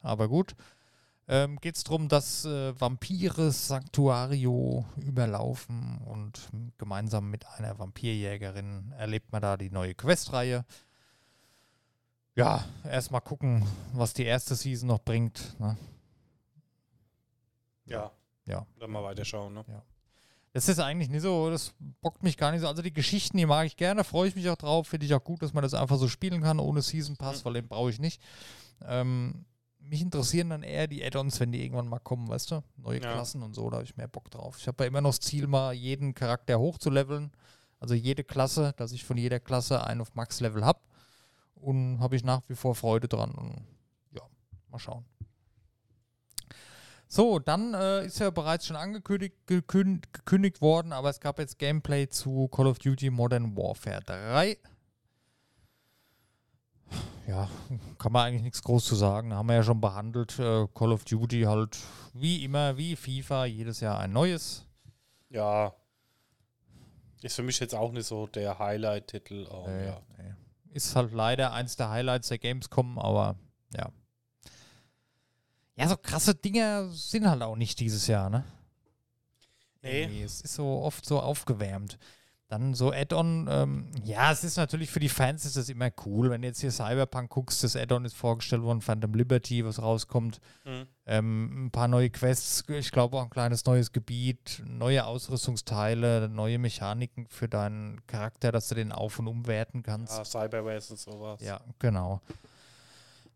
aber 0.00 0.26
gut. 0.26 0.54
Ähm, 1.28 1.60
Geht 1.60 1.76
es 1.76 1.84
darum, 1.84 2.08
dass 2.08 2.46
äh, 2.46 2.80
Vampire 2.80 3.50
Sanctuario 3.50 4.86
überlaufen 4.96 5.98
und 5.98 6.48
gemeinsam 6.78 7.28
mit 7.28 7.44
einer 7.46 7.78
Vampirjägerin 7.78 8.94
erlebt 8.96 9.32
man 9.32 9.42
da 9.42 9.58
die 9.58 9.68
neue 9.68 9.94
Questreihe. 9.94 10.64
Ja, 12.36 12.64
erstmal 12.84 13.20
gucken, 13.20 13.66
was 13.92 14.14
die 14.14 14.24
erste 14.24 14.54
Season 14.54 14.88
noch 14.88 15.00
bringt. 15.00 15.60
Ne? 15.60 15.76
Ja. 17.84 18.10
Ja. 18.46 18.66
Dann 18.78 18.90
mal 18.92 19.04
weiterschauen, 19.04 19.52
ne? 19.52 19.62
Ja. 19.68 19.82
Das 20.52 20.68
ist 20.68 20.78
eigentlich 20.78 21.08
nicht 21.08 21.22
so, 21.22 21.48
das 21.48 21.72
bockt 22.02 22.22
mich 22.22 22.36
gar 22.36 22.52
nicht 22.52 22.60
so. 22.60 22.68
Also 22.68 22.82
die 22.82 22.92
Geschichten, 22.92 23.38
die 23.38 23.46
mag 23.46 23.66
ich 23.66 23.76
gerne, 23.76 24.04
freue 24.04 24.28
ich 24.28 24.36
mich 24.36 24.48
auch 24.50 24.56
drauf. 24.56 24.88
Finde 24.88 25.06
ich 25.06 25.14
auch 25.14 25.24
gut, 25.24 25.42
dass 25.42 25.54
man 25.54 25.62
das 25.62 25.72
einfach 25.72 25.96
so 25.96 26.08
spielen 26.08 26.42
kann, 26.42 26.60
ohne 26.60 26.82
Season 26.82 27.16
Pass, 27.16 27.40
mhm. 27.40 27.44
weil 27.46 27.52
den 27.54 27.68
brauche 27.68 27.90
ich 27.90 27.98
nicht. 27.98 28.20
Ähm, 28.84 29.46
mich 29.80 30.02
interessieren 30.02 30.50
dann 30.50 30.62
eher 30.62 30.86
die 30.86 31.04
Add-ons, 31.04 31.40
wenn 31.40 31.52
die 31.52 31.62
irgendwann 31.62 31.88
mal 31.88 31.98
kommen, 31.98 32.28
weißt 32.28 32.50
du? 32.50 32.62
Neue 32.76 33.00
ja. 33.00 33.12
Klassen 33.12 33.42
und 33.42 33.54
so, 33.54 33.68
da 33.70 33.76
habe 33.76 33.84
ich 33.84 33.96
mehr 33.96 34.08
Bock 34.08 34.30
drauf. 34.30 34.56
Ich 34.58 34.68
habe 34.68 34.84
ja 34.84 34.88
immer 34.88 35.00
noch 35.00 35.10
das 35.10 35.20
Ziel, 35.20 35.46
mal 35.46 35.72
jeden 35.72 36.14
Charakter 36.14 36.58
hochzuleveln. 36.58 37.32
Also 37.80 37.94
jede 37.94 38.22
Klasse, 38.22 38.74
dass 38.76 38.92
ich 38.92 39.04
von 39.04 39.16
jeder 39.16 39.40
Klasse 39.40 39.84
einen 39.84 40.02
auf 40.02 40.14
Max-Level 40.14 40.64
habe. 40.64 40.80
Und 41.54 42.00
habe 42.00 42.16
ich 42.16 42.24
nach 42.24 42.42
wie 42.48 42.54
vor 42.54 42.74
Freude 42.74 43.08
dran. 43.08 43.32
Und 43.32 43.66
ja, 44.12 44.22
mal 44.68 44.78
schauen. 44.78 45.04
So, 47.14 47.38
dann 47.38 47.74
äh, 47.74 48.06
ist 48.06 48.20
ja 48.20 48.30
bereits 48.30 48.66
schon 48.66 48.76
angekündigt 48.76 49.36
gekündigt 49.46 50.62
worden, 50.62 50.94
aber 50.94 51.10
es 51.10 51.20
gab 51.20 51.38
jetzt 51.38 51.58
Gameplay 51.58 52.08
zu 52.08 52.48
Call 52.48 52.66
of 52.66 52.78
Duty 52.78 53.10
Modern 53.10 53.54
Warfare 53.54 54.00
3. 54.00 54.56
Ja, 57.28 57.50
kann 57.98 58.12
man 58.12 58.28
eigentlich 58.28 58.44
nichts 58.44 58.62
groß 58.62 58.86
zu 58.86 58.94
sagen. 58.94 59.34
Haben 59.34 59.48
wir 59.48 59.56
ja 59.56 59.62
schon 59.62 59.82
behandelt. 59.82 60.38
Äh, 60.38 60.66
Call 60.74 60.90
of 60.90 61.04
Duty 61.04 61.42
halt 61.42 61.78
wie 62.14 62.46
immer, 62.46 62.78
wie 62.78 62.96
FIFA, 62.96 63.44
jedes 63.44 63.80
Jahr 63.80 63.98
ein 63.98 64.14
neues. 64.14 64.64
Ja. 65.28 65.74
Ist 67.20 67.36
für 67.36 67.42
mich 67.42 67.60
jetzt 67.60 67.74
auch 67.74 67.92
nicht 67.92 68.06
so 68.06 68.26
der 68.26 68.58
Highlight-Titel. 68.58 69.46
Äh, 69.66 69.88
ja. 69.88 70.00
Ist 70.70 70.96
halt 70.96 71.12
leider 71.12 71.52
eins 71.52 71.76
der 71.76 71.90
Highlights 71.90 72.28
der 72.28 72.38
Gamescom, 72.38 72.98
aber 72.98 73.36
ja 73.76 73.92
ja, 75.76 75.88
so 75.88 75.96
krasse 75.96 76.34
Dinge 76.34 76.90
sind 76.92 77.28
halt 77.28 77.42
auch 77.42 77.56
nicht 77.56 77.80
dieses 77.80 78.06
Jahr, 78.06 78.30
ne? 78.30 78.44
Nee. 79.82 80.06
nee 80.06 80.22
es 80.22 80.40
ist 80.40 80.54
so 80.54 80.66
oft 80.82 81.04
so 81.04 81.20
aufgewärmt. 81.20 81.98
Dann 82.52 82.74
so 82.74 82.92
Add-on, 82.92 83.48
ähm, 83.50 83.90
ja, 84.04 84.30
es 84.30 84.44
ist 84.44 84.58
natürlich 84.58 84.90
für 84.90 85.00
die 85.00 85.08
Fans 85.08 85.46
ist 85.46 85.56
das 85.56 85.70
immer 85.70 85.88
cool. 86.04 86.28
Wenn 86.28 86.42
du 86.42 86.48
jetzt 86.48 86.60
hier 86.60 86.70
Cyberpunk 86.70 87.30
guckst, 87.30 87.64
das 87.64 87.76
Add-on 87.76 88.04
ist 88.04 88.14
vorgestellt 88.14 88.60
worden, 88.60 88.82
Phantom 88.82 89.14
Liberty, 89.14 89.64
was 89.64 89.80
rauskommt. 89.80 90.38
Mhm. 90.66 90.86
Ähm, 91.06 91.64
ein 91.64 91.70
paar 91.70 91.88
neue 91.88 92.10
Quests, 92.10 92.62
ich 92.68 92.90
glaube 92.90 93.16
auch 93.16 93.22
ein 93.22 93.30
kleines 93.30 93.64
neues 93.64 93.90
Gebiet, 93.92 94.62
neue 94.66 95.06
Ausrüstungsteile, 95.06 96.28
neue 96.28 96.58
Mechaniken 96.58 97.26
für 97.26 97.48
deinen 97.48 98.06
Charakter, 98.06 98.52
dass 98.52 98.68
du 98.68 98.74
den 98.74 98.92
auf- 98.92 99.18
und 99.18 99.28
umwerten 99.28 99.82
kannst. 99.82 100.18
Ja, 100.18 100.24
Cyberwares 100.26 100.90
und 100.90 100.98
sowas. 100.98 101.40
Ja, 101.40 101.62
genau. 101.78 102.20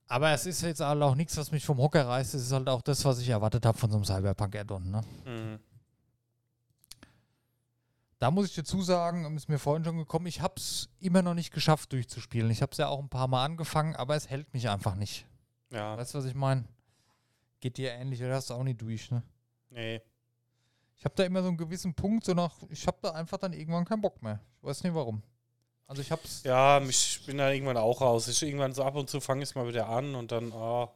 Aber 0.08 0.30
es 0.30 0.46
ist 0.46 0.62
jetzt 0.62 0.80
halt 0.80 1.02
auch 1.02 1.14
nichts, 1.14 1.36
was 1.36 1.50
mich 1.50 1.64
vom 1.64 1.78
Hocker 1.78 2.06
reißt. 2.06 2.34
Es 2.34 2.42
ist 2.42 2.52
halt 2.52 2.68
auch 2.68 2.82
das, 2.82 3.04
was 3.04 3.18
ich 3.18 3.28
erwartet 3.28 3.66
habe 3.66 3.76
von 3.76 3.90
so 3.90 3.96
einem 3.96 4.04
Cyberpunk-Add-on. 4.04 4.90
Ne? 4.90 5.02
Mhm. 5.24 5.58
Da 8.18 8.30
muss 8.30 8.46
ich 8.46 8.54
dazu 8.54 8.80
sagen, 8.82 9.36
ist 9.36 9.48
mir 9.48 9.58
vorhin 9.58 9.84
schon 9.84 9.98
gekommen, 9.98 10.26
ich 10.26 10.40
habe 10.40 10.54
es 10.56 10.88
immer 11.00 11.22
noch 11.22 11.34
nicht 11.34 11.52
geschafft 11.52 11.92
durchzuspielen. 11.92 12.50
Ich 12.50 12.62
habe 12.62 12.72
es 12.72 12.78
ja 12.78 12.88
auch 12.88 13.00
ein 13.00 13.10
paar 13.10 13.28
Mal 13.28 13.44
angefangen, 13.44 13.94
aber 13.96 14.16
es 14.16 14.30
hält 14.30 14.52
mich 14.54 14.68
einfach 14.68 14.94
nicht. 14.94 15.26
Ja. 15.70 15.98
Weißt 15.98 16.14
du, 16.14 16.18
was 16.18 16.24
ich 16.24 16.34
meine? 16.34 16.64
Geht 17.60 17.76
dir 17.76 17.92
ähnlich, 17.92 18.22
oder 18.22 18.36
hast 18.36 18.50
du 18.50 18.54
auch 18.54 18.62
nicht 18.62 18.80
durch, 18.80 19.10
ne? 19.10 19.22
Nee. 19.70 20.00
Ich 20.96 21.04
habe 21.04 21.14
da 21.14 21.24
immer 21.24 21.42
so 21.42 21.48
einen 21.48 21.58
gewissen 21.58 21.94
Punkt, 21.94 22.24
so 22.24 22.32
nach, 22.32 22.54
ich 22.70 22.86
habe 22.86 22.96
da 23.02 23.10
einfach 23.10 23.38
dann 23.38 23.52
irgendwann 23.52 23.84
keinen 23.84 24.00
Bock 24.00 24.22
mehr. 24.22 24.40
Ich 24.58 24.62
weiß 24.62 24.82
nicht 24.84 24.94
warum. 24.94 25.22
Also 25.86 26.02
ich 26.02 26.10
hab's. 26.10 26.42
Ja, 26.42 26.80
ich 26.80 27.22
bin 27.26 27.38
da 27.38 27.50
irgendwann 27.50 27.76
auch 27.76 28.00
raus. 28.00 28.26
Ich 28.28 28.42
irgendwann 28.42 28.74
so 28.74 28.82
ab 28.84 28.96
und 28.96 29.08
zu 29.08 29.20
fange 29.20 29.42
ich 29.42 29.50
es 29.50 29.54
mal 29.54 29.68
wieder 29.68 29.88
an 29.88 30.14
und 30.14 30.32
dann 30.32 30.50
oh, 30.52 30.88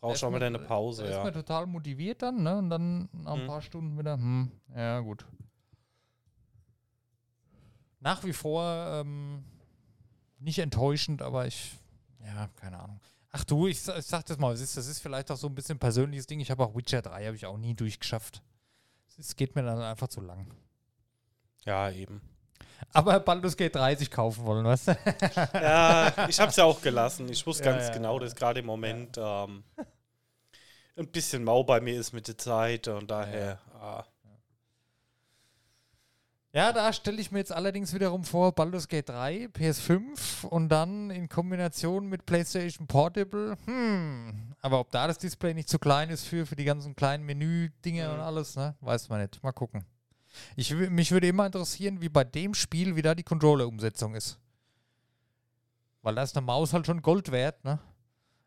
brauchst 0.00 0.22
du 0.22 0.26
auch 0.26 0.30
mal 0.30 0.42
eine 0.42 0.58
Pause. 0.58 1.04
Da 1.04 1.10
ja. 1.10 1.18
ist 1.18 1.24
man 1.24 1.32
total 1.32 1.66
motiviert 1.66 2.22
dann, 2.22 2.42
ne? 2.42 2.58
Und 2.58 2.70
dann 2.70 3.08
nach 3.12 3.34
ein 3.34 3.40
hm. 3.40 3.46
paar 3.46 3.62
Stunden 3.62 3.98
wieder, 3.98 4.14
hm, 4.14 4.52
ja 4.74 5.00
gut. 5.00 5.24
Nach 8.00 8.22
wie 8.24 8.32
vor 8.32 8.64
ähm, 8.64 9.44
nicht 10.38 10.58
enttäuschend, 10.58 11.22
aber 11.22 11.46
ich, 11.46 11.76
ja, 12.24 12.48
keine 12.56 12.78
Ahnung. 12.78 13.00
Ach 13.30 13.44
du, 13.44 13.66
ich, 13.66 13.86
ich 13.88 14.06
sag 14.06 14.24
das 14.26 14.38
mal, 14.38 14.52
das 14.52 14.60
ist, 14.60 14.76
das 14.76 14.86
ist 14.86 15.00
vielleicht 15.00 15.30
auch 15.30 15.36
so 15.36 15.48
ein 15.48 15.54
bisschen 15.54 15.76
ein 15.76 15.80
persönliches 15.80 16.26
Ding. 16.26 16.40
Ich 16.40 16.50
habe 16.50 16.64
auch 16.64 16.74
Witcher 16.76 17.02
3, 17.02 17.26
habe 17.26 17.36
ich 17.36 17.46
auch 17.46 17.58
nie 17.58 17.74
durchgeschafft. 17.74 18.42
Es 19.18 19.34
geht 19.36 19.56
mir 19.56 19.62
dann 19.62 19.80
einfach 19.80 20.08
zu 20.08 20.20
lang. 20.20 20.46
Ja, 21.64 21.90
eben 21.90 22.22
aber 22.92 23.20
Baldur's 23.20 23.56
Gate 23.56 23.74
30 23.74 24.10
kaufen 24.10 24.44
wollen, 24.44 24.64
weißt 24.64 24.88
du? 24.88 24.92
ja, 25.54 26.12
ich 26.28 26.38
habe 26.40 26.50
es 26.50 26.56
ja 26.56 26.64
auch 26.64 26.80
gelassen. 26.80 27.28
Ich 27.28 27.46
wusste 27.46 27.64
ja, 27.66 27.72
ganz 27.72 27.88
ja, 27.88 27.94
genau, 27.94 28.18
dass 28.18 28.34
gerade 28.34 28.60
im 28.60 28.66
Moment 28.66 29.16
ähm, 29.18 29.64
ein 30.96 31.08
bisschen 31.08 31.44
mau 31.44 31.62
bei 31.64 31.80
mir 31.80 31.98
ist 31.98 32.12
mit 32.12 32.28
der 32.28 32.38
Zeit 32.38 32.88
und 32.88 33.10
daher. 33.10 33.58
Ah. 33.80 34.04
Ja, 36.52 36.72
da 36.72 36.92
stelle 36.92 37.20
ich 37.20 37.30
mir 37.30 37.40
jetzt 37.40 37.52
allerdings 37.52 37.92
wiederum 37.92 38.24
vor, 38.24 38.52
Baldur's 38.52 38.88
Gate 38.88 39.10
3, 39.10 39.48
PS5 39.52 40.46
und 40.46 40.70
dann 40.70 41.10
in 41.10 41.28
Kombination 41.28 42.08
mit 42.08 42.24
PlayStation 42.24 42.86
Portable. 42.86 43.56
Hm, 43.66 44.54
aber 44.60 44.80
ob 44.80 44.90
da 44.90 45.06
das 45.06 45.18
Display 45.18 45.52
nicht 45.52 45.68
zu 45.68 45.78
klein 45.78 46.08
ist 46.08 46.24
für, 46.24 46.46
für 46.46 46.56
die 46.56 46.64
ganzen 46.64 46.96
kleinen 46.96 47.24
Menü-Dinge 47.24 48.08
mhm. 48.08 48.14
und 48.14 48.20
alles, 48.20 48.56
ne? 48.56 48.74
Weiß 48.80 49.10
man 49.10 49.20
nicht. 49.20 49.42
Mal 49.42 49.52
gucken. 49.52 49.84
Ich, 50.56 50.74
mich 50.74 51.10
würde 51.10 51.28
immer 51.28 51.46
interessieren, 51.46 52.00
wie 52.00 52.08
bei 52.08 52.24
dem 52.24 52.54
Spiel, 52.54 52.96
wie 52.96 53.02
da 53.02 53.14
die 53.14 53.22
Controller-Umsetzung 53.22 54.14
ist. 54.14 54.38
Weil 56.02 56.14
da 56.14 56.22
ist 56.22 56.36
eine 56.36 56.46
Maus 56.46 56.72
halt 56.72 56.86
schon 56.86 57.02
Gold 57.02 57.30
wert, 57.32 57.64
ne? 57.64 57.78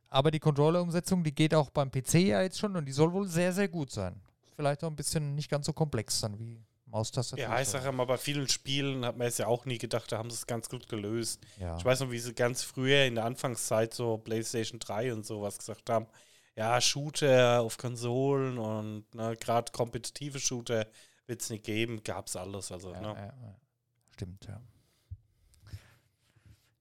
Aber 0.10 0.32
die 0.32 0.40
Controller-Umsetzung, 0.40 1.24
die 1.24 1.34
geht 1.34 1.56
auch 1.56 1.70
beim 1.70 1.90
PC 1.90 2.16
ja 2.16 2.42
jetzt 2.42 2.60
schon 2.60 2.76
und 2.76 2.86
die 2.86 2.92
soll 2.92 3.14
wohl 3.14 3.28
sehr, 3.28 3.54
sehr 3.54 3.70
gut 3.70 3.92
sein. 3.92 4.20
Vielleicht 4.56 4.84
auch 4.84 4.90
ein 4.90 4.96
bisschen 4.96 5.36
nicht 5.36 5.50
ganz 5.50 5.66
so 5.66 5.74
komplex 5.74 6.20
dann 6.20 6.38
wie 6.38 6.62
Maustastatur. 6.92 7.44
Ja, 7.44 7.62
ich 7.62 7.70
sage 7.70 7.92
mal, 7.92 8.06
bei 8.06 8.18
vielen 8.18 8.48
Spielen 8.50 9.06
hat 9.06 9.18
man 9.18 9.28
es 9.28 9.38
ja 9.38 9.48
auch 9.48 9.66
nie 9.66 9.78
gedacht, 9.78 10.12
da 10.12 10.18
haben 10.18 10.30
sie 10.30 10.36
es 10.36 10.46
ganz 10.46 10.70
gut 10.70 10.90
gelöst. 10.90 11.40
Ja. 11.58 11.78
Ich 11.78 11.86
weiß 11.86 12.02
noch, 12.02 12.12
wie 12.12 12.20
sie 12.20 12.34
ganz 12.34 12.62
früher 12.64 13.06
in 13.06 13.16
der 13.16 13.26
Anfangszeit 13.26 13.94
so 13.94 14.18
PlayStation 14.18 14.80
3 14.80 15.14
und 15.14 15.26
sowas 15.26 15.58
gesagt 15.58 15.90
haben. 15.90 16.08
Ja, 16.56 16.82
Shooter 16.82 17.62
auf 17.62 17.78
Konsolen 17.78 18.58
und 18.58 19.06
ne, 19.16 19.38
gerade 19.40 19.72
kompetitive 19.72 20.40
Shooter 20.40 20.86
wird 21.32 21.42
es 21.42 21.50
nicht 21.50 21.64
geben, 21.64 22.04
gab 22.04 22.28
es 22.28 22.36
alles. 22.36 22.72
Also, 22.72 22.92
ja, 22.92 23.00
ne? 23.00 23.16
ja. 23.16 23.56
Stimmt, 24.12 24.46
ja. 24.46 24.62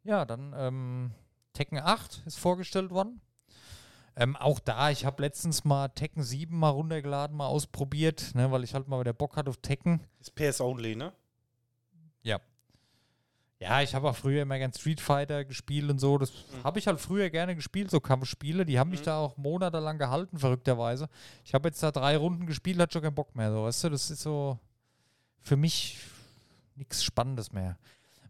Ja, 0.03 0.25
dann 0.25 0.53
ähm, 0.57 1.13
Tekken 1.53 1.79
8 1.79 2.25
ist 2.27 2.39
vorgestellt 2.39 2.91
worden. 2.91 3.21
Ähm, 4.17 4.35
auch 4.35 4.59
da, 4.59 4.91
ich 4.91 5.05
habe 5.05 5.23
letztens 5.23 5.65
mal 5.65 5.89
Tekken 5.89 6.25
7 6.25 6.59
mal 6.59 6.71
runtergeladen, 6.71 7.37
mal 7.37 7.47
ausprobiert, 7.47 8.35
ne, 8.35 8.51
weil 8.51 8.65
ich 8.65 8.75
halt 8.75 8.89
mal 8.89 8.99
wieder 8.99 9.13
Bock 9.13 9.37
hatte 9.37 9.51
auf 9.51 9.59
Tekken. 9.59 10.01
Ist 10.19 10.35
PS 10.35 10.61
Only, 10.61 10.97
ne? 10.97 11.13
Ja. 12.23 12.41
Ja, 13.61 13.83
ich 13.83 13.95
habe 13.95 14.09
auch 14.09 14.17
früher 14.17 14.43
immer 14.43 14.59
gern 14.59 14.73
Street 14.73 15.01
Fighter 15.01 15.45
gespielt 15.45 15.91
und 15.91 15.99
so. 15.99 16.17
Das 16.17 16.31
mhm. 16.31 16.65
habe 16.65 16.79
ich 16.79 16.87
halt 16.87 16.99
früher 16.99 17.29
gerne 17.29 17.55
gespielt, 17.55 17.91
so 17.91 18.01
Kampfspiele. 18.01 18.65
Die 18.65 18.79
haben 18.79 18.89
mhm. 18.89 18.93
mich 18.93 19.03
da 19.03 19.19
auch 19.19 19.37
monatelang 19.37 19.99
gehalten, 19.99 20.39
verrückterweise. 20.39 21.09
Ich 21.45 21.53
habe 21.53 21.69
jetzt 21.69 21.83
da 21.83 21.91
drei 21.91 22.17
Runden 22.17 22.47
gespielt, 22.47 22.79
hat 22.79 22.93
schon 22.93 23.03
keinen 23.03 23.15
Bock 23.15 23.37
mehr. 23.37 23.53
So, 23.53 23.65
weißt 23.65 23.85
du, 23.85 23.91
das 23.91 24.11
ist 24.11 24.23
so 24.23 24.59
für 25.43 25.57
mich 25.57 25.99
nichts 26.75 27.05
Spannendes 27.05 27.53
mehr. 27.53 27.77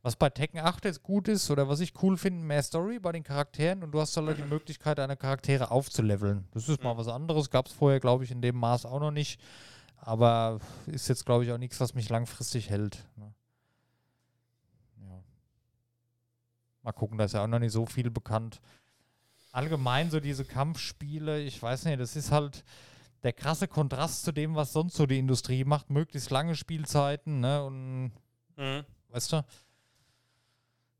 Was 0.02 0.16
bei 0.16 0.30
Tekken 0.30 0.60
8 0.60 0.86
jetzt 0.86 1.02
gut 1.02 1.28
ist 1.28 1.50
oder 1.50 1.68
was 1.68 1.80
ich 1.80 1.92
cool 2.02 2.16
finde, 2.16 2.44
mehr 2.44 2.62
Story 2.62 2.98
bei 2.98 3.12
den 3.12 3.22
Charakteren 3.22 3.82
und 3.84 3.92
du 3.92 4.00
hast 4.00 4.16
halt 4.16 4.38
die 4.38 4.42
Möglichkeit, 4.42 4.96
deine 4.96 5.16
Charaktere 5.16 5.70
aufzuleveln. 5.70 6.48
Das 6.52 6.68
ist 6.68 6.82
mal 6.82 6.96
was 6.96 7.08
anderes, 7.08 7.50
gab 7.50 7.66
es 7.66 7.72
vorher, 7.72 8.00
glaube 8.00 8.24
ich, 8.24 8.30
in 8.30 8.40
dem 8.40 8.56
Maß 8.56 8.86
auch 8.86 9.00
noch 9.00 9.10
nicht. 9.10 9.38
Aber 9.98 10.58
ist 10.86 11.08
jetzt, 11.08 11.26
glaube 11.26 11.44
ich, 11.44 11.52
auch 11.52 11.58
nichts, 11.58 11.78
was 11.80 11.94
mich 11.94 12.08
langfristig 12.08 12.70
hält. 12.70 13.04
Ne? 13.16 13.34
Ja. 15.02 15.22
Mal 16.82 16.92
gucken, 16.92 17.18
da 17.18 17.24
ist 17.24 17.32
ja 17.34 17.42
auch 17.44 17.48
noch 17.48 17.58
nicht 17.58 17.72
so 17.72 17.86
viel 17.86 18.10
bekannt. 18.10 18.60
Allgemein 19.52 20.10
so 20.10 20.20
diese 20.20 20.44
Kampfspiele, 20.44 21.40
ich 21.40 21.60
weiß 21.62 21.84
nicht, 21.86 22.00
das 22.00 22.16
ist 22.16 22.30
halt 22.30 22.64
der 23.22 23.32
krasse 23.32 23.68
Kontrast 23.68 24.24
zu 24.24 24.32
dem, 24.32 24.54
was 24.54 24.72
sonst 24.72 24.94
so 24.94 25.06
die 25.06 25.18
Industrie 25.18 25.64
macht. 25.64 25.90
Möglichst 25.90 26.30
lange 26.30 26.54
Spielzeiten, 26.56 27.40
ne? 27.40 27.62
Und 27.64 28.12
Mhm. 28.56 28.84
weißt 29.08 29.32
du, 29.32 29.44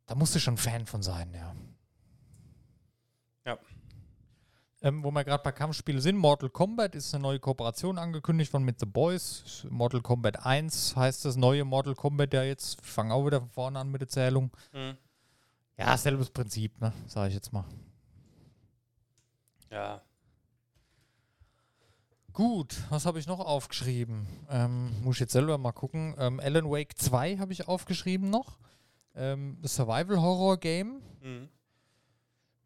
da 0.07 0.15
musst 0.15 0.35
du 0.35 0.41
schon 0.41 0.57
Fan 0.57 0.87
von 0.87 1.03
sein, 1.03 1.33
ja. 1.33 1.55
Ja. 3.47 3.59
Ähm, 4.83 5.05
wo 5.05 5.11
wir 5.11 5.25
gerade 5.25 5.43
bei 5.43 5.53
Kampfspielen 5.53 6.01
sind, 6.01 6.17
Mortal 6.17 6.49
Kombat 6.51 6.95
ist 6.95 7.15
eine 7.15 7.23
neue 7.23 7.39
Kooperation 7.39 7.99
angekündigt 7.99 8.51
von 8.51 8.65
mit 8.65 8.81
The 8.81 8.87
Boys. 8.87 9.67
Mortal 9.69 10.01
Kombat 10.01 10.45
1 10.45 10.97
heißt 10.97 11.25
das 11.27 11.37
neue 11.37 11.65
Mortal 11.65 11.95
Kombat 11.95 12.33
ja 12.33 12.43
jetzt. 12.43 12.81
Ich 12.83 12.87
fange 12.91 13.13
auch 13.15 13.27
wieder 13.27 13.41
von 13.41 13.51
vorne 13.51 13.79
an 13.79 13.91
mit 13.91 14.01
der 14.01 14.09
Zählung. 14.09 14.51
Mhm. 14.73 14.97
Ja, 15.81 15.97
selbes 15.97 16.29
Prinzip, 16.29 16.79
ne? 16.79 16.93
Sag 17.07 17.29
ich 17.29 17.35
jetzt 17.35 17.55
mal. 17.55 17.65
Ja. 19.71 20.03
Gut, 22.35 22.77
was 22.91 23.07
habe 23.07 23.19
ich 23.19 23.27
noch 23.27 23.41
aufgeschrieben? 23.41 24.27
Ähm, 24.51 24.93
muss 25.03 25.17
ich 25.17 25.21
jetzt 25.21 25.33
selber 25.33 25.57
mal 25.57 25.73
gucken. 25.73 26.15
Ähm, 26.19 26.39
Alan 26.39 26.71
Wake 26.71 26.99
2 26.99 27.39
habe 27.39 27.55
ich 27.55 27.67
aufgeschrieben 27.67 28.29
noch. 28.29 28.59
Ähm, 29.15 29.57
das 29.63 29.75
Survival 29.75 30.21
Horror 30.21 30.59
Game. 30.59 31.01
Mhm. 31.23 31.49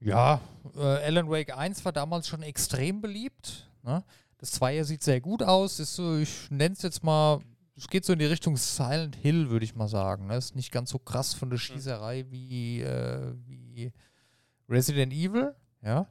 Ja, 0.00 0.40
äh, 0.74 0.81
Alan 0.81 1.31
Wake 1.31 1.57
1 1.57 1.85
war 1.85 1.92
damals 1.92 2.27
schon 2.27 2.42
extrem 2.42 3.00
beliebt. 3.00 3.70
Ne? 3.85 4.03
Das 4.38 4.50
2 4.50 4.83
sieht 4.83 5.05
sehr 5.05 5.20
gut 5.20 5.44
aus. 5.44 5.79
Ist 5.79 5.94
so, 5.94 6.16
ich 6.16 6.50
nenne 6.50 6.74
es 6.74 6.83
jetzt 6.83 7.05
mal, 7.05 7.38
es 7.76 7.88
geht 7.88 8.04
so 8.04 8.12
in 8.12 8.20
die 8.20 8.24
Richtung 8.24 8.56
Silent 8.56 9.16
Hill, 9.16 9.50
würde 9.50 9.64
ich 9.64 9.74
mal 9.74 9.88
sagen. 9.88 10.26
Ne? 10.26 10.37
Ist 10.37 10.54
nicht 10.54 10.70
ganz 10.70 10.90
so 10.90 10.98
krass 10.98 11.34
von 11.34 11.50
der 11.50 11.58
Schießerei 11.58 12.30
wie, 12.30 12.82
äh, 12.82 13.34
wie 13.46 13.92
Resident 14.68 15.12
Evil. 15.12 15.54
Ja. 15.82 16.08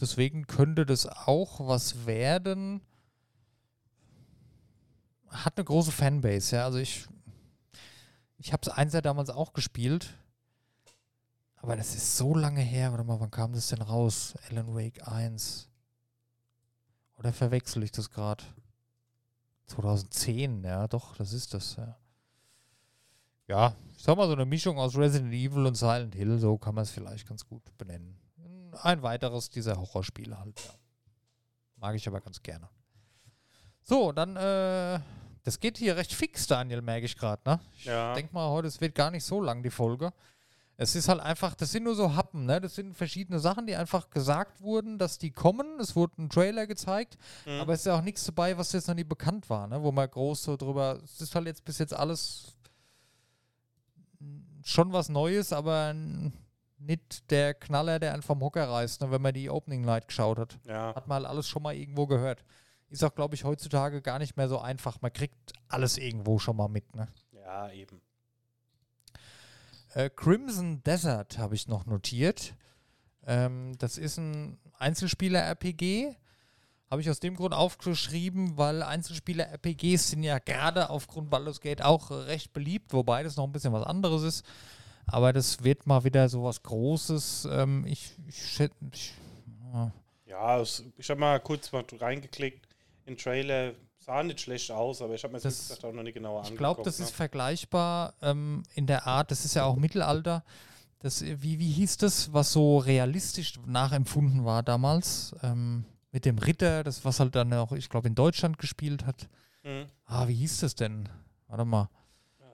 Deswegen 0.00 0.46
könnte 0.46 0.86
das 0.86 1.06
auch 1.06 1.60
was 1.66 2.06
werden. 2.06 2.80
Hat 5.28 5.58
eine 5.58 5.64
große 5.64 5.92
Fanbase, 5.92 6.56
ja. 6.56 6.64
Also 6.64 6.78
ich, 6.78 7.06
ich 8.38 8.52
habe 8.52 8.62
es 8.62 8.68
eins 8.70 8.94
ja 8.94 9.02
damals 9.02 9.28
auch 9.28 9.52
gespielt. 9.52 10.14
Aber 11.56 11.76
das 11.76 11.94
ist 11.94 12.16
so 12.16 12.34
lange 12.34 12.62
her. 12.62 12.90
Warte 12.92 13.04
mal, 13.04 13.20
wann 13.20 13.30
kam 13.30 13.52
das 13.52 13.68
denn 13.68 13.82
raus? 13.82 14.34
Alan 14.48 14.74
Wake 14.74 15.06
1. 15.06 15.68
Oder 17.18 17.34
verwechsel 17.34 17.82
ich 17.82 17.92
das 17.92 18.10
gerade? 18.10 18.42
2010, 19.70 20.64
ja, 20.64 20.86
doch, 20.88 21.16
das 21.16 21.32
ist 21.32 21.54
das, 21.54 21.76
ja. 21.76 21.96
Ja, 23.46 23.74
ich 23.96 24.02
sag 24.02 24.16
mal 24.16 24.26
so 24.26 24.32
eine 24.34 24.44
Mischung 24.46 24.78
aus 24.78 24.96
Resident 24.96 25.32
Evil 25.32 25.66
und 25.66 25.74
Silent 25.76 26.14
Hill, 26.14 26.38
so 26.38 26.56
kann 26.58 26.74
man 26.74 26.82
es 26.82 26.90
vielleicht 26.90 27.26
ganz 27.28 27.44
gut 27.46 27.62
benennen. 27.78 28.16
Ein 28.82 29.02
weiteres 29.02 29.50
dieser 29.50 29.76
Horrorspiele 29.76 30.38
halt, 30.38 30.60
ja. 30.64 30.70
Mag 31.76 31.94
ich 31.96 32.06
aber 32.06 32.20
ganz 32.20 32.42
gerne. 32.42 32.68
So, 33.82 34.12
dann, 34.12 34.36
äh, 34.36 35.00
das 35.42 35.58
geht 35.58 35.78
hier 35.78 35.96
recht 35.96 36.12
fix, 36.12 36.46
Daniel, 36.46 36.82
merke 36.82 37.06
ich 37.06 37.16
gerade, 37.16 37.42
ne? 37.48 37.60
Ich 37.76 37.86
Ja. 37.86 38.14
denke 38.14 38.32
mal, 38.34 38.48
heute, 38.50 38.68
es 38.68 38.80
wird 38.80 38.94
gar 38.94 39.10
nicht 39.10 39.24
so 39.24 39.40
lang, 39.40 39.62
die 39.62 39.70
Folge. 39.70 40.12
Es 40.82 40.94
ist 40.94 41.08
halt 41.08 41.20
einfach, 41.20 41.54
das 41.54 41.72
sind 41.72 41.82
nur 41.84 41.94
so 41.94 42.14
Happen, 42.16 42.46
ne? 42.46 42.58
Das 42.58 42.74
sind 42.74 42.96
verschiedene 42.96 43.38
Sachen, 43.38 43.66
die 43.66 43.76
einfach 43.76 44.08
gesagt 44.08 44.62
wurden, 44.62 44.96
dass 44.98 45.18
die 45.18 45.30
kommen. 45.30 45.78
Es 45.78 45.94
wurde 45.94 46.14
ein 46.22 46.30
Trailer 46.30 46.66
gezeigt, 46.66 47.18
Mhm. 47.44 47.60
aber 47.60 47.74
es 47.74 47.80
ist 47.80 47.86
ja 47.86 47.98
auch 47.98 48.02
nichts 48.02 48.24
dabei, 48.24 48.56
was 48.56 48.72
jetzt 48.72 48.88
noch 48.88 48.94
nie 48.94 49.04
bekannt 49.04 49.50
war, 49.50 49.66
ne? 49.66 49.82
Wo 49.82 49.92
man 49.92 50.08
groß 50.10 50.42
so 50.42 50.56
drüber. 50.56 50.98
Es 51.04 51.20
ist 51.20 51.34
halt 51.34 51.46
jetzt 51.46 51.64
bis 51.66 51.78
jetzt 51.78 51.92
alles 51.92 52.56
schon 54.64 54.92
was 54.92 55.08
Neues, 55.10 55.52
aber 55.52 55.94
nicht 56.78 57.30
der 57.30 57.52
Knaller, 57.54 57.98
der 57.98 58.14
einen 58.14 58.22
vom 58.22 58.40
Hocker 58.40 58.68
reißt, 58.68 59.02
ne? 59.02 59.10
wenn 59.10 59.20
man 59.22 59.34
die 59.34 59.50
Opening 59.50 59.82
Night 59.82 60.08
geschaut 60.08 60.38
hat. 60.38 60.58
ja. 60.66 60.94
Hat 60.94 61.06
man 61.08 61.16
halt 61.16 61.26
alles 61.26 61.46
schon 61.46 61.62
mal 61.62 61.74
irgendwo 61.74 62.06
gehört. 62.06 62.42
Ist 62.88 63.04
auch, 63.04 63.14
glaube 63.14 63.34
ich, 63.34 63.44
heutzutage 63.44 64.00
gar 64.02 64.18
nicht 64.18 64.36
mehr 64.36 64.48
so 64.48 64.58
einfach. 64.58 65.00
Man 65.02 65.12
kriegt 65.12 65.52
alles 65.68 65.98
irgendwo 65.98 66.38
schon 66.38 66.56
mal 66.56 66.68
mit, 66.68 66.94
ne? 66.96 67.08
Ja, 67.32 67.70
eben. 67.70 68.00
Äh, 69.94 70.10
Crimson 70.10 70.82
Desert 70.84 71.38
habe 71.38 71.54
ich 71.54 71.68
noch 71.68 71.86
notiert. 71.86 72.54
Ähm, 73.26 73.76
das 73.78 73.98
ist 73.98 74.18
ein 74.18 74.58
Einzelspieler-RPG. 74.78 76.14
Habe 76.90 77.02
ich 77.02 77.10
aus 77.10 77.20
dem 77.20 77.36
Grund 77.36 77.54
aufgeschrieben, 77.54 78.56
weil 78.56 78.82
Einzelspieler-RPGs 78.82 80.10
sind 80.10 80.24
ja 80.24 80.38
gerade 80.38 80.90
aufgrund 80.90 81.30
Baldur's 81.30 81.60
Gate 81.60 81.82
auch 81.82 82.10
recht 82.10 82.52
beliebt, 82.52 82.92
wobei 82.92 83.22
das 83.22 83.36
noch 83.36 83.44
ein 83.44 83.52
bisschen 83.52 83.72
was 83.72 83.84
anderes 83.84 84.22
ist. 84.22 84.44
Aber 85.06 85.32
das 85.32 85.62
wird 85.62 85.86
mal 85.86 86.04
wieder 86.04 86.28
so 86.28 86.44
was 86.44 86.62
Großes. 86.62 87.48
Ähm, 87.50 87.86
ich, 87.86 88.12
ich, 88.26 88.60
ich 88.92 89.14
ja, 89.72 89.92
Ja, 90.26 90.62
ich 90.62 91.10
habe 91.10 91.20
mal 91.20 91.40
kurz 91.40 91.70
mal 91.72 91.84
reingeklickt. 92.00 92.66
In 93.06 93.16
Trailer 93.16 93.74
sah 94.10 94.22
nicht 94.24 94.40
schlecht 94.40 94.70
aus, 94.72 95.00
aber 95.02 95.14
ich 95.14 95.22
habe 95.22 95.34
mir 95.34 95.40
das 95.40 95.58
gesagt 95.68 95.84
auch 95.84 95.92
noch 95.92 96.02
nicht 96.02 96.14
genauer 96.14 96.40
Ich 96.42 96.48
angeguckt. 96.48 96.58
glaube, 96.58 96.82
das 96.82 96.98
ne? 96.98 97.04
ist 97.04 97.14
vergleichbar 97.14 98.14
ähm, 98.22 98.62
in 98.74 98.86
der 98.86 99.06
Art, 99.06 99.30
das 99.30 99.44
ist 99.44 99.54
ja 99.54 99.64
auch 99.64 99.76
Mittelalter. 99.76 100.42
Das, 100.98 101.22
wie, 101.22 101.58
wie 101.58 101.70
hieß 101.70 101.96
das, 101.98 102.32
was 102.32 102.52
so 102.52 102.78
realistisch 102.78 103.54
nachempfunden 103.64 104.44
war 104.44 104.62
damals? 104.62 105.34
Ähm, 105.42 105.84
mit 106.12 106.24
dem 106.24 106.38
Ritter, 106.38 106.82
das 106.82 107.04
was 107.04 107.20
halt 107.20 107.34
dann 107.36 107.52
auch, 107.54 107.72
ich 107.72 107.88
glaube, 107.88 108.08
in 108.08 108.14
Deutschland 108.16 108.58
gespielt 108.58 109.06
hat. 109.06 109.28
Mhm. 109.62 109.86
Ah, 110.06 110.26
wie 110.28 110.34
hieß 110.34 110.58
das 110.60 110.74
denn? 110.74 111.08
Warte 111.46 111.64
mal. 111.64 111.88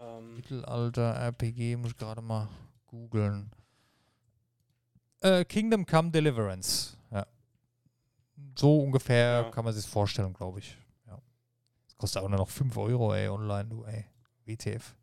Ähm, 0.00 0.36
Mittelalter 0.36 1.14
RPG, 1.16 1.76
muss 1.76 1.92
ich 1.92 1.96
gerade 1.96 2.20
mal 2.20 2.48
googeln. 2.86 3.50
Äh, 5.20 5.44
Kingdom 5.46 5.86
Come 5.86 6.10
Deliverance. 6.10 6.96
Ja. 7.10 7.26
So 8.58 8.78
ungefähr 8.80 9.42
Ja. 9.44 9.50
kann 9.50 9.64
man 9.64 9.72
sich 9.74 9.86
vorstellen, 9.86 10.34
glaube 10.34 10.58
ich. 10.60 10.76
Kostet 11.96 12.22
auch 12.22 12.28
nur 12.28 12.38
noch 12.38 12.48
5 12.48 12.76
Euro, 12.76 13.14
ey, 13.14 13.28
online, 13.28 13.68
du, 13.68 13.84
ey. 13.84 14.06
WTF. 14.44 14.94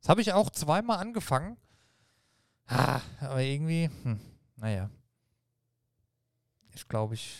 Das 0.00 0.08
habe 0.08 0.20
ich 0.20 0.32
auch 0.32 0.50
zweimal 0.50 0.98
angefangen. 0.98 1.56
Ah, 2.66 3.00
aber 3.20 3.42
irgendwie, 3.42 3.90
hm, 4.02 4.20
naja. 4.56 4.90
Ich 6.74 6.88
glaube, 6.88 7.14
ich. 7.14 7.38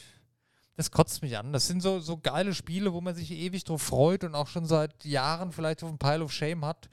Das 0.77 0.91
kotzt 0.91 1.23
mich 1.23 1.39
an. 1.39 1.53
Das 1.53 1.67
sind 1.69 1.81
so, 1.81 2.01
so 2.01 2.19
geile 2.19 2.53
Spiele, 2.53 2.93
wo 2.93 3.01
man 3.01 3.15
sich 3.15 3.31
ewig 3.31 3.63
drauf 3.65 3.83
freut 3.83 4.25
und 4.25 4.35
auch 4.35 4.49
schon 4.49 4.67
seit 4.67 5.05
Jahren 5.05 5.53
vielleicht 5.53 5.83
auf 5.85 5.89
dem 5.89 5.99
Pile 5.99 6.25
of 6.25 6.33
Shame 6.33 6.65
hat. 6.65 6.89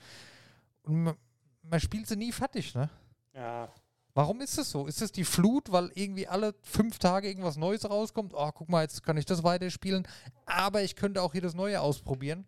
Und 0.84 1.04
man, 1.04 1.15
man 1.63 1.80
spielt 1.80 2.08
sie 2.08 2.15
nie 2.15 2.32
fertig, 2.32 2.75
ne? 2.75 2.89
ja, 3.34 3.69
Warum 4.13 4.41
ist 4.41 4.58
es 4.58 4.69
so? 4.71 4.88
Ist 4.88 5.02
es 5.02 5.12
die 5.12 5.24
Flut, 5.24 5.71
weil 5.71 5.89
irgendwie 5.95 6.28
alle 6.28 6.54
fünf 6.63 7.00
Tage 7.00 7.30
irgendwas 7.30 7.56
Neues 7.56 7.89
rauskommt? 7.89 8.34
Oh, 8.36 8.52
guck 8.54 8.67
mal, 8.67 8.82
jetzt 8.82 9.04
kann 9.04 9.15
ich 9.17 9.26
das 9.26 9.43
weiterspielen. 9.43 10.06
Aber 10.45 10.82
ich 10.84 10.95
könnte 10.97 11.21
auch 11.21 11.32
hier 11.32 11.41
das 11.41 11.54
Neue 11.54 11.80
ausprobieren. 11.80 12.45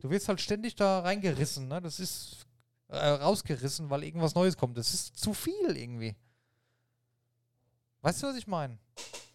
Du 0.00 0.08
wirst 0.10 0.28
halt 0.28 0.40
ständig 0.40 0.74
da 0.74 1.00
reingerissen, 1.00 1.68
ne? 1.68 1.80
Das 1.82 2.00
ist 2.00 2.46
äh, 2.88 2.96
rausgerissen, 2.96 3.90
weil 3.90 4.02
irgendwas 4.02 4.34
Neues 4.34 4.56
kommt. 4.56 4.78
Das 4.78 4.94
ist 4.94 5.16
zu 5.18 5.34
viel 5.34 5.76
irgendwie. 5.76 6.16
Weißt 8.00 8.22
du, 8.22 8.26
was 8.28 8.36
ich 8.36 8.46
meine? 8.46 8.78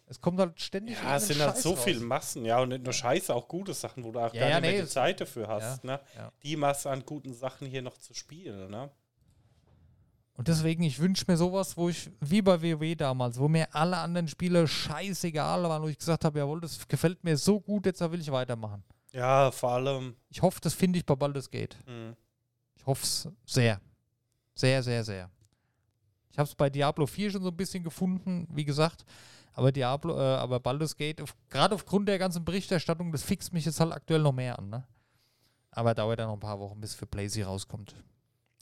Es 0.06 0.20
kommt 0.20 0.38
halt 0.40 0.60
ständig 0.60 0.96
ja, 1.02 1.16
es 1.16 1.26
sind 1.28 1.38
halt 1.40 1.54
Scheiß 1.54 1.62
so 1.62 1.70
raus. 1.70 1.84
viele 1.84 2.00
Massen, 2.00 2.44
ja, 2.46 2.58
und 2.60 2.70
nicht 2.70 2.82
nur 2.84 2.92
Scheiße, 2.94 3.34
auch 3.34 3.46
gute 3.46 3.74
Sachen, 3.74 4.04
wo 4.04 4.10
du 4.10 4.20
auch 4.20 4.32
Ja, 4.32 4.40
gar 4.40 4.48
ja, 4.50 4.54
nicht 4.56 4.62
mehr 4.62 4.70
nee, 4.72 4.76
die 4.78 4.84
es- 4.84 4.90
Zeit 4.92 5.20
dafür 5.20 5.48
hast, 5.48 5.84
ne? 5.84 6.00
ja. 6.16 6.32
Die 6.42 6.56
Masse 6.56 6.90
an 6.90 7.04
guten 7.04 7.34
Sachen 7.34 7.66
hier 7.66 7.82
noch 7.82 7.98
zu 7.98 8.14
spielen, 8.14 8.70
ne? 8.70 8.90
Und 10.38 10.46
deswegen, 10.46 10.84
ich 10.84 11.00
wünsche 11.00 11.24
mir 11.26 11.36
sowas, 11.36 11.76
wo 11.76 11.88
ich, 11.88 12.12
wie 12.20 12.40
bei 12.42 12.62
WoW 12.62 12.94
damals, 12.96 13.40
wo 13.40 13.48
mir 13.48 13.74
alle 13.74 13.96
anderen 13.96 14.28
Spiele 14.28 14.68
scheißegal 14.68 15.64
waren, 15.64 15.82
wo 15.82 15.88
ich 15.88 15.98
gesagt 15.98 16.24
habe, 16.24 16.38
jawohl, 16.38 16.60
das 16.60 16.86
gefällt 16.86 17.24
mir 17.24 17.36
so 17.36 17.58
gut, 17.60 17.86
jetzt 17.86 18.00
will 18.00 18.20
ich 18.20 18.30
weitermachen. 18.30 18.84
Ja, 19.12 19.50
vor 19.50 19.72
allem, 19.72 20.14
Ich 20.28 20.40
hoffe, 20.40 20.60
das 20.62 20.74
finde 20.74 21.00
ich 21.00 21.04
bei 21.04 21.16
Baldur's 21.16 21.50
Gate. 21.50 21.76
mh, 21.88 22.14
Ich 22.76 22.86
hoffe 22.86 23.02
es 23.02 23.28
sehr. 23.46 23.80
Sehr, 24.54 24.80
sehr, 24.80 25.02
sehr. 25.02 25.28
Ich 26.30 26.38
habe 26.38 26.48
es 26.48 26.54
bei 26.54 26.70
Diablo 26.70 27.04
4 27.06 27.32
schon 27.32 27.42
so 27.42 27.48
ein 27.48 27.56
bisschen 27.56 27.82
gefunden, 27.82 28.46
wie 28.52 28.64
gesagt. 28.64 29.04
Aber 29.54 29.72
Diablo, 29.72 30.16
äh, 30.16 30.36
aber 30.36 30.60
Baldur's 30.60 30.94
Gate, 30.96 31.20
auf, 31.20 31.34
gerade 31.50 31.74
aufgrund 31.74 32.08
der 32.08 32.18
ganzen 32.20 32.44
Berichterstattung, 32.44 33.10
das 33.10 33.24
fixt 33.24 33.52
mich 33.52 33.64
jetzt 33.64 33.80
halt 33.80 33.92
aktuell 33.92 34.20
noch 34.22 34.30
mehr 34.32 34.56
an, 34.56 34.68
ne? 34.70 34.86
Aber 35.72 35.94
dauert 35.94 36.20
dann 36.20 36.28
noch 36.28 36.34
ein 36.34 36.40
paar 36.40 36.60
Wochen, 36.60 36.80
bis 36.80 36.94
für 36.94 37.06
Blazy 37.06 37.42
rauskommt. 37.42 37.96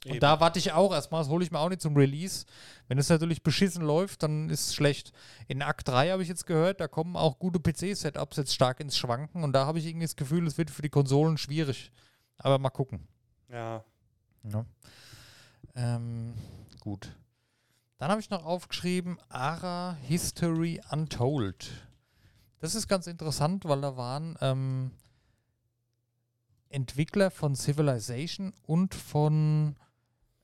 Eben. 0.07 0.15
Und 0.15 0.23
da 0.23 0.39
warte 0.39 0.59
ich 0.59 0.71
auch 0.71 0.93
erstmal, 0.93 1.21
das 1.21 1.29
hole 1.29 1.43
ich 1.43 1.51
mir 1.51 1.59
auch 1.59 1.69
nicht 1.69 1.81
zum 1.81 1.95
Release. 1.95 2.45
Wenn 2.87 2.97
es 2.97 3.09
natürlich 3.09 3.43
beschissen 3.43 3.83
läuft, 3.83 4.23
dann 4.23 4.49
ist 4.49 4.67
es 4.67 4.75
schlecht. 4.75 5.11
In 5.47 5.61
Akt 5.61 5.87
3 5.87 6.11
habe 6.11 6.23
ich 6.23 6.29
jetzt 6.29 6.45
gehört, 6.45 6.79
da 6.79 6.87
kommen 6.87 7.15
auch 7.15 7.39
gute 7.39 7.59
PC-Setups 7.59 8.37
jetzt 8.37 8.53
stark 8.53 8.79
ins 8.79 8.97
Schwanken 8.97 9.43
und 9.43 9.53
da 9.53 9.65
habe 9.65 9.79
ich 9.79 9.85
irgendwie 9.85 10.05
das 10.05 10.15
Gefühl, 10.15 10.47
es 10.47 10.57
wird 10.57 10.71
für 10.71 10.81
die 10.81 10.89
Konsolen 10.89 11.37
schwierig. 11.37 11.91
Aber 12.37 12.59
mal 12.59 12.69
gucken. 12.69 13.07
ja, 13.49 13.83
Ja. 14.43 14.65
Ähm, 15.75 16.33
gut. 16.79 17.15
Dann 17.97 18.11
habe 18.11 18.21
ich 18.21 18.29
noch 18.29 18.45
aufgeschrieben 18.45 19.17
Ara 19.29 19.97
History 20.03 20.81
Untold. 20.91 21.69
Das 22.59 22.75
ist 22.75 22.87
ganz 22.87 23.07
interessant, 23.07 23.65
weil 23.65 23.81
da 23.81 23.97
waren 23.97 24.35
ähm, 24.41 24.91
Entwickler 26.69 27.31
von 27.31 27.55
Civilization 27.55 28.53
und 28.63 28.93
von 28.93 29.75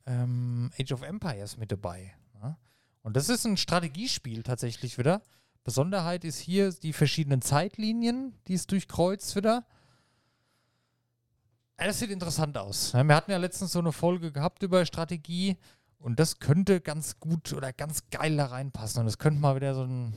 ähm, 0.05 0.71
Age 0.79 0.91
of 0.91 1.01
Empires 1.01 1.57
mit 1.57 1.71
dabei. 1.71 2.13
Ja? 2.41 2.57
Und 3.01 3.15
das 3.15 3.29
ist 3.29 3.45
ein 3.45 3.57
Strategiespiel 3.57 4.43
tatsächlich 4.43 4.97
wieder. 4.97 5.21
Besonderheit 5.63 6.25
ist 6.25 6.39
hier 6.39 6.71
die 6.71 6.93
verschiedenen 6.93 7.41
Zeitlinien, 7.41 8.33
die 8.47 8.55
es 8.55 8.67
durchkreuzt 8.67 9.35
wieder. 9.35 9.65
Ja, 11.79 11.87
Das 11.87 11.99
sieht 11.99 12.11
interessant 12.11 12.57
aus. 12.57 12.91
Ja, 12.91 13.03
Wir 13.03 13.15
hatten 13.15 13.31
ja 13.31 13.37
letztens 13.37 13.71
so 13.71 13.79
eine 13.79 13.91
Folge 13.91 14.31
gehabt 14.31 14.63
über 14.63 14.85
Strategie 14.85 15.57
und 15.97 16.19
das 16.19 16.39
könnte 16.39 16.81
ganz 16.81 17.19
gut 17.19 17.53
oder 17.53 17.71
ganz 17.71 18.09
geil 18.09 18.35
da 18.35 18.47
reinpassen. 18.47 18.99
Und 18.99 19.05
das 19.05 19.17
könnte 19.17 19.39
mal 19.39 19.55
wieder 19.55 19.73
so 19.73 19.83
ein 19.83 20.13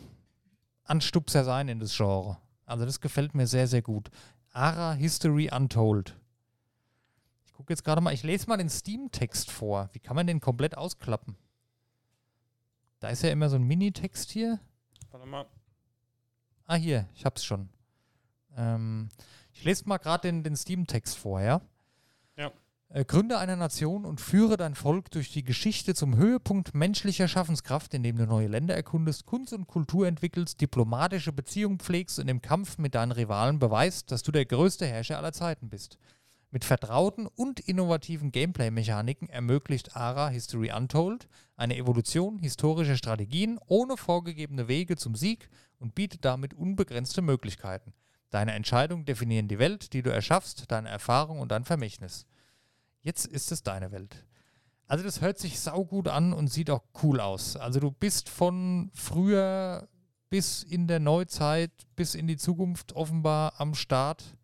Anstupser 0.82 1.45
sein 1.45 1.68
in 1.68 1.78
das 1.78 1.97
Genre. 1.97 2.39
Also 2.64 2.84
das 2.84 3.01
gefällt 3.01 3.34
mir 3.34 3.47
sehr, 3.47 3.68
sehr 3.68 3.82
gut. 3.82 4.11
Ara 4.53 4.95
History 4.95 5.49
Untold. 5.55 6.16
Ich 7.67 7.69
gucke 7.69 7.79
jetzt 7.79 7.85
gerade 7.85 8.01
mal, 8.01 8.14
ich 8.14 8.23
lese 8.23 8.47
mal 8.47 8.59
den 8.59 8.71
Steam-Text 8.71 9.51
vor. 9.51 9.91
Wie 9.93 9.99
kann 9.99 10.14
man 10.14 10.29
den 10.29 10.39
komplett 10.39 10.79
ausklappen? 10.79 11.35
Da 13.01 13.09
ist 13.09 13.25
ja 13.25 13.31
immer 13.31 13.49
so 13.49 13.57
ein 13.57 13.64
Minitext 13.64 14.31
hier. 14.31 14.61
Warte 15.11 15.27
mal. 15.27 15.47
Ah, 16.67 16.77
hier, 16.77 17.09
ich 17.17 17.25
hab's 17.25 17.45
schon. 17.45 17.69
Ähm, 18.57 19.09
ich 19.53 19.64
lese 19.64 19.89
mal 19.89 19.99
gerade 19.99 20.29
den, 20.29 20.45
den 20.45 20.55
Steam-Text 20.55 21.19
vor, 21.19 21.41
ja? 21.41 21.61
Ja. 22.37 22.53
Äh, 22.89 23.05
Gründe 23.05 23.37
einer 23.37 23.57
Nation 23.57 24.05
und 24.05 24.21
führe 24.21 24.57
dein 24.57 24.77
Volk 24.77 25.11
durch 25.11 25.33
die 25.33 25.43
Geschichte 25.43 25.97
zum 25.97 26.14
Höhepunkt 26.17 26.73
menschlicher 26.73 27.27
Schaffenskraft, 27.27 27.95
indem 27.95 28.17
du 28.17 28.27
neue 28.27 28.47
Länder 28.47 28.77
erkundest, 28.77 29.27
Kunst 29.27 29.53
und 29.53 29.67
Kultur 29.67 30.07
entwickelst, 30.07 30.61
diplomatische 30.61 31.33
Beziehungen 31.33 31.81
pflegst 31.81 32.21
und 32.21 32.29
im 32.29 32.43
Kampf 32.43 32.79
mit 32.79 32.95
deinen 32.95 33.11
Rivalen 33.11 33.59
beweist, 33.59 34.12
dass 34.12 34.23
du 34.23 34.31
der 34.31 34.47
größte 34.47 34.87
Herrscher 34.87 35.19
aller 35.19 35.33
Zeiten 35.33 35.69
bist. 35.69 35.99
Mit 36.57 36.65
vertrauten 36.65 37.27
und 37.27 37.61
innovativen 37.61 38.33
Gameplay-Mechaniken 38.33 39.29
ermöglicht 39.29 39.95
ARA 39.95 40.31
History 40.31 40.73
Untold 40.73 41.29
eine 41.55 41.77
Evolution 41.77 42.39
historischer 42.39 42.97
Strategien 42.97 43.61
ohne 43.67 43.99
vorgegebene 43.99 44.67
Wege 44.67 44.97
zum 44.97 45.17
Sieg 45.17 45.51
und 45.79 45.95
bietet 45.95 46.25
damit 46.25 46.55
unbegrenzte 46.55 47.21
Möglichkeiten. 47.21 47.93
Deine 48.31 48.55
Entscheidungen 48.55 49.05
definieren 49.05 49.49
die 49.49 49.59
Welt, 49.59 49.93
die 49.93 50.01
du 50.01 50.09
erschaffst, 50.09 50.73
deine 50.73 50.89
Erfahrung 50.89 51.41
und 51.41 51.53
dein 51.53 51.67
Vermächtnis. 51.67 52.25
Jetzt 53.03 53.27
ist 53.27 53.53
es 53.53 53.63
deine 53.63 53.93
Welt. 53.93 54.25
Also 54.87 55.05
das 55.05 55.21
hört 55.21 55.37
sich 55.37 55.61
saugut 55.61 56.09
an 56.09 56.33
und 56.33 56.49
sieht 56.49 56.71
auch 56.71 56.85
cool 57.03 57.21
aus. 57.21 57.57
Also 57.57 57.81
du 57.81 57.91
bist 57.91 58.31
von 58.31 58.91
früher 58.95 59.91
bis 60.31 60.63
in 60.63 60.87
der 60.87 61.01
Neuzeit, 61.01 61.73
bis 61.97 62.15
in 62.15 62.27
die 62.27 62.39
Zukunft 62.39 62.95
offenbar 62.95 63.61
am 63.61 63.75
Start. 63.75 64.37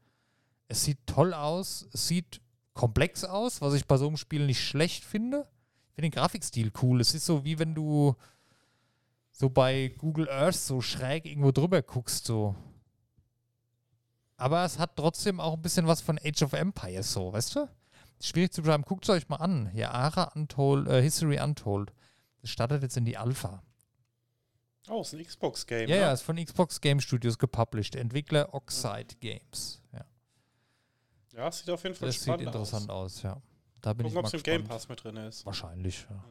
Es 0.72 0.84
sieht 0.84 1.06
toll 1.06 1.34
aus, 1.34 1.86
es 1.92 2.08
sieht 2.08 2.40
komplex 2.72 3.24
aus, 3.24 3.60
was 3.60 3.74
ich 3.74 3.86
bei 3.86 3.98
so 3.98 4.06
einem 4.06 4.16
Spiel 4.16 4.46
nicht 4.46 4.66
schlecht 4.66 5.04
finde. 5.04 5.46
Ich 5.90 5.96
finde 5.96 6.08
den 6.08 6.14
Grafikstil 6.18 6.72
cool. 6.80 7.02
Es 7.02 7.12
ist 7.12 7.26
so 7.26 7.44
wie 7.44 7.58
wenn 7.58 7.74
du 7.74 8.16
so 9.32 9.50
bei 9.50 9.94
Google 9.98 10.30
Earth 10.30 10.54
so 10.54 10.80
schräg 10.80 11.26
irgendwo 11.26 11.52
drüber 11.52 11.82
guckst, 11.82 12.24
so. 12.24 12.54
Aber 14.38 14.64
es 14.64 14.78
hat 14.78 14.96
trotzdem 14.96 15.40
auch 15.40 15.52
ein 15.52 15.60
bisschen 15.60 15.86
was 15.86 16.00
von 16.00 16.18
Age 16.18 16.40
of 16.40 16.54
Empires, 16.54 17.12
so, 17.12 17.30
weißt 17.34 17.56
du? 17.56 17.68
Schwierig 18.22 18.54
zu 18.54 18.62
beschreiben. 18.62 18.84
Guckt 18.84 19.04
es 19.04 19.10
euch 19.10 19.28
mal 19.28 19.36
an. 19.36 19.68
Hier, 19.74 19.92
Ara 19.92 20.32
Untold, 20.34 20.88
äh, 20.88 21.02
History 21.02 21.38
Untold. 21.38 21.92
Das 22.40 22.48
startet 22.48 22.82
jetzt 22.82 22.96
in 22.96 23.04
die 23.04 23.18
Alpha. 23.18 23.62
Oh, 24.88 25.02
ist 25.02 25.12
ein 25.12 25.22
Xbox-Game. 25.22 25.90
Ja, 25.90 25.96
ne? 25.96 26.00
ja, 26.00 26.12
ist 26.14 26.22
von 26.22 26.42
Xbox 26.42 26.80
Game 26.80 27.00
Studios 27.00 27.36
gepublished. 27.36 27.94
Entwickler 27.94 28.54
Oxide 28.54 29.16
Games. 29.20 29.82
Ja, 29.92 30.06
ja, 31.32 31.50
sieht 31.52 31.70
auf 31.70 31.82
jeden 31.82 31.94
Fall 31.94 32.08
das 32.08 32.16
sieht 32.16 32.24
spannend 32.24 32.46
interessant 32.46 32.90
aus. 32.90 33.16
aus, 33.16 33.22
ja. 33.22 33.42
Da 33.80 33.92
bin 33.92 34.04
Gucken, 34.06 34.18
ob 34.18 34.26
es 34.26 34.34
im 34.34 34.42
Game. 34.42 34.64
Pass 34.64 34.88
mit 34.88 35.02
drin 35.02 35.16
ist. 35.16 35.44
Wahrscheinlich, 35.44 36.06
ja. 36.08 36.24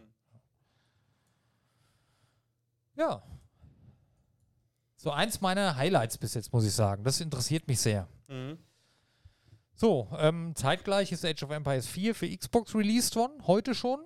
Ja. 2.96 3.24
So 4.96 5.12
eins 5.12 5.42
meiner 5.42 5.76
Highlights 5.76 6.18
bis 6.18 6.34
jetzt, 6.36 6.54
muss 6.54 6.66
ich 6.66 6.74
sagen. 6.74 7.04
Das 7.04 7.20
interessiert 7.22 7.68
mich 7.68 7.80
sehr. 7.80 8.08
Mhm. 8.28 8.58
So, 9.74 10.10
ähm, 10.18 10.54
zeitgleich 10.56 11.12
ist 11.12 11.26
Age 11.26 11.42
of 11.44 11.50
Empires 11.50 11.88
4 11.88 12.14
für 12.14 12.30
Xbox 12.38 12.76
released 12.76 13.16
worden, 13.16 13.46
heute 13.48 13.74
schon. 13.74 14.06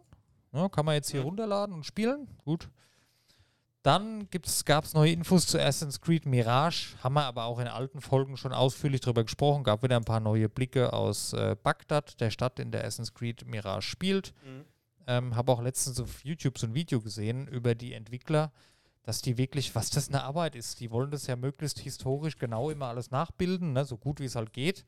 Ja, 0.53 0.69
kann 0.69 0.85
man 0.85 0.95
jetzt 0.95 1.11
hier 1.11 1.19
Mhm. 1.21 1.25
runterladen 1.27 1.75
und 1.75 1.85
spielen. 1.85 2.29
Gut. 2.45 2.69
Dann 3.85 4.27
gab 4.65 4.83
es 4.83 4.95
neue 4.95 5.11
Infos 5.11 5.45
zu 5.45 5.59
Assassin's 5.59 6.01
Creed 6.01 6.25
Mirage. 6.25 6.95
Haben 7.03 7.13
wir 7.13 7.25
aber 7.25 7.43
auch 7.43 7.59
in 7.59 7.67
alten 7.67 8.01
Folgen 8.01 8.35
schon 8.35 8.51
ausführlich 8.51 9.01
darüber 9.01 9.23
gesprochen. 9.23 9.63
Gab 9.63 9.83
wieder 9.83 9.95
ein 9.95 10.03
paar 10.03 10.19
neue 10.19 10.49
Blicke 10.49 10.91
aus 10.91 11.33
äh, 11.33 11.55
Bagdad, 11.61 12.19
der 12.19 12.31
Stadt, 12.31 12.57
in 12.57 12.71
der 12.71 12.81
Assassin's 12.81 13.13
Creed 13.13 13.45
Mirage 13.45 13.87
spielt. 13.87 14.33
Mhm. 14.43 14.65
Ähm, 15.05 15.35
habe 15.35 15.51
auch 15.51 15.61
letztens 15.61 15.99
auf 15.99 16.25
YouTube 16.25 16.57
so 16.57 16.65
ein 16.65 16.73
Video 16.73 16.99
gesehen 16.99 17.47
über 17.47 17.75
die 17.75 17.93
Entwickler, 17.93 18.51
dass 19.03 19.21
die 19.21 19.37
wirklich, 19.37 19.75
was 19.75 19.91
das 19.91 20.09
eine 20.09 20.23
Arbeit 20.23 20.55
ist. 20.55 20.79
Die 20.79 20.89
wollen 20.89 21.11
das 21.11 21.27
ja 21.27 21.35
möglichst 21.35 21.77
historisch 21.77 22.39
genau 22.39 22.71
immer 22.71 22.87
alles 22.87 23.11
nachbilden, 23.11 23.73
ne? 23.73 23.85
so 23.85 23.97
gut 23.97 24.19
wie 24.19 24.25
es 24.25 24.35
halt 24.35 24.51
geht. 24.51 24.83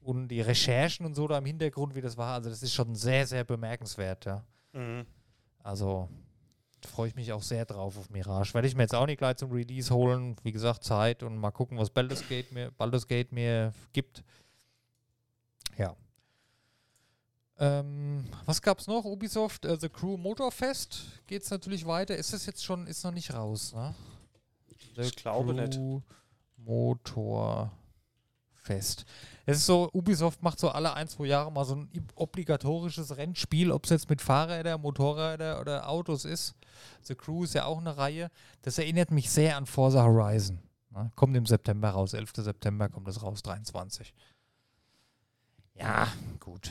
Und 0.00 0.28
die 0.28 0.40
Recherchen 0.40 1.04
und 1.04 1.16
so 1.16 1.26
da 1.26 1.38
im 1.38 1.46
Hintergrund, 1.46 1.96
wie 1.96 2.00
das 2.00 2.16
war, 2.16 2.34
also 2.34 2.48
das 2.48 2.62
ist 2.62 2.74
schon 2.74 2.94
sehr, 2.94 3.26
sehr 3.26 3.42
bemerkenswert, 3.42 4.24
ja. 4.24 4.44
Mhm. 4.72 5.04
Also 5.64 6.08
freue 6.86 7.08
ich 7.08 7.14
mich 7.14 7.32
auch 7.32 7.42
sehr 7.42 7.64
drauf 7.64 7.98
auf 7.98 8.10
Mirage. 8.10 8.54
Werde 8.54 8.68
ich 8.68 8.74
mir 8.74 8.82
jetzt 8.82 8.94
auch 8.94 9.06
nicht 9.06 9.18
gleich 9.18 9.36
zum 9.36 9.50
Release 9.52 9.92
holen. 9.94 10.36
Wie 10.42 10.52
gesagt, 10.52 10.84
Zeit 10.84 11.22
und 11.22 11.36
mal 11.36 11.50
gucken, 11.50 11.78
was 11.78 11.90
Baldur's 11.90 12.26
Gate 12.28 12.52
mir, 12.52 12.70
Baldur's 12.72 13.06
Gate 13.06 13.32
mir 13.32 13.72
gibt. 13.92 14.24
Ja. 15.76 15.94
Ähm, 17.58 18.24
was 18.44 18.60
gab's 18.60 18.86
noch? 18.86 19.04
Ubisoft, 19.04 19.64
äh, 19.64 19.78
The 19.80 19.88
Crew 19.88 20.16
Motorfest 20.16 21.22
geht 21.26 21.42
es 21.42 21.50
natürlich 21.50 21.86
weiter. 21.86 22.16
Ist 22.16 22.32
das 22.32 22.46
jetzt 22.46 22.64
schon, 22.64 22.86
ist 22.86 23.02
noch 23.04 23.12
nicht 23.12 23.32
raus, 23.32 23.72
ne? 23.72 23.94
The 24.96 25.02
Ich 25.02 25.16
glaube 25.16 25.54
nicht. 25.54 25.74
Crew 25.74 26.00
Motorfest. 26.58 27.76
Es 29.46 29.58
ist 29.58 29.66
so, 29.66 29.88
Ubisoft 29.92 30.42
macht 30.42 30.58
so 30.58 30.68
alle 30.70 30.92
ein, 30.94 31.08
zwei 31.08 31.26
Jahre 31.26 31.52
mal 31.52 31.64
so 31.64 31.76
ein 31.76 31.88
obligatorisches 32.16 33.16
Rennspiel, 33.16 33.70
ob 33.70 33.84
es 33.84 33.90
jetzt 33.90 34.10
mit 34.10 34.20
Fahrrädern, 34.20 34.80
Motorrädern 34.80 35.60
oder 35.60 35.88
Autos 35.88 36.24
ist. 36.24 36.54
The 37.02 37.14
Crew 37.14 37.44
ist 37.44 37.54
ja 37.54 37.64
auch 37.64 37.78
eine 37.78 37.96
Reihe. 37.96 38.30
Das 38.62 38.78
erinnert 38.78 39.10
mich 39.10 39.30
sehr 39.30 39.56
an 39.56 39.66
Forza 39.66 40.02
Horizon. 40.04 40.58
Ne? 40.90 41.10
Kommt 41.14 41.36
im 41.36 41.46
September 41.46 41.90
raus, 41.90 42.12
11. 42.14 42.32
September 42.36 42.88
kommt 42.88 43.08
es 43.08 43.22
raus, 43.22 43.42
23. 43.42 44.14
Ja, 45.74 46.08
gut. 46.40 46.70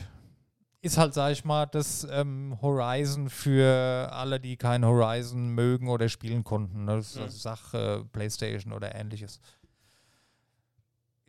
Ist 0.82 0.98
halt, 0.98 1.14
sag 1.14 1.32
ich 1.32 1.44
mal, 1.44 1.66
das 1.66 2.06
ähm, 2.10 2.58
Horizon 2.60 3.28
für 3.30 4.08
alle, 4.12 4.38
die 4.38 4.56
kein 4.56 4.84
Horizon 4.84 5.48
mögen 5.50 5.88
oder 5.88 6.08
spielen 6.08 6.44
konnten. 6.44 6.84
Ne? 6.84 6.96
Das 6.96 7.08
ist 7.08 7.16
Mhm. 7.16 7.22
eine 7.22 7.30
Sache, 7.30 8.04
Playstation 8.12 8.72
oder 8.72 8.94
ähnliches. 8.94 9.40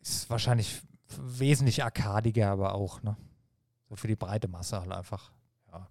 Ist 0.01 0.30
wahrscheinlich 0.30 0.82
wesentlich 1.17 1.84
arkadiger, 1.84 2.51
aber 2.51 2.73
auch, 2.75 3.01
ne? 3.01 3.15
So 3.89 3.95
für 3.95 4.07
die 4.07 4.15
breite 4.15 4.47
Masse 4.47 4.80
halt 4.80 4.91
einfach. 4.91 5.32
Ja. 5.71 5.88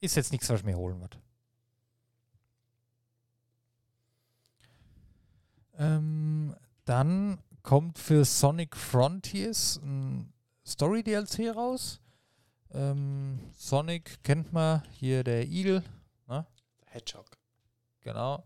Ist 0.00 0.16
jetzt 0.16 0.32
nichts, 0.32 0.48
was 0.50 0.60
ich 0.60 0.66
mir 0.66 0.76
holen 0.76 1.00
würde. 1.00 1.18
Ähm, 5.78 6.54
dann 6.84 7.38
kommt 7.62 7.98
für 7.98 8.24
Sonic 8.24 8.76
Frontiers 8.76 9.80
ein 9.82 10.32
Story-DLC 10.66 11.54
raus. 11.54 12.00
Ähm, 12.72 13.38
Sonic 13.56 14.22
kennt 14.22 14.52
man, 14.52 14.82
hier 14.92 15.24
der 15.24 15.46
Igel, 15.46 15.82
Hedgehog. 16.92 17.26
genau. 18.00 18.44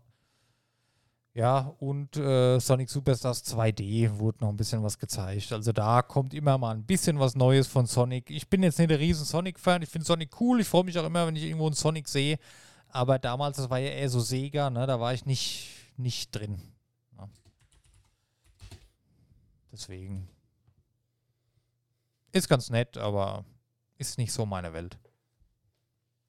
Ja, 1.33 1.75
und 1.79 2.17
äh, 2.17 2.59
Sonic 2.59 2.89
Superstars 2.89 3.43
2D 3.45 4.17
wurde 4.17 4.39
noch 4.41 4.49
ein 4.49 4.57
bisschen 4.57 4.81
was 4.81 4.97
gezeigt. 4.97 5.53
Also 5.53 5.71
da 5.71 6.01
kommt 6.01 6.33
immer 6.33 6.57
mal 6.57 6.73
ein 6.73 6.83
bisschen 6.83 7.19
was 7.19 7.35
Neues 7.35 7.67
von 7.67 7.85
Sonic. 7.85 8.31
Ich 8.31 8.49
bin 8.49 8.63
jetzt 8.63 8.79
nicht 8.79 8.89
der 8.89 8.97
riesen 8.99 9.23
Sonic-Fan. 9.23 9.83
Ich 9.83 9.89
finde 9.89 10.07
Sonic 10.07 10.41
cool. 10.41 10.61
Ich 10.61 10.67
freue 10.67 10.83
mich 10.83 10.97
auch 10.97 11.05
immer, 11.05 11.27
wenn 11.27 11.35
ich 11.35 11.43
irgendwo 11.43 11.67
einen 11.67 11.75
Sonic 11.75 12.07
sehe. 12.07 12.39
Aber 12.89 13.19
damals, 13.19 13.57
das 13.57 13.69
war 13.69 13.77
ja 13.77 13.91
eher 13.91 14.09
so 14.09 14.19
Sega, 14.19 14.71
ne? 14.71 14.87
Da 14.87 14.99
war 14.99 15.13
ich 15.13 15.27
nicht, 15.27 15.69
nicht 15.97 16.31
drin. 16.31 16.59
Ja. 17.15 17.29
Deswegen. 19.77 20.27
Ist 22.31 22.49
ganz 22.49 22.71
nett, 22.71 22.97
aber 22.97 23.45
ist 23.97 24.17
nicht 24.17 24.33
so 24.33 24.43
meine 24.43 24.73
Welt. 24.73 24.97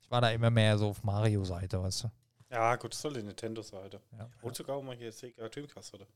Ich 0.02 0.10
war 0.10 0.20
da 0.20 0.30
immer 0.30 0.50
mehr 0.50 0.76
so 0.76 0.90
auf 0.90 1.02
Mario-Seite, 1.02 1.82
weißt 1.82 2.04
du? 2.04 2.10
Ja, 2.50 2.76
gut, 2.76 2.92
das 2.92 3.00
soll 3.00 3.14
die 3.14 3.22
Nintendo-Seite. 3.22 4.02
Ja. 4.12 4.28
Und 4.42 4.54
sogar 4.54 4.76
auch 4.76 4.82
mal 4.82 4.94
hier 4.94 5.10
Sega 5.12 5.48
Dreamcast, 5.48 5.94
oder? 5.94 6.06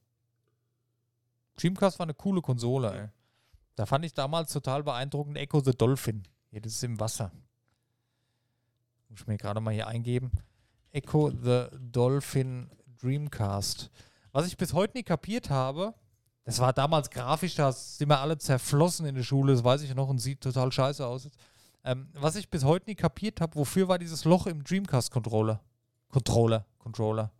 Dreamcast 1.56 1.98
war 1.98 2.04
eine 2.04 2.14
coole 2.14 2.42
Konsole, 2.42 2.92
ey. 3.00 3.08
Da 3.76 3.86
fand 3.86 4.04
ich 4.04 4.12
damals 4.12 4.52
total 4.52 4.82
beeindruckend 4.82 5.38
Echo 5.38 5.60
the 5.60 5.72
Dolphin. 5.72 6.24
Hier, 6.50 6.60
das 6.60 6.74
ist 6.74 6.84
im 6.84 7.00
Wasser. 7.00 7.32
Muss 9.08 9.20
ich 9.20 9.26
mir 9.26 9.38
gerade 9.38 9.60
mal 9.60 9.72
hier 9.72 9.86
eingeben. 9.86 10.32
Echo 10.90 11.30
the 11.30 11.68
Dolphin 11.78 12.70
Dreamcast. 13.00 13.90
Was 14.32 14.46
ich 14.46 14.58
bis 14.58 14.74
heute 14.74 14.98
nie 14.98 15.02
kapiert 15.02 15.48
habe, 15.48 15.94
das 16.44 16.58
war 16.58 16.72
damals 16.72 17.10
grafisch, 17.10 17.54
da 17.54 17.72
sind 17.72 18.08
wir 18.08 18.18
alle 18.18 18.38
zerflossen 18.38 19.06
in 19.06 19.14
der 19.14 19.22
Schule, 19.22 19.52
das 19.52 19.62
weiß 19.62 19.82
ich 19.82 19.94
noch 19.94 20.08
und 20.08 20.18
sieht 20.18 20.40
total 20.40 20.72
scheiße 20.72 21.06
aus. 21.06 21.28
Ähm, 21.84 22.08
was 22.14 22.36
ich 22.36 22.48
bis 22.48 22.64
heute 22.64 22.90
nie 22.90 22.94
kapiert 22.94 23.40
habe, 23.40 23.54
wofür 23.56 23.88
war 23.88 23.98
dieses 23.98 24.24
Loch 24.24 24.46
im 24.46 24.62
Dreamcast-Controller? 24.64 25.60
Controller, 26.08 26.66
Controller. 26.78 27.30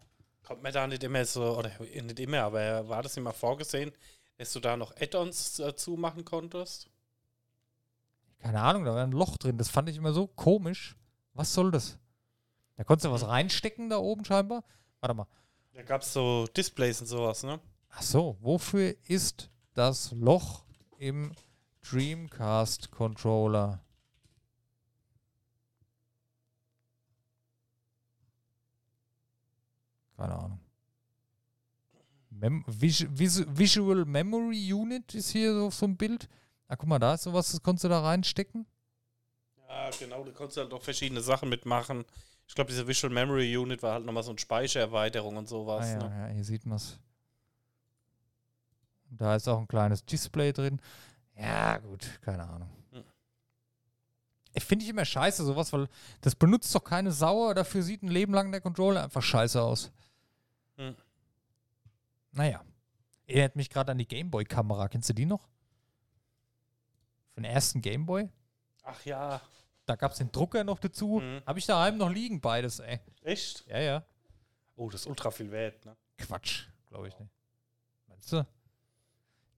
Kommt 0.44 0.62
mir 0.62 0.72
da 0.72 0.86
nicht 0.86 1.04
immer 1.04 1.24
so, 1.24 1.56
oder 1.56 1.70
nicht 1.80 2.20
immer, 2.20 2.42
aber 2.42 2.88
war 2.88 3.02
das 3.02 3.16
immer 3.16 3.32
vorgesehen, 3.32 3.92
dass 4.38 4.52
du 4.52 4.60
da 4.60 4.76
noch 4.76 4.96
Add-ons 4.96 5.56
dazu 5.56 5.96
machen 5.96 6.24
konntest? 6.24 6.88
Keine 8.40 8.60
Ahnung, 8.60 8.84
da 8.84 8.94
war 8.94 9.04
ein 9.04 9.12
Loch 9.12 9.36
drin. 9.36 9.56
Das 9.56 9.68
fand 9.68 9.88
ich 9.88 9.96
immer 9.96 10.12
so 10.12 10.26
komisch. 10.26 10.96
Was 11.32 11.54
soll 11.54 11.70
das? 11.70 11.96
Da 12.76 12.82
konntest 12.82 13.06
du 13.06 13.12
was 13.12 13.28
reinstecken 13.28 13.88
da 13.88 13.98
oben 13.98 14.24
scheinbar. 14.24 14.64
Warte 15.00 15.14
mal. 15.14 15.26
Da 15.74 15.82
gab 15.82 16.02
es 16.02 16.12
so 16.12 16.46
Displays 16.56 17.00
und 17.00 17.06
sowas, 17.06 17.44
ne? 17.44 17.60
Ach 17.94 18.02
so, 18.02 18.36
wofür 18.40 18.96
ist 19.06 19.50
das 19.74 20.12
Loch 20.12 20.64
im 20.98 21.32
Dreamcast 21.82 22.90
Controller? 22.90 23.80
Keine 30.16 30.34
Ahnung. 30.34 30.60
Mem 32.30 32.64
Vis 32.66 33.06
Vis 33.10 33.44
Visual 33.46 34.04
Memory 34.04 34.72
Unit 34.72 35.14
ist 35.14 35.30
hier 35.30 35.52
so 35.52 35.70
so 35.70 35.86
ein 35.86 35.96
Bild. 35.96 36.28
Ah, 36.68 36.76
guck 36.76 36.88
mal, 36.88 36.98
da 36.98 37.14
ist 37.14 37.24
sowas, 37.24 37.52
das 37.52 37.62
konntest 37.62 37.84
du 37.84 37.88
da 37.88 38.00
reinstecken. 38.00 38.66
Ja, 39.68 39.90
genau, 39.98 40.24
da 40.24 40.30
konntest 40.32 40.56
du 40.56 40.62
halt 40.62 40.72
auch 40.72 40.82
verschiedene 40.82 41.20
Sachen 41.20 41.50
mitmachen. 41.50 42.04
Ich 42.48 42.54
glaube, 42.54 42.70
diese 42.70 42.86
Visual 42.86 43.12
Memory 43.12 43.56
Unit 43.56 43.82
war 43.82 43.94
halt 43.94 44.06
nochmal 44.06 44.22
so 44.22 44.30
eine 44.30 44.38
Speichererweiterung 44.38 45.36
und 45.36 45.48
sowas. 45.48 45.86
Ah, 45.86 45.92
ja, 45.92 46.08
ne? 46.08 46.28
ja, 46.28 46.34
hier 46.34 46.44
sieht 46.44 46.64
man 46.64 46.76
es. 46.76 46.98
Da 49.18 49.36
ist 49.36 49.48
auch 49.48 49.58
ein 49.58 49.68
kleines 49.68 50.04
Display 50.04 50.52
drin. 50.52 50.80
Ja, 51.36 51.78
gut, 51.78 52.20
keine 52.22 52.48
Ahnung. 52.48 52.68
Hm. 52.92 53.04
Ich 54.54 54.64
finde 54.64 54.84
ich 54.84 54.90
immer 54.90 55.04
scheiße, 55.04 55.44
sowas, 55.44 55.72
weil 55.72 55.88
das 56.20 56.34
benutzt 56.34 56.74
doch 56.74 56.84
keine 56.84 57.12
Sau, 57.12 57.52
dafür 57.54 57.82
sieht 57.82 58.02
ein 58.02 58.08
Leben 58.08 58.32
lang 58.34 58.50
der 58.52 58.60
Controller 58.60 59.04
einfach 59.04 59.22
scheiße 59.22 59.60
aus. 59.60 59.92
Hm. 60.76 60.96
Naja. 62.32 62.64
Erinnert 63.26 63.56
mich 63.56 63.70
gerade 63.70 63.92
an 63.92 63.98
die 63.98 64.08
Gameboy-Kamera. 64.08 64.88
Kennst 64.88 65.08
du 65.08 65.14
die 65.14 65.26
noch? 65.26 65.48
Für 67.34 67.40
den 67.40 67.44
ersten 67.44 67.80
Gameboy? 67.80 68.28
Ach 68.82 69.04
ja, 69.04 69.40
Da 69.86 69.96
gab 69.96 70.12
es 70.12 70.18
den 70.18 70.30
Drucker 70.32 70.64
noch 70.64 70.78
dazu. 70.78 71.20
Mhm. 71.20 71.42
Habe 71.46 71.58
ich 71.58 71.66
daheim 71.66 71.96
noch 71.96 72.10
liegen, 72.10 72.40
beides, 72.40 72.78
ey. 72.80 73.00
echt? 73.22 73.66
Ja, 73.66 73.78
ja. 73.78 74.04
Oh, 74.76 74.88
das 74.90 75.02
ist 75.02 75.06
ultra 75.06 75.30
viel 75.30 75.50
wert, 75.50 75.84
ne? 75.84 75.96
Quatsch, 76.18 76.66
glaube 76.86 77.08
ich 77.08 77.18
nicht. 77.18 77.30
Meinst 78.08 78.32
du? 78.32 78.46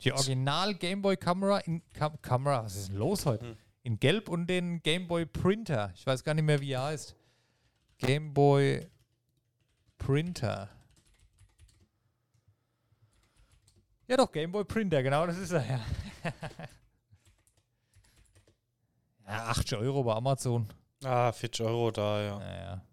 Die 0.03 0.13
Original 0.13 0.75
Gameboy 0.75 1.17
Kamera 1.17 1.59
in 1.59 1.83
Kam 1.93 2.21
Kamera, 2.21 2.65
was 2.65 2.77
ist 2.77 2.89
denn 2.89 2.97
los 2.97 3.25
heute? 3.27 3.47
Hm. 3.47 3.57
In 3.83 4.01
Gelb 4.01 4.29
und 4.29 4.47
den 4.47 4.83
Gameboy 4.83 5.27
Printer. 5.27 5.93
Ich 5.95 6.07
weiß 6.07 6.25
gar 6.25 6.35
nicht 6.35 6.45
mehr, 6.45 6.61
wie 6.61 6.73
er 6.73 6.85
heißt. 6.85 7.15
Gameboy 7.99 8.89
Printer. 9.99 10.69
Ja 14.07 14.17
doch, 14.17 14.31
Gameboy 14.31 14.65
Printer, 14.65 15.03
genau, 15.03 15.27
das 15.27 15.39
ist 15.39 15.53
er, 15.53 15.67
ja. 15.67 15.81
ja, 19.27 19.47
80 19.47 19.79
Euro 19.79 20.05
bei 20.05 20.15
Amazon. 20.15 20.69
Ah, 21.03 21.33
40 21.33 21.67
Euro 21.67 21.91
da, 21.91 22.23
ja. 22.23 22.39
Naja. 22.39 22.85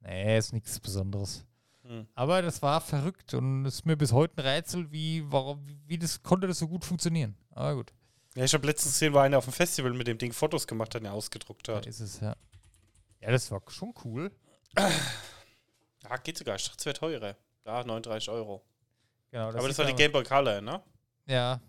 Nee, 0.00 0.38
ist 0.38 0.52
nichts 0.52 0.78
Besonderes. 0.78 1.44
Hm. 1.84 2.06
Aber 2.14 2.40
das 2.42 2.62
war 2.62 2.80
verrückt 2.80 3.34
und 3.34 3.66
es 3.66 3.74
ist 3.76 3.86
mir 3.86 3.96
bis 3.96 4.12
heute 4.12 4.38
ein 4.42 4.46
Rätsel, 4.48 4.90
wie, 4.90 5.22
warum, 5.30 5.66
wie 5.86 5.98
das 5.98 6.22
konnte 6.22 6.46
das 6.46 6.58
so 6.58 6.66
gut 6.66 6.84
funktionieren. 6.84 7.36
Aber 7.50 7.74
gut, 7.76 7.92
Ja, 8.34 8.44
ich 8.44 8.54
habe 8.54 8.66
letztens 8.66 8.94
gesehen, 8.94 9.12
war 9.12 9.22
einer 9.24 9.36
auf 9.38 9.44
dem 9.44 9.52
Festival 9.52 9.92
mit 9.92 10.06
dem 10.06 10.16
Ding 10.18 10.32
Fotos 10.32 10.66
gemacht 10.66 10.94
hat, 10.94 11.02
den 11.02 11.06
er 11.06 11.12
ausgedruckt 11.12 11.68
da 11.68 11.76
hat. 11.76 11.86
ist 11.86 12.00
es 12.00 12.20
ja. 12.20 12.34
Ja, 13.20 13.30
das 13.30 13.50
war 13.50 13.62
schon 13.68 13.92
cool. 14.04 14.30
Ah, 16.06 16.18
geht 16.18 16.36
sogar, 16.36 16.56
ich 16.56 16.64
dachte, 16.64 16.76
es 16.80 16.84
wäre 16.84 16.94
teurer. 16.94 17.34
Ja, 17.64 17.82
39 17.82 18.28
Euro. 18.28 18.62
Genau, 19.30 19.48
Aber 19.48 19.68
das 19.68 19.78
war 19.78 19.86
die 19.86 19.92
aber- 19.92 19.98
Game 19.98 20.12
Boy 20.12 20.22
Color, 20.22 20.60
ne? 20.60 20.82
Ja, 21.24 21.60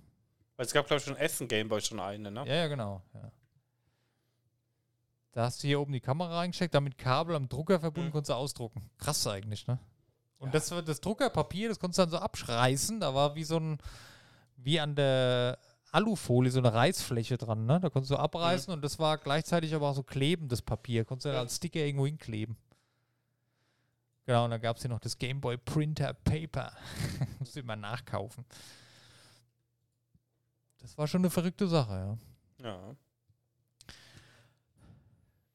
Weil 0.57 0.65
es 0.65 0.73
gab, 0.73 0.87
glaube 0.87 0.99
ich, 0.99 1.05
schon 1.05 1.15
Essen 1.15 1.47
Game 1.47 1.69
Boy 1.69 1.79
schon 1.79 2.01
eine, 2.01 2.29
ne? 2.31 2.41
ja, 2.45 2.55
ja, 2.55 2.67
genau. 2.67 3.01
Ja. 3.13 3.31
Da 5.31 5.43
hast 5.43 5.63
du 5.63 5.67
hier 5.67 5.79
oben 5.79 5.93
die 5.93 6.01
Kamera 6.01 6.37
reingesteckt, 6.39 6.73
damit 6.73 6.97
Kabel 6.97 7.35
am 7.35 7.47
Drucker 7.47 7.79
verbunden, 7.79 8.09
Mhm. 8.09 8.11
konntest 8.13 8.29
du 8.29 8.33
ausdrucken. 8.35 8.89
Krass 8.97 9.25
eigentlich, 9.27 9.67
ne? 9.67 9.79
Und 10.45 10.53
Ja. 10.53 10.59
das, 10.59 10.71
war 10.71 10.81
das 10.81 11.01
Druckerpapier, 11.01 11.69
das 11.69 11.79
konntest 11.79 11.97
du 11.99 12.01
dann 12.03 12.09
so 12.11 12.17
abschreißen. 12.19 12.99
Da 12.99 13.13
war 13.13 13.35
wie 13.35 13.43
so 13.43 13.57
ein, 13.59 13.77
wie 14.57 14.79
an 14.79 14.95
der 14.95 15.57
Alufolie 15.91 16.51
so 16.51 16.59
eine 16.59 16.73
Reißfläche 16.73 17.37
dran, 17.37 17.65
ne? 17.65 17.79
Da 17.79 17.89
konntest 17.89 18.11
du 18.11 18.17
abreißen 18.17 18.73
und 18.73 18.81
das 18.83 18.99
war 18.99 19.17
gleichzeitig 19.17 19.73
aber 19.73 19.89
auch 19.89 19.95
so 19.95 20.03
klebendes 20.03 20.61
Papier. 20.61 21.05
Konntest 21.05 21.25
du 21.25 21.29
dann 21.29 21.35
Ja. 21.37 21.41
als 21.41 21.55
Sticker 21.55 21.79
irgendwo 21.79 22.05
hinkleben. 22.05 22.57
Genau, 24.25 24.45
und 24.45 24.51
dann 24.51 24.61
gab 24.61 24.75
es 24.77 24.81
hier 24.81 24.89
noch 24.89 24.99
das 24.99 25.17
Gameboy 25.17 25.57
Printer 25.57 26.13
Paper. 26.13 26.71
Musst 27.39 27.55
du 27.55 27.59
immer 27.59 27.75
nachkaufen. 27.75 28.43
Das 30.81 30.97
war 30.97 31.07
schon 31.07 31.21
eine 31.21 31.29
verrückte 31.29 31.67
Sache, 31.67 32.17
ja. 32.59 32.65
Ja. 32.67 32.95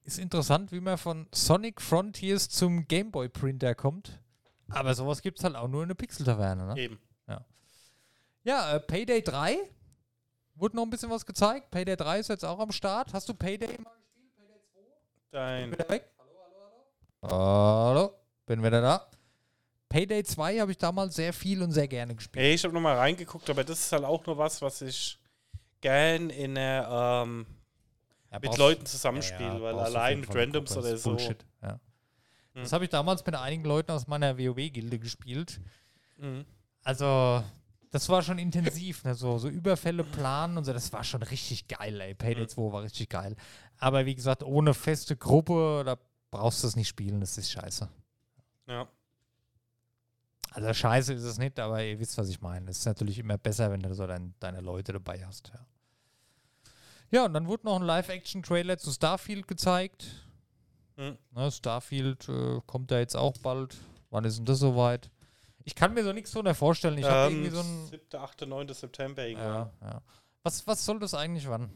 Ist 0.04 0.18
interessant, 0.18 0.72
wie 0.72 0.80
man 0.80 0.98
von 0.98 1.28
Sonic 1.32 1.80
Frontiers 1.80 2.48
zum 2.48 2.86
Gameboy 2.88 3.28
Printer 3.28 3.74
kommt. 3.74 4.18
Aber 4.70 4.94
sowas 4.94 5.20
gibt 5.22 5.38
es 5.38 5.44
halt 5.44 5.56
auch 5.56 5.68
nur 5.68 5.82
in 5.82 5.88
der 5.88 5.94
Pixel-Taverne, 5.94 6.66
ne? 6.66 6.80
Eben. 6.80 6.98
Ja, 8.42 8.74
äh, 8.74 8.80
Payday 8.80 9.22
3. 9.22 9.58
Wurde 10.54 10.76
noch 10.76 10.84
ein 10.84 10.90
bisschen 10.90 11.10
was 11.10 11.26
gezeigt. 11.26 11.70
Payday 11.70 11.96
3 11.96 12.20
ist 12.20 12.28
jetzt 12.28 12.44
auch 12.44 12.58
am 12.58 12.72
Start. 12.72 13.12
Hast 13.12 13.28
du 13.28 13.34
Payday 13.34 13.78
mal 13.82 13.92
Dein. 15.30 15.72
wieder 15.72 15.88
weg? 15.88 16.10
Hallo, 16.18 16.30
hallo, 17.22 17.30
hallo. 17.30 17.90
Hallo, 18.00 18.14
bin 18.46 18.62
wieder 18.62 18.80
da. 18.80 19.06
Payday 19.90 20.22
2 20.24 20.58
habe 20.60 20.70
ich 20.70 20.78
damals 20.78 21.16
sehr 21.16 21.32
viel 21.32 21.62
und 21.62 21.72
sehr 21.72 21.86
gerne 21.88 22.14
gespielt. 22.14 22.42
Hey, 22.42 22.54
ich 22.54 22.64
habe 22.64 22.72
nochmal 22.72 22.96
reingeguckt, 22.96 23.48
aber 23.50 23.62
das 23.64 23.78
ist 23.80 23.92
halt 23.92 24.04
auch 24.04 24.24
nur 24.24 24.38
was, 24.38 24.62
was 24.62 24.80
ich 24.82 25.18
gern 25.80 26.30
in 26.30 26.54
der, 26.54 26.88
ähm, 26.90 27.46
Ja, 28.32 28.38
mit 28.38 28.56
Leuten 28.56 28.86
zusammenspiele, 28.86 29.48
Ja, 29.48 29.54
ja, 29.54 29.62
weil 29.62 29.78
allein 29.78 30.20
mit 30.20 30.34
Randoms 30.34 30.76
oder 30.76 30.96
so. 30.96 31.10
Bullshit. 31.10 31.44
Ja. 32.54 32.56
Hm. 32.56 32.62
Das 32.62 32.72
habe 32.72 32.84
ich 32.84 32.90
damals 32.90 33.24
mit 33.24 33.34
einigen 33.34 33.64
Leuten 33.64 33.92
aus 33.92 34.06
meiner 34.06 34.38
WoW-Gilde 34.38 34.98
gespielt. 34.98 35.60
Mhm. 36.18 36.44
Also, 36.82 37.42
das 37.90 38.08
war 38.08 38.22
schon 38.22 38.38
intensiv, 38.38 39.04
ne? 39.04 39.14
so, 39.14 39.38
so 39.38 39.48
Überfälle 39.48 40.04
planen 40.04 40.56
und 40.56 40.64
so, 40.64 40.72
das 40.72 40.92
war 40.92 41.04
schon 41.04 41.22
richtig 41.22 41.68
geil, 41.68 42.00
ey. 42.00 42.14
Payday 42.14 42.44
Mhm. 42.44 42.48
2 42.48 42.72
war 42.72 42.82
richtig 42.82 43.08
geil. 43.10 43.36
Aber 43.78 44.06
wie 44.06 44.14
gesagt, 44.14 44.42
ohne 44.42 44.74
feste 44.74 45.16
Gruppe, 45.16 45.82
da 45.84 45.96
brauchst 46.30 46.62
du 46.62 46.68
es 46.68 46.76
nicht 46.76 46.88
spielen, 46.88 47.20
das 47.20 47.36
ist 47.38 47.50
scheiße. 47.50 47.88
Ja. 48.68 48.88
Also 50.52 50.72
scheiße 50.72 51.14
ist 51.14 51.22
es 51.22 51.38
nicht, 51.38 51.58
aber 51.60 51.82
ihr 51.84 51.98
wisst, 52.00 52.18
was 52.18 52.28
ich 52.28 52.40
meine. 52.40 52.70
Es 52.70 52.78
ist 52.78 52.84
natürlich 52.86 53.18
immer 53.18 53.38
besser, 53.38 53.70
wenn 53.70 53.80
du 53.82 53.94
so 53.94 54.06
dein, 54.06 54.34
deine 54.40 54.60
Leute 54.60 54.92
dabei 54.92 55.24
hast, 55.24 55.52
ja. 55.54 55.66
Ja, 57.12 57.24
und 57.24 57.34
dann 57.34 57.46
wurde 57.48 57.66
noch 57.66 57.76
ein 57.76 57.82
Live-Action-Trailer 57.82 58.78
zu 58.78 58.92
Starfield 58.92 59.48
gezeigt. 59.48 60.06
Mhm. 61.00 61.16
Ne, 61.30 61.50
Starfield 61.50 62.28
äh, 62.28 62.60
kommt 62.66 62.90
da 62.90 62.98
jetzt 62.98 63.16
auch 63.16 63.36
bald. 63.38 63.76
Wann 64.10 64.24
ist 64.24 64.38
denn 64.38 64.44
das 64.44 64.58
soweit? 64.58 65.10
Ich 65.64 65.74
kann 65.74 65.94
mir 65.94 66.04
so 66.04 66.12
nichts 66.12 66.32
drunter 66.32 66.54
vorstellen. 66.54 66.98
Ich 66.98 67.04
habe 67.04 67.32
ähm, 67.32 67.44
irgendwie 67.44 67.56
so 67.56 67.60
ein. 67.62 67.86
7., 67.86 68.20
8., 68.20 68.46
9. 68.46 68.68
September 68.74 69.26
irgendwann. 69.26 69.70
Ja, 69.80 69.88
ja. 69.88 70.02
Was, 70.42 70.66
was 70.66 70.84
soll 70.84 70.98
das 70.98 71.14
eigentlich 71.14 71.48
wann? 71.48 71.70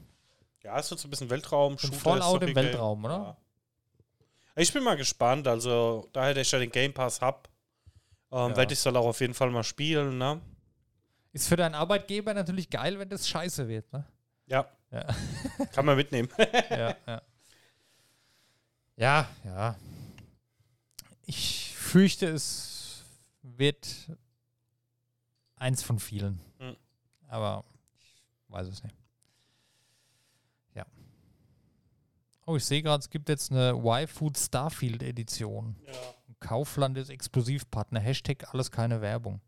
Ja, 0.63 0.79
es 0.79 0.91
wird 0.91 1.01
so 1.01 1.09
ein 1.09 1.11
bisschen 1.11 1.31
Weltraum, 1.31 1.79
Shooter, 1.79 1.95
Fallout 1.97 2.43
im. 2.43 2.55
Weltraum, 2.55 3.05
oder? 3.05 3.15
Ja. 3.15 3.37
Ich 4.57 4.73
bin 4.73 4.83
mal 4.85 4.97
gespannt, 4.97 5.49
also 5.49 6.09
daher, 6.13 6.35
dass 6.35 6.47
ich 6.47 6.53
ja 6.53 6.59
den 6.59 6.71
Game 6.71 6.93
Pass 6.93 7.21
hab, 7.21 7.49
ähm, 8.31 8.51
Ja. 8.51 8.57
werde 8.57 8.73
ich 8.73 8.79
es 8.79 8.85
dann 8.85 8.97
auch 8.97 9.07
auf 9.07 9.21
jeden 9.21 9.35
Fall 9.35 9.51
mal 9.51 9.65
spielen, 9.65 10.19
ne? 10.19 10.41
Ist 11.33 11.49
für 11.49 11.57
deinen 11.57 11.75
Arbeitgeber 11.75 12.33
natürlich 12.35 12.71
geil, 12.71 12.99
wenn 12.99 13.09
das 13.09 13.29
scheiße 13.29 13.69
wird, 13.69 13.93
ne? 13.93 14.05
Ja. 14.47 14.67
Ja. 14.93 15.07
Kann 15.73 15.87
man 15.87 15.97
mitnehmen. 15.97 16.29
ja, 16.71 16.95
ja. 17.07 17.23
Ja, 18.97 19.29
ja. 19.45 19.77
Ich 21.27 21.75
fürchte, 21.75 22.27
es 22.29 23.05
wird 23.43 24.11
eins 25.57 25.83
von 25.83 25.99
vielen. 25.99 26.41
Hm. 26.59 26.77
Aber 27.29 27.65
ich 27.99 28.25
weiß 28.49 28.69
es 28.69 28.83
nicht. 28.83 28.97
Ja. 30.75 30.87
Oh, 32.47 32.57
ich 32.57 32.65
sehe 32.65 32.83
gerade, 32.83 33.01
es 33.01 33.11
gibt 33.11 33.29
jetzt 33.29 33.51
eine 33.51 33.71
Y-Food 33.71 34.39
Starfield 34.39 35.03
Edition. 35.03 35.77
ja. 35.87 35.93
Kaufland 36.41 36.99
ist 36.99 37.09
Exklusivpartner. 37.09 38.01
Hashtag 38.01 38.53
alles 38.53 38.71
keine 38.71 39.01
Werbung. 39.01 39.41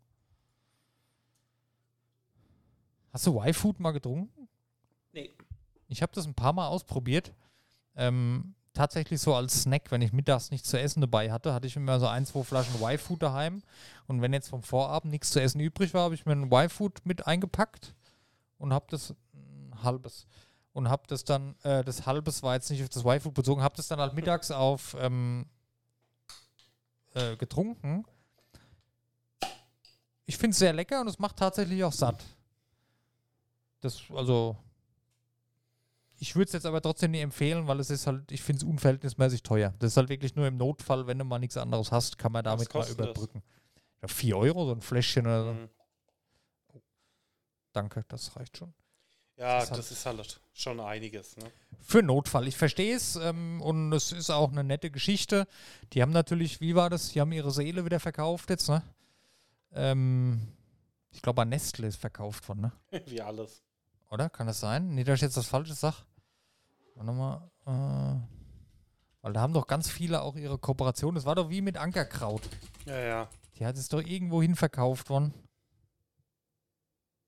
Hast 3.13 3.27
du 3.27 3.39
Y-Food 3.39 3.79
mal 3.79 3.91
getrunken? 3.91 4.47
Nee. 5.11 5.31
Ich 5.87 6.01
habe 6.01 6.11
das 6.13 6.25
ein 6.25 6.33
paar 6.33 6.53
Mal 6.53 6.67
ausprobiert. 6.67 7.33
Ähm, 7.95 8.55
tatsächlich 8.77 9.19
so 9.19 9.33
als 9.35 9.63
Snack, 9.63 9.91
wenn 9.91 10.01
ich 10.01 10.13
mittags 10.13 10.51
nichts 10.51 10.69
zu 10.69 10.79
essen 10.79 11.01
dabei 11.01 11.31
hatte, 11.31 11.53
hatte 11.53 11.67
ich 11.67 11.75
immer 11.75 11.99
so 11.99 12.07
ein, 12.07 12.25
zwei 12.25 12.43
Flaschen 12.43 12.75
Y-Food 12.81 13.23
daheim. 13.23 13.63
Und 14.07 14.21
wenn 14.21 14.33
jetzt 14.33 14.49
vom 14.49 14.63
Vorabend 14.63 15.11
nichts 15.11 15.31
zu 15.31 15.41
essen 15.41 15.59
übrig 15.59 15.93
war, 15.93 16.03
habe 16.03 16.15
ich 16.15 16.25
mir 16.25 16.33
ein 16.33 16.51
Y-Food 16.51 17.05
mit 17.05 17.25
eingepackt 17.25 17.95
und 18.57 18.73
habe 18.73 18.85
das 18.89 19.15
ein 19.33 19.83
halbes 19.83 20.27
und 20.73 20.89
habe 20.89 21.03
das 21.07 21.23
dann, 21.23 21.55
äh, 21.63 21.83
das 21.83 22.05
halbes 22.05 22.43
war 22.43 22.53
jetzt 22.53 22.69
nicht 22.69 22.83
auf 22.83 22.89
das 22.89 23.03
Y-Food 23.03 23.33
bezogen, 23.33 23.63
habe 23.63 23.75
das 23.75 23.87
dann 23.87 23.99
halt 23.99 24.13
mittags 24.13 24.51
auf 24.51 24.95
ähm, 24.99 25.47
äh, 27.15 27.35
getrunken. 27.35 28.05
Ich 30.27 30.37
finde 30.37 30.51
es 30.51 30.59
sehr 30.59 30.73
lecker 30.73 31.01
und 31.01 31.07
es 31.07 31.17
macht 31.17 31.37
tatsächlich 31.37 31.83
auch 31.83 31.93
satt. 31.93 32.23
Das, 33.81 34.01
also, 34.13 34.55
ich 36.19 36.35
würde 36.35 36.45
es 36.47 36.53
jetzt 36.53 36.65
aber 36.65 36.81
trotzdem 36.81 37.11
nicht 37.11 37.21
empfehlen, 37.21 37.67
weil 37.67 37.79
es 37.79 37.89
ist 37.89 38.07
halt, 38.07 38.31
ich 38.31 38.41
finde 38.41 38.57
es 38.57 38.63
unverhältnismäßig 38.63 39.43
teuer. 39.43 39.73
Das 39.79 39.91
ist 39.93 39.97
halt 39.97 40.09
wirklich 40.09 40.35
nur 40.35 40.47
im 40.47 40.57
Notfall, 40.57 41.07
wenn 41.07 41.19
du 41.19 41.25
mal 41.25 41.39
nichts 41.39 41.57
anderes 41.57 41.91
hast, 41.91 42.17
kann 42.17 42.31
man 42.31 42.43
damit 42.43 42.73
mal 42.73 42.89
überbrücken. 42.89 43.43
Ja, 44.01 44.07
4 44.07 44.37
Euro, 44.37 44.65
so 44.65 44.71
ein 44.73 44.81
Fläschchen 44.81 45.25
oder 45.25 45.43
so. 45.45 45.53
Mhm. 45.53 45.69
Danke, 47.73 48.05
das 48.07 48.35
reicht 48.35 48.57
schon. 48.57 48.73
Ja, 49.37 49.59
Das 49.59 49.65
ist 49.65 49.69
halt- 49.71 49.79
das 49.79 49.91
ist 49.91 50.05
halt 50.05 50.41
schon 50.53 50.79
einiges, 50.79 51.37
ne? 51.37 51.51
Für 51.79 52.01
Notfall, 52.01 52.47
ich 52.47 52.57
verstehe 52.57 52.95
es 52.95 53.15
ähm, 53.17 53.61
und 53.61 53.93
es 53.93 54.11
ist 54.11 54.31
auch 54.31 54.51
eine 54.51 54.63
nette 54.63 54.89
Geschichte. 54.89 55.47
Die 55.93 56.01
haben 56.01 56.11
natürlich, 56.11 56.59
wie 56.59 56.73
war 56.73 56.89
das? 56.89 57.09
Die 57.09 57.21
haben 57.21 57.31
ihre 57.31 57.51
Seele 57.51 57.85
wieder 57.85 57.99
verkauft 57.99 58.49
jetzt, 58.49 58.67
ne? 58.67 58.81
Ähm, 59.73 60.47
ich 61.11 61.21
glaube, 61.21 61.43
an 61.43 61.49
Nestle 61.49 61.85
ist 61.87 61.97
verkauft 61.97 62.47
worden, 62.49 62.61
ne? 62.61 62.71
Wie 63.05 63.21
alles. 63.21 63.61
Oder? 64.09 64.29
Kann 64.29 64.47
das 64.47 64.59
sein? 64.59 64.95
Nee, 64.95 65.03
dass 65.03 65.15
ich 65.17 65.21
jetzt 65.21 65.37
das 65.37 65.45
Falsche 65.47 65.73
sag. 65.75 66.05
Warte 66.97 67.11
mal. 67.11 67.51
Äh, 67.65 68.19
weil 69.21 69.33
da 69.33 69.41
haben 69.41 69.53
doch 69.53 69.67
ganz 69.67 69.89
viele 69.89 70.21
auch 70.21 70.35
ihre 70.35 70.57
Kooperation. 70.57 71.15
Das 71.15 71.25
war 71.25 71.35
doch 71.35 71.49
wie 71.49 71.61
mit 71.61 71.77
Ankerkraut. 71.77 72.41
Ja, 72.85 72.97
ja. 72.97 73.27
Die 73.57 73.65
hat 73.65 73.77
es 73.77 73.89
doch 73.89 74.01
irgendwo 74.01 74.41
hin 74.41 74.55
verkauft 74.55 75.09
worden. 75.09 75.33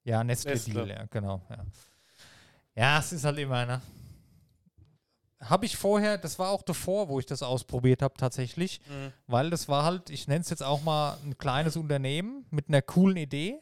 Ja, 0.03 0.23
Nestle, 0.23 0.53
Nestle. 0.53 0.73
Deal, 0.73 0.89
ja, 0.89 1.05
genau. 1.09 1.41
Ja. 1.49 1.65
ja, 2.75 2.99
es 2.99 3.11
ist 3.11 3.25
halt 3.25 3.37
immer, 3.37 3.65
ne? 3.65 3.81
Habe 5.41 5.65
ich 5.65 5.77
vorher, 5.77 6.17
das 6.17 6.37
war 6.39 6.49
auch 6.49 6.63
davor, 6.63 7.07
wo 7.09 7.19
ich 7.19 7.25
das 7.25 7.43
ausprobiert 7.43 8.01
habe, 8.01 8.15
tatsächlich. 8.17 8.81
Mhm. 8.89 9.13
Weil 9.27 9.49
das 9.49 9.67
war 9.67 9.83
halt, 9.83 10.09
ich 10.09 10.27
nenne 10.27 10.41
es 10.41 10.49
jetzt 10.49 10.63
auch 10.63 10.81
mal 10.81 11.17
ein 11.23 11.37
kleines 11.37 11.77
Unternehmen 11.77 12.45
mit 12.49 12.69
einer 12.69 12.81
coolen 12.81 13.17
Idee 13.17 13.59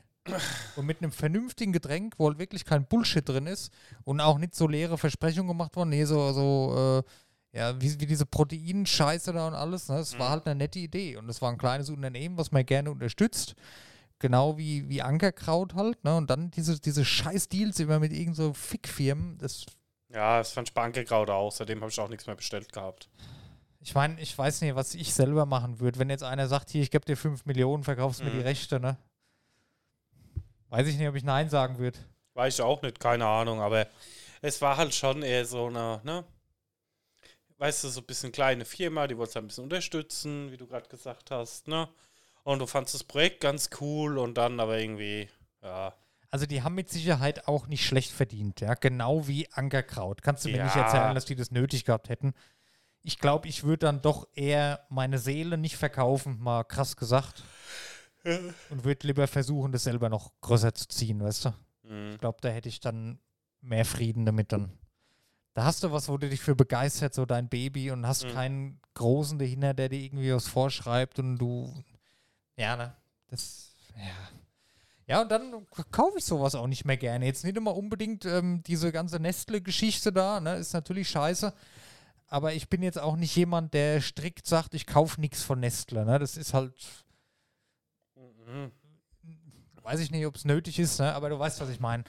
und 0.75 0.86
mit 0.86 1.01
einem 1.01 1.11
vernünftigen 1.11 1.71
Getränk, 1.73 2.15
wo 2.17 2.28
halt 2.28 2.39
wirklich 2.39 2.65
kein 2.65 2.86
Bullshit 2.86 3.28
drin 3.28 3.47
ist 3.47 3.71
und 4.03 4.19
auch 4.21 4.38
nicht 4.38 4.55
so 4.55 4.67
leere 4.67 4.97
Versprechungen 4.97 5.47
gemacht 5.47 5.75
worden. 5.75 5.89
Nee, 5.89 6.05
so, 6.05 6.32
so 6.34 7.03
äh, 7.53 7.57
ja, 7.57 7.80
wie, 7.82 7.99
wie 7.99 8.05
diese 8.05 8.25
Proteinscheiße 8.25 9.34
da 9.34 9.47
und 9.47 9.53
alles. 9.53 9.88
Ne? 9.89 9.97
Es 9.97 10.17
war 10.19 10.28
Mhm. 10.28 10.32
halt 10.32 10.45
eine 10.47 10.55
nette 10.55 10.80
Idee 10.80 11.15
und 11.17 11.28
es 11.30 11.41
war 11.41 11.51
ein 11.51 11.57
kleines 11.57 11.89
Unternehmen, 11.89 12.38
was 12.38 12.51
man 12.51 12.65
gerne 12.65 12.91
unterstützt. 12.91 13.55
Genau 14.19 14.57
wie, 14.57 14.89
wie 14.89 15.01
Ankerkraut 15.01 15.75
halt. 15.75 16.03
Ne? 16.03 16.15
Und 16.15 16.30
dann 16.30 16.51
diese, 16.51 16.80
diese 16.80 17.05
scheiß 17.05 17.49
Deals 17.49 17.80
immer 17.80 17.99
mit 17.99 18.11
irgend 18.13 18.36
so 18.36 18.53
Fickfirmen. 18.53 19.38
Das 19.38 19.65
Ja, 20.13 20.39
das 20.39 20.51
fand 20.51 20.67
ich 20.69 20.73
bei 20.73 20.84
Ankerkraut 20.84 21.30
auch. 21.30 21.51
Seitdem 21.51 21.82
habe 21.82 21.91
ich 21.91 21.99
auch 21.99 22.09
nichts 22.09 22.25
mehr 22.28 22.36
bestellt 22.36 22.71
gehabt. 22.73 23.09
Ich 23.80 23.93
meine, 23.95 24.19
ich 24.19 24.36
weiß 24.38 24.61
nicht, 24.61 24.75
was 24.75 24.95
ich 24.95 25.13
selber 25.13 25.45
machen 25.45 25.80
würde, 25.80 25.99
wenn 25.99 26.09
jetzt 26.09 26.23
einer 26.23 26.47
sagt, 26.47 26.71
hier, 26.71 26.82
ich 26.82 26.91
gebe 26.91 27.05
dir 27.05 27.15
5 27.15 27.45
Millionen, 27.45 27.84
verkaufst 27.84 28.23
mir 28.23 28.32
Mhm. 28.32 28.38
die 28.38 28.41
Rechte, 28.41 28.80
ne? 28.80 28.97
Weiß 30.70 30.88
ich 30.88 30.97
nicht, 30.97 31.07
ob 31.07 31.15
ich 31.15 31.24
Nein 31.24 31.49
sagen 31.49 31.78
würde. 31.78 31.97
Weiß 32.34 32.55
ich 32.55 32.61
auch 32.61 32.82
nicht, 32.82 32.99
keine 32.99 33.26
Ahnung, 33.26 33.61
aber 33.61 33.88
es 34.41 34.61
war 34.61 34.78
halt 34.78 34.93
schon 34.93 35.24
eher 35.24 35.45
so 35.45 35.68
eine, 35.68 36.01
ne? 36.03 36.24
Weißt 37.57 37.84
du, 37.84 37.88
so 37.89 38.01
ein 38.01 38.05
bisschen 38.05 38.32
kleine 38.32 38.65
Firma, 38.65 39.07
die 39.07 39.18
wollte 39.18 39.39
ein 39.39 39.47
bisschen 39.47 39.63
unterstützen, 39.63 40.51
wie 40.51 40.57
du 40.57 40.68
gerade 40.68 40.88
gesagt 40.88 41.32
hast, 41.32 41.68
ne? 41.68 41.88
Und 42.43 42.59
du 42.59 42.68
fandst 42.68 42.93
das 42.93 43.03
Projekt 43.03 43.41
ganz 43.41 43.70
cool 43.82 44.18
und 44.18 44.38
dann 44.38 44.59
aber 44.59 44.78
irgendwie, 44.78 45.28
ja. 45.63 45.93
Also 46.30 46.45
die 46.45 46.61
haben 46.61 46.76
mit 46.76 46.89
Sicherheit 46.89 47.47
auch 47.47 47.68
nicht 47.68 47.86
schlecht 47.86 48.11
verdient, 48.11 48.59
ja, 48.59 48.76
genau 48.76 49.28
wie 49.28 49.51
Ankerkraut. 49.53 50.22
Kannst 50.22 50.45
du 50.45 50.49
mir 50.49 50.63
nicht 50.63 50.76
erzählen, 50.76 51.15
dass 51.15 51.26
die 51.26 51.36
das 51.36 51.51
nötig 51.51 51.86
gehabt 51.86 52.09
hätten. 52.09 52.34
Ich 53.01 53.20
glaube, 53.20 53.47
ich 53.47 53.63
würde 53.63 53.86
dann 53.86 54.01
doch 54.01 54.28
eher 54.34 54.86
meine 54.89 55.18
Seele 55.18 55.57
nicht 55.57 55.78
verkaufen, 55.78 56.38
mal 56.39 56.63
krass 56.63 56.97
gesagt. 56.97 57.43
Und 58.69 58.84
würde 58.84 59.07
lieber 59.07 59.28
versuchen, 59.28 59.71
das 59.71 59.84
selber 59.84 60.09
noch 60.09 60.32
größer 60.41 60.73
zu 60.73 60.88
ziehen, 60.88 61.21
weißt 61.21 61.45
du? 61.45 61.53
Mhm. 61.84 62.11
Ich 62.11 62.17
glaube, 62.19 62.38
da 62.41 62.49
hätte 62.49 62.69
ich 62.69 62.80
dann 62.80 63.19
mehr 63.61 63.86
Frieden 63.86 64.25
damit 64.25 64.51
dann. 64.51 64.71
Da 65.53 65.63
hast 65.65 65.84
du 65.84 65.91
was, 65.91 66.07
wo 66.07 66.17
du 66.17 66.30
dich 66.30 66.39
für 66.41 66.55
begeistert, 66.55 67.13
so 67.13 67.25
dein 67.25 67.49
Baby, 67.49 67.89
und 67.91 68.05
hast 68.05 68.25
Mhm. 68.25 68.30
keinen 68.34 68.82
Großen 68.93 69.39
dahinter, 69.39 69.73
der 69.73 69.89
dir 69.89 69.99
irgendwie 69.99 70.34
was 70.34 70.47
vorschreibt 70.47 71.17
und 71.19 71.38
du. 71.38 71.73
Ja, 72.57 72.75
ne? 72.75 72.95
Das. 73.30 73.71
Ja. 73.95 74.30
Ja, 75.09 75.21
und 75.21 75.32
dann 75.32 75.65
kaufe 75.91 76.17
ich 76.17 76.25
sowas 76.25 76.53
auch 76.53 76.67
nicht 76.67 76.84
mehr 76.84 76.97
gerne. 76.97 77.25
Jetzt 77.25 77.45
nicht 77.45 77.55
immer 77.55 77.75
unbedingt 77.75 78.25
ähm, 78.25 78.61
diese 78.67 78.91
ganze 78.91 79.19
Nestle-Geschichte 79.21 80.11
da, 80.11 80.39
ne? 80.41 80.55
Ist 80.57 80.73
natürlich 80.73 81.09
scheiße. 81.09 81.53
Aber 82.28 82.53
ich 82.53 82.67
bin 82.67 82.84
jetzt 82.84 82.99
auch 82.99 83.15
nicht 83.15 83.34
jemand, 83.38 83.73
der 83.73 84.01
strikt 84.01 84.45
sagt, 84.45 84.73
ich 84.73 84.86
kaufe 84.86 85.21
nichts 85.21 85.43
von 85.43 85.61
Nestle, 85.61 86.05
ne? 86.05 86.19
Das 86.19 86.36
ist 86.36 86.53
halt 86.53 86.73
Mhm. 88.48 88.72
weiß 89.84 90.00
ich 90.00 90.12
nicht, 90.12 90.26
ob 90.26 90.36
es 90.36 90.45
nötig 90.45 90.80
ist, 90.80 91.00
ne? 91.00 91.14
aber 91.14 91.30
du 91.30 91.38
weißt, 91.38 91.62
was 91.62 91.70
ich 91.70 91.80
meine. 91.80 92.04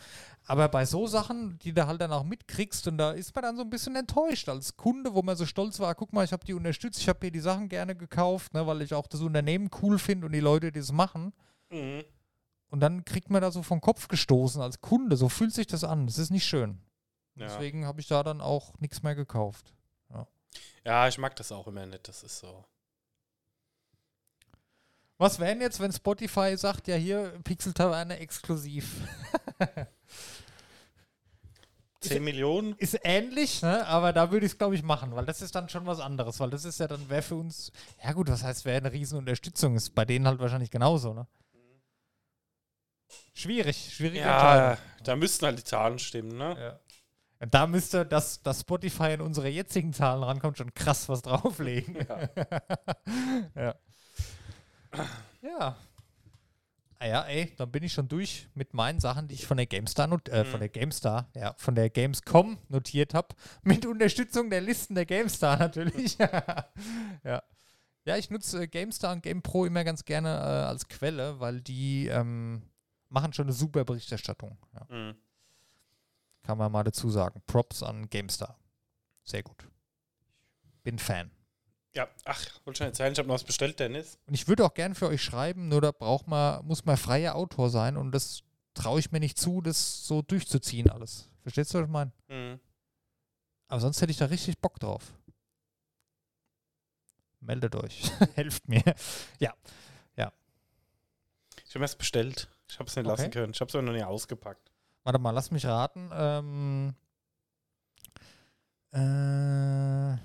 Aber 0.47 0.69
bei 0.69 0.87
so 0.87 1.07
Sachen, 1.07 1.59
die 1.59 1.73
du 1.73 1.87
halt 1.87 2.01
dann 2.01 2.13
auch 2.13 2.25
mitkriegst, 2.25 2.89
und 2.89 2.97
da 2.99 3.13
ist 3.13 3.35
man 3.35 3.43
dann 3.43 3.57
so 3.57 3.63
ein 3.63 3.71
bisschen 3.71 3.95
enttäuscht 3.97 4.49
als 4.49 4.77
Kunde, 4.77 5.15
wo 5.15 5.23
man 5.23 5.37
so 5.37 5.47
stolz 5.47 5.79
war, 5.79 5.95
guck 5.95 6.13
mal, 6.13 6.25
ich 6.25 6.33
habe 6.33 6.45
die 6.45 6.55
unterstützt, 6.55 7.01
ich 7.01 7.09
habe 7.09 7.19
hier 7.21 7.31
die 7.31 7.41
Sachen 7.41 7.69
gerne 7.69 7.95
gekauft, 7.95 8.55
ne, 8.55 8.67
weil 8.67 8.83
ich 8.83 8.95
auch 8.95 9.07
das 9.07 9.21
Unternehmen 9.21 9.71
cool 9.83 9.99
finde 9.99 10.27
und 10.27 10.33
die 10.33 10.41
Leute, 10.41 10.73
die 10.73 10.81
es 10.81 10.91
machen. 10.91 11.35
Mhm. 11.71 12.05
Und 12.71 12.81
dann 12.81 13.05
kriegt 13.05 13.31
man 13.31 13.43
da 13.43 13.51
so 13.51 13.63
vom 13.63 13.81
Kopf 13.81 14.09
gestoßen 14.09 14.61
als 14.61 14.81
Kunde. 14.81 15.17
So 15.17 15.29
fühlt 15.29 15.55
sich 15.55 15.67
das 15.67 15.85
an. 15.85 16.07
Das 16.07 16.19
ist 16.19 16.31
nicht 16.31 16.45
schön. 16.45 16.81
Ja. 17.35 17.47
Deswegen 17.47 17.87
habe 17.87 18.01
ich 18.01 18.09
da 18.09 18.23
dann 18.23 18.41
auch 18.41 18.79
nichts 18.79 19.03
mehr 19.03 19.15
gekauft. 19.15 19.73
ja, 20.85 21.09
ich 21.09 21.19
mag 21.19 21.37
das 21.37 21.53
auch 21.53 21.67
immer 21.67 21.87
nicht, 21.87 22.09
das 22.09 22.23
ist 22.23 22.39
so. 22.39 22.65
Was 25.19 25.41
wären 25.41 25.61
jetzt, 25.61 25.81
wenn 25.81 25.93
Spotify 25.93 26.57
sagt, 26.57 26.87
ja 26.87 26.95
hier, 26.95 27.33
Pixel 27.43 27.73
Taverne 27.73 28.19
exklusiv? 28.19 29.03
10 32.01 32.23
Millionen? 32.23 32.77
ist 32.79 32.97
ähnlich, 33.03 33.61
ne? 33.63 33.85
aber 33.89 34.13
da 34.13 34.31
würde 34.31 34.47
ich 34.47 34.53
es, 34.53 34.59
glaube 34.59 34.77
ich, 34.77 34.85
machen, 34.85 35.17
weil 35.17 35.27
das 35.27 35.43
ist 35.43 35.57
dann 35.57 35.69
schon 35.69 35.85
was 35.85 35.99
anderes, 35.99 36.39
weil 36.39 36.51
das 36.51 36.65
ist 36.65 36.79
ja 36.79 36.87
dann, 36.87 37.11
wäre 37.11 37.23
für 37.23 37.35
uns, 37.35 37.73
ja 38.03 38.13
gut, 38.13 38.31
was 38.31 38.45
heißt, 38.45 38.65
wäre 38.65 38.77
eine 38.79 38.93
Riesenunterstützung, 38.93 39.75
ist 39.75 39.97
bei 39.97 40.05
denen 40.05 40.29
halt 40.29 40.39
wahrscheinlich 40.39 40.71
genauso, 40.71 41.13
ne? 41.13 41.27
Schwierig, 43.35 43.95
schwierige 43.95 44.21
Ja, 44.21 44.79
da 45.03 45.17
müssten 45.17 45.47
halt 45.47 45.59
die 45.59 45.65
Zahlen 45.65 45.99
stimmen, 45.99 46.39
ne? 46.39 46.79
Ja. 47.41 47.47
Da 47.47 47.67
müsste, 47.67 48.07
dass, 48.07 48.43
dass 48.43 48.61
Spotify 48.61 49.15
in 49.15 49.21
unsere 49.21 49.49
jetzigen 49.49 49.93
Zahlen 49.93 50.23
rankommt, 50.23 50.59
schon 50.59 50.75
krass 50.75 51.09
was 51.09 51.23
drauflegen. 51.23 51.97
ja. 51.97 52.29
ja. 53.57 53.75
Ah 57.01 57.07
ja, 57.07 57.23
ey, 57.27 57.55
dann 57.57 57.71
bin 57.71 57.85
ich 57.85 57.93
schon 57.93 58.09
durch 58.09 58.49
mit 58.55 58.75
meinen 58.75 58.99
Sachen, 58.99 59.29
die 59.29 59.37
ich 59.37 59.47
von 59.47 59.57
der 59.57 59.67
GameStar, 59.67 60.09
not 60.09 60.29
äh, 60.29 60.45
von 60.45 60.55
Mhm. 60.59 60.61
der 60.61 60.69
GameStar, 60.69 61.29
ja, 61.35 61.55
von 61.57 61.77
der 61.77 61.91
Gamescom 61.91 62.59
notiert 62.69 63.15
habe. 63.15 63.29
Mit 63.63 63.87
Unterstützung 63.87 64.51
der 64.51 64.61
Listen 64.61 64.97
der 64.97 65.07
GameStar 65.07 65.59
natürlich. 65.59 66.19
ja. 67.23 67.43
Ja, 68.05 68.17
ich 68.17 68.31
nutze 68.31 68.63
äh, 68.63 68.67
GameStar 68.67 69.13
und 69.13 69.23
GamePro 69.23 69.67
immer 69.67 69.85
ganz 69.85 70.05
gerne 70.05 70.29
äh, 70.29 70.67
als 70.67 70.89
Quelle, 70.89 71.39
weil 71.39 71.61
die 71.61 72.09
ähm, 72.09 72.63
machen 73.11 73.33
schon 73.33 73.45
eine 73.47 73.53
super 73.53 73.85
Berichterstattung. 73.85 74.59
Ja. 74.75 74.87
Mhm. 74.97 75.15
Kann 76.43 76.59
man 76.59 76.73
mal 76.73 76.83
dazu 76.83 77.11
sagen. 77.11 77.43
Props 77.47 77.85
an 77.85 78.09
GameStar. 78.11 78.59
Sehr 79.23 79.45
gut. 79.45 79.69
Bin 80.83 80.99
Fan. 80.99 81.31
Ja, 81.99 82.09
ach, 82.25 82.41
wollte 82.65 82.79
schon 82.79 82.87
erzählen, 82.87 83.13
ich 83.13 83.19
habe 83.19 83.27
noch 83.27 83.35
was 83.35 83.43
bestellt, 83.43 83.81
Dennis. 83.81 84.19
Und 84.27 84.35
ich 84.35 84.47
würde 84.47 84.65
auch 84.65 84.73
gern 84.73 84.95
für 84.95 85.09
euch 85.09 85.21
schreiben, 85.21 85.67
nur 85.69 85.81
da 85.81 85.91
braucht 85.91 86.29
man, 86.29 86.65
muss 86.65 86.85
man 86.85 86.97
freier 86.97 87.35
Autor 87.35 87.71
sein 87.71 87.97
und 87.97 88.13
das 88.13 88.45
traue 88.75 89.01
ich 89.01 89.11
mir 89.11 89.19
nicht 89.19 89.37
zu, 89.37 89.61
das 89.61 90.07
so 90.07 90.23
durchzuziehen 90.23 90.89
alles. 90.91 91.29
Verstehst 91.43 91.75
du, 91.75 91.79
was 91.79 91.87
ich 91.87 91.91
meine? 91.91 92.13
Mhm. 92.29 92.61
Aber 93.67 93.81
sonst 93.81 94.01
hätte 94.01 94.13
ich 94.13 94.17
da 94.17 94.27
richtig 94.27 94.61
Bock 94.61 94.79
drauf. 94.79 95.13
Meldet 97.41 97.75
euch. 97.75 98.13
Helft 98.37 98.69
mir. 98.69 98.83
Ja. 99.41 99.53
Ich 101.69 101.75
habe 101.75 101.85
es 101.85 101.97
bestellt. 101.97 102.49
Ich 102.69 102.79
habe 102.79 102.89
es 102.89 102.97
nicht 102.97 103.05
lassen 103.07 103.23
Okay. 103.27 103.31
können. 103.31 103.53
Ich 103.53 103.61
habe 103.61 103.69
es 103.69 103.75
aber 103.75 103.83
noch 103.83 103.93
nie 103.93 104.03
ausgepackt. 104.03 104.71
Warte 105.05 105.19
mal, 105.19 105.33
lass 105.33 105.51
mich 105.51 105.67
raten. 105.67 106.11
Ähm, 106.15 106.95
äh, 108.93 110.17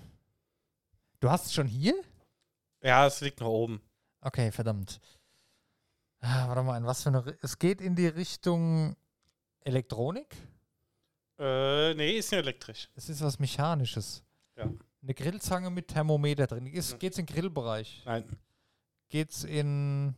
du 1.24 1.30
hast 1.32 1.46
es 1.48 1.54
schon 1.54 1.68
hier? 1.68 1.96
Ja, 2.82 3.08
es 3.08 3.22
liegt 3.22 3.40
noch 3.40 3.48
oben. 3.48 3.82
Okay, 4.22 4.52
verdammt. 4.52 5.00
Ah, 6.20 6.48
warte 6.48 6.64
mal, 6.64 6.78
in 6.78 6.86
was 6.86 7.04
für 7.04 7.10
eine. 7.10 7.20
Ri- 7.22 7.38
Es 7.42 7.58
geht 7.60 7.82
in 7.82 7.96
die 7.96 8.08
Richtung 8.08 8.96
Elektronik? 9.62 10.36
Äh, 11.40 11.94
nee, 11.96 12.18
ist 12.18 12.32
nicht 12.32 12.40
elektrisch. 12.40 12.90
Es 12.96 13.10
ist 13.10 13.22
was 13.22 13.40
Mechanisches. 13.40 14.24
Ja. 14.56 14.70
Eine 15.02 15.14
Grillzange 15.14 15.70
mit 15.70 15.88
Thermometer 15.90 16.48
drin. 16.48 16.66
Ist, 16.68 17.00
geht's 17.00 17.18
in 17.18 17.26
den 17.26 17.34
Grillbereich? 17.36 18.04
Nein. 18.06 18.26
Geht's 19.10 19.44
in, 19.44 20.16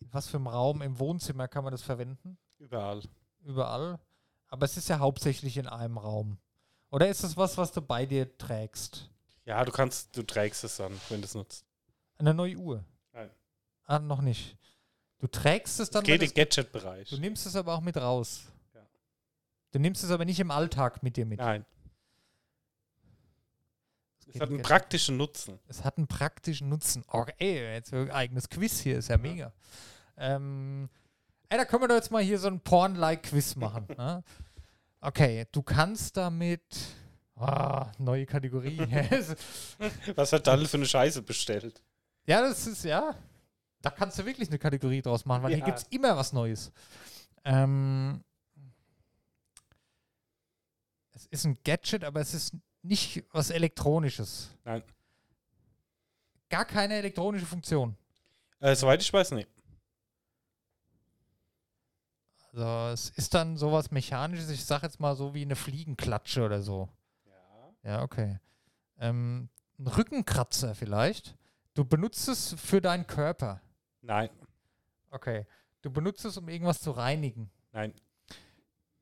in 0.00 0.12
was 0.12 0.26
für 0.28 0.36
einem 0.38 0.48
Raum? 0.48 0.82
Im 0.82 0.98
Wohnzimmer 0.98 1.46
kann 1.48 1.62
man 1.64 1.70
das 1.72 1.82
verwenden? 1.82 2.36
Überall. 2.58 3.02
Überall. 3.44 4.00
Aber 4.48 4.64
es 4.64 4.76
ist 4.76 4.88
ja 4.88 4.98
hauptsächlich 4.98 5.56
in 5.56 5.68
einem 5.68 5.98
Raum. 5.98 6.38
Oder 6.90 7.08
ist 7.08 7.22
es 7.22 7.36
was, 7.36 7.56
was 7.56 7.72
du 7.72 7.80
bei 7.82 8.04
dir 8.06 8.36
trägst? 8.36 9.08
Ja, 9.44 9.64
du 9.64 9.72
kannst, 9.72 10.16
du 10.16 10.22
trägst 10.22 10.64
es 10.64 10.76
dann, 10.76 10.92
wenn 11.08 11.20
du 11.20 11.24
es 11.26 11.34
nutzt. 11.34 11.64
Eine 12.18 12.34
neue 12.34 12.56
Uhr? 12.56 12.84
Nein. 13.12 13.30
Ah, 13.84 13.98
noch 13.98 14.20
nicht. 14.20 14.56
Du 15.18 15.26
trägst 15.26 15.80
es 15.80 15.90
dann, 15.90 16.04
Geht 16.04 16.20
wenn 16.20 16.28
im 16.28 16.34
Gadget-Bereich. 16.34 17.08
Du 17.10 17.18
nimmst 17.18 17.46
es 17.46 17.56
aber 17.56 17.74
auch 17.74 17.80
mit 17.80 17.96
raus. 17.96 18.42
Ja. 18.74 18.80
Du 19.72 19.78
nimmst 19.78 20.02
es 20.04 20.10
aber 20.10 20.24
nicht 20.24 20.40
im 20.40 20.50
Alltag 20.50 21.02
mit 21.02 21.16
dir 21.16 21.26
mit. 21.26 21.38
Nein. 21.40 21.64
Es 24.18 24.26
Es 24.26 24.32
geht 24.32 24.42
hat 24.42 24.48
einen 24.48 24.58
Gadget. 24.58 24.68
praktischen 24.68 25.16
Nutzen. 25.16 25.58
Es 25.68 25.84
hat 25.84 25.96
einen 25.98 26.06
praktischen 26.06 26.68
Nutzen. 26.68 27.04
Oh, 27.12 27.24
ey, 27.38 27.72
jetzt 27.74 27.92
ein 27.92 28.10
eigenes 28.10 28.48
Quiz 28.48 28.80
hier, 28.80 28.98
ist 28.98 29.08
ja 29.08 29.18
mega. 29.18 29.52
Ähm, 30.16 30.88
ey, 31.48 31.58
da 31.58 31.64
können 31.64 31.82
wir 31.82 31.88
doch 31.88 31.96
jetzt 31.96 32.10
mal 32.10 32.22
hier 32.22 32.38
so 32.38 32.48
ein 32.48 32.60
Porn-like 32.60 33.24
Quiz 33.24 33.56
machen. 33.56 33.86
ne? 33.96 34.22
Okay, 35.00 35.46
du 35.52 35.62
kannst 35.62 36.16
damit. 36.16 36.62
Ah, 37.36 37.90
neue 37.98 38.26
Kategorie. 38.26 38.76
Was 40.14 40.32
hat 40.32 40.46
Daniel 40.46 40.68
für 40.68 40.76
eine 40.76 40.86
Scheiße 40.86 41.22
bestellt? 41.22 41.82
ja, 42.26 42.42
das 42.42 42.66
ist 42.66 42.84
ja. 42.84 43.14
Da 43.82 43.88
kannst 43.90 44.18
du 44.18 44.26
wirklich 44.26 44.48
eine 44.48 44.58
Kategorie 44.58 45.00
draus 45.00 45.24
machen, 45.24 45.42
weil 45.42 45.50
hier 45.50 45.60
Ja. 45.60 45.64
gibt 45.64 45.78
es 45.78 45.84
immer 45.84 46.14
was 46.14 46.34
Neues. 46.34 46.70
Ähm, 47.44 48.22
es 51.12 51.24
ist 51.26 51.44
ein 51.46 51.56
Gadget, 51.64 52.04
aber 52.04 52.20
es 52.20 52.34
ist 52.34 52.54
nicht 52.82 53.24
was 53.32 53.48
Elektronisches. 53.48 54.50
Nein. 54.64 54.82
Gar 56.50 56.66
keine 56.66 56.94
elektronische 56.96 57.46
Funktion. 57.46 57.96
Äh, 58.60 58.74
soweit 58.76 59.00
ich 59.00 59.10
weiß, 59.10 59.30
nee. 59.30 59.46
Also 62.52 62.92
es 62.92 63.10
ist 63.10 63.34
dann 63.34 63.56
sowas 63.56 63.90
Mechanisches, 63.90 64.50
ich 64.50 64.64
sag 64.64 64.82
jetzt 64.82 64.98
mal 64.98 65.14
so 65.14 65.34
wie 65.34 65.42
eine 65.42 65.56
Fliegenklatsche 65.56 66.44
oder 66.44 66.62
so. 66.62 66.88
Ja. 67.24 67.90
Ja, 67.90 68.02
okay. 68.02 68.40
Ähm, 68.98 69.48
ein 69.78 69.86
Rückenkratzer 69.86 70.74
vielleicht. 70.74 71.36
Du 71.74 71.84
benutzt 71.84 72.28
es 72.28 72.54
für 72.54 72.80
deinen 72.80 73.06
Körper. 73.06 73.60
Nein. 74.02 74.30
Okay. 75.10 75.46
Du 75.82 75.90
benutzt 75.90 76.24
es, 76.24 76.36
um 76.36 76.48
irgendwas 76.48 76.80
zu 76.80 76.90
reinigen. 76.90 77.50
Nein. 77.72 77.94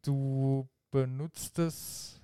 Du 0.03 0.69
benutzt 0.91 1.59
es. 1.59 2.21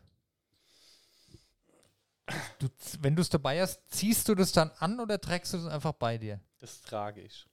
Du, 2.58 2.68
wenn 3.00 3.16
du 3.16 3.22
es 3.22 3.28
dabei 3.28 3.60
hast, 3.60 3.80
ziehst 3.90 4.28
du 4.28 4.34
das 4.34 4.52
dann 4.52 4.70
an 4.78 5.00
oder 5.00 5.20
trägst 5.20 5.52
du 5.52 5.58
es 5.58 5.66
einfach 5.66 5.92
bei 5.92 6.16
dir? 6.16 6.40
Das 6.58 6.80
trage 6.80 7.20
ich. 7.20 7.46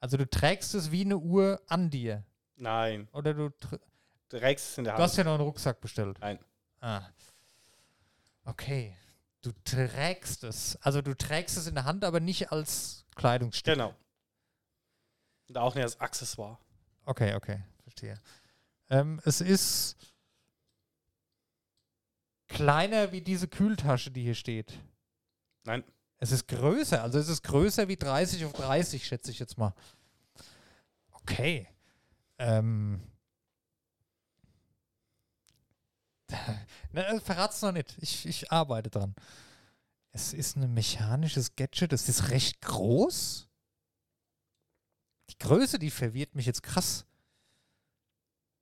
Also 0.00 0.16
du 0.16 0.28
trägst 0.28 0.74
es 0.74 0.90
wie 0.90 1.02
eine 1.02 1.16
Uhr 1.16 1.62
an 1.68 1.88
dir. 1.88 2.24
Nein. 2.56 3.08
Oder 3.12 3.34
du, 3.34 3.46
tr- 3.46 3.80
Du 4.28 4.38
trägst 4.38 4.70
es 4.70 4.78
in 4.78 4.84
der 4.84 4.96
du 4.96 5.02
hast 5.02 5.12
Hand. 5.12 5.18
ja 5.18 5.24
noch 5.24 5.34
einen 5.34 5.42
Rucksack 5.44 5.80
bestellt. 5.80 6.18
Nein. 6.20 6.38
Ah. 6.80 7.02
Okay. 8.44 8.96
Du 9.42 9.52
trägst 9.64 10.44
es. 10.44 10.76
Also 10.82 11.02
du 11.02 11.14
trägst 11.14 11.56
es 11.56 11.66
in 11.66 11.74
der 11.74 11.84
Hand, 11.84 12.04
aber 12.04 12.20
nicht 12.20 12.50
als 12.52 13.04
Kleidungsstück. 13.16 13.74
Genau. 13.74 13.94
Und 15.48 15.58
auch 15.58 15.74
nicht 15.74 15.84
als 15.84 16.00
Accessoire. 16.00 16.58
Okay, 17.04 17.34
okay. 17.34 17.62
Verstehe. 17.82 18.18
Ähm, 18.88 19.20
es 19.24 19.40
ist 19.40 19.96
kleiner 22.48 23.12
wie 23.12 23.20
diese 23.20 23.48
Kühltasche, 23.48 24.10
die 24.10 24.22
hier 24.22 24.34
steht. 24.34 24.72
Nein. 25.64 25.84
Es 26.18 26.32
ist 26.32 26.48
größer. 26.48 27.02
Also 27.02 27.18
es 27.18 27.28
ist 27.28 27.42
größer 27.42 27.88
wie 27.88 27.96
30 27.96 28.44
auf 28.46 28.52
30, 28.52 29.06
schätze 29.06 29.30
ich 29.30 29.38
jetzt 29.38 29.58
mal. 29.58 29.74
Okay. 31.12 31.68
Ähm. 32.44 33.00
Äh, 36.92 37.18
verrat's 37.18 37.60
noch 37.60 37.72
nicht. 37.72 37.96
Ich, 37.98 38.24
ich 38.24 38.52
arbeite 38.52 38.88
dran. 38.88 39.16
Es 40.12 40.32
ist 40.32 40.54
ein 40.54 40.72
mechanisches 40.74 41.56
Gadget. 41.56 41.92
Es 41.92 42.08
ist 42.08 42.30
recht 42.30 42.60
groß. 42.60 43.48
Die 45.30 45.38
Größe, 45.38 45.80
die 45.80 45.90
verwirrt 45.90 46.36
mich 46.36 46.46
jetzt 46.46 46.62
krass. 46.62 47.04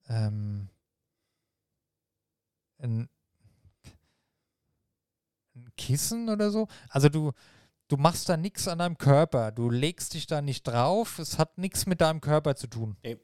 Ähm. 0.08 0.70
Ein, 2.78 3.10
ein 5.54 5.70
Kissen 5.76 6.30
oder 6.30 6.50
so. 6.50 6.68
Also 6.88 7.10
du, 7.10 7.32
du 7.88 7.98
machst 7.98 8.30
da 8.30 8.38
nichts 8.38 8.66
an 8.66 8.78
deinem 8.78 8.96
Körper. 8.96 9.52
Du 9.52 9.68
legst 9.68 10.14
dich 10.14 10.26
da 10.26 10.40
nicht 10.40 10.62
drauf. 10.62 11.18
Es 11.18 11.38
hat 11.38 11.58
nichts 11.58 11.84
mit 11.84 12.00
deinem 12.00 12.22
Körper 12.22 12.56
zu 12.56 12.66
tun. 12.66 12.96
Nee. 13.02 13.18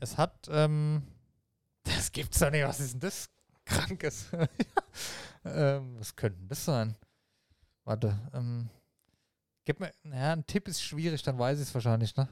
Es 0.00 0.16
hat, 0.16 0.48
ähm, 0.50 1.02
das 1.84 2.12
gibt's 2.12 2.38
doch 2.38 2.50
nicht. 2.50 2.64
Was 2.64 2.80
ist 2.80 2.94
denn 2.94 3.00
das? 3.00 3.28
Krankes. 3.64 4.28
ähm, 5.44 5.98
was 5.98 6.14
könnte 6.16 6.38
denn 6.38 6.48
das 6.48 6.64
sein? 6.64 6.96
Warte, 7.84 8.18
ähm, 8.32 8.68
gib 9.64 9.80
mir, 9.80 9.92
ja, 10.04 10.32
ein 10.32 10.46
Tipp 10.46 10.68
ist 10.68 10.82
schwierig, 10.82 11.22
dann 11.22 11.38
weiß 11.38 11.58
ich 11.58 11.68
es 11.68 11.74
wahrscheinlich, 11.74 12.16
ne? 12.16 12.28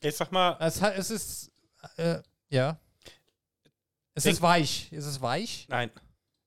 Ich 0.00 0.16
sag 0.16 0.30
mal, 0.32 0.56
Es, 0.60 0.80
hat, 0.82 0.96
es 0.96 1.10
ist, 1.10 1.50
äh, 1.96 2.20
ja. 2.48 2.78
Es 4.14 4.26
ist 4.26 4.42
weich. 4.42 4.90
Es 4.92 5.06
ist 5.06 5.20
weich. 5.20 5.66
nein. 5.68 5.90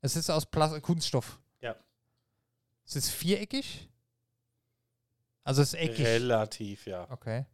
Es 0.02 0.16
ist 0.16 0.30
aus 0.30 0.46
Plas 0.46 0.82
Kunststoff. 0.82 1.40
Ja. 1.62 1.76
Es 2.86 2.96
ist 2.96 3.10
viereckig. 3.10 3.90
Also 5.44 5.62
es 5.62 5.74
ist 5.74 5.80
eckig. 5.80 6.06
Relativ, 6.06 6.88
ja. 6.88 7.10
Okay. 7.12 7.46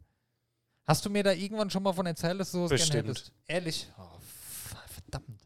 Hast 0.86 1.04
du 1.04 1.10
mir 1.10 1.22
da 1.22 1.32
irgendwann 1.32 1.70
schon 1.70 1.82
mal 1.82 1.92
von 1.92 2.06
erzählt, 2.06 2.40
dass 2.40 2.52
du 2.52 2.58
sowas 2.58 2.70
gerne 2.70 2.82
Bestimmt. 3.02 3.08
hättest? 3.08 3.32
Ehrlich? 3.46 3.92
Oh, 3.98 4.02
verdammt. 4.94 5.42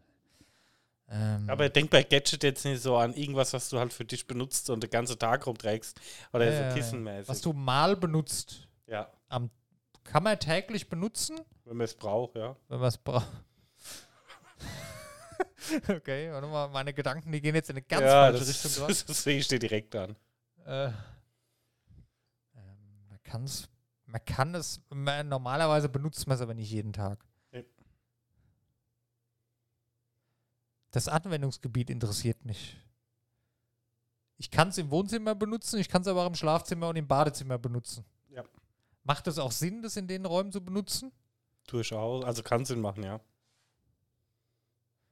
Ähm, 1.08 1.48
Aber 1.48 1.68
denk 1.68 1.90
bei 1.90 2.02
Gadget 2.04 2.42
jetzt 2.44 2.64
nicht 2.64 2.82
so 2.82 2.96
an 2.96 3.14
irgendwas, 3.14 3.52
was 3.52 3.68
du 3.68 3.78
halt 3.78 3.92
für 3.92 4.04
dich 4.04 4.26
benutzt 4.26 4.70
und 4.70 4.82
den 4.82 4.90
ganzen 4.90 5.18
Tag 5.18 5.46
rumträgst. 5.46 5.98
Oder 6.32 6.46
Ja, 6.46 6.52
ja, 6.52 6.60
ja. 6.60 6.70
so 6.70 6.76
kissenmäßig. 6.76 7.28
was 7.28 7.40
du 7.40 7.52
mal 7.52 7.96
benutzt, 7.96 8.68
ja, 8.86 9.10
kann 10.04 10.22
man 10.22 10.38
täglich 10.38 10.88
benutzen, 10.88 11.40
wenn 11.64 11.76
man 11.76 11.84
es 11.84 11.94
braucht, 11.94 12.36
ja. 12.36 12.56
wenn 12.68 12.78
man 12.80 12.88
es 12.88 12.98
braucht. 12.98 13.26
okay, 15.88 16.32
warte 16.32 16.46
mal, 16.48 16.68
meine 16.68 16.92
Gedanken, 16.92 17.30
die 17.32 17.40
gehen 17.40 17.54
jetzt 17.54 17.70
in 17.70 17.76
eine 17.76 17.82
ganz 17.82 18.02
ja, 18.02 18.30
falsche 18.30 18.46
Richtung. 18.46 18.70
gerade. 18.72 18.88
das, 18.92 19.04
das 19.04 19.22
sehe 19.22 19.38
ich 19.38 19.48
dir 19.48 19.58
direkt 19.58 19.94
an. 19.94 20.16
Äh, 20.66 20.86
ähm, 20.86 20.92
man, 23.08 23.18
kann's, 23.22 23.68
man 24.10 24.24
kann 24.24 24.54
es, 24.54 24.80
man, 24.90 25.28
normalerweise 25.28 25.88
benutzt 25.88 26.26
man 26.26 26.36
es 26.36 26.40
aber 26.40 26.54
nicht 26.54 26.70
jeden 26.70 26.92
Tag. 26.92 27.24
Nee. 27.52 27.64
Das 30.90 31.08
Anwendungsgebiet 31.08 31.90
interessiert 31.90 32.44
mich. 32.44 32.76
Ich 34.36 34.50
kann 34.50 34.68
es 34.68 34.78
im 34.78 34.90
Wohnzimmer 34.90 35.34
benutzen, 35.34 35.78
ich 35.78 35.88
kann 35.88 36.02
es 36.02 36.08
aber 36.08 36.22
auch 36.22 36.28
im 36.28 36.34
Schlafzimmer 36.34 36.88
und 36.88 36.96
im 36.96 37.06
Badezimmer 37.06 37.58
benutzen. 37.58 38.04
Ja. 38.28 38.42
Macht 39.04 39.26
es 39.26 39.38
auch 39.38 39.52
Sinn, 39.52 39.82
das 39.82 39.96
in 39.96 40.08
den 40.08 40.24
Räumen 40.24 40.50
zu 40.50 40.64
benutzen? 40.64 41.12
Durchaus. 41.66 42.24
Also 42.24 42.42
kann 42.42 42.64
Sinn 42.64 42.80
machen, 42.80 43.02
ja. 43.02 43.20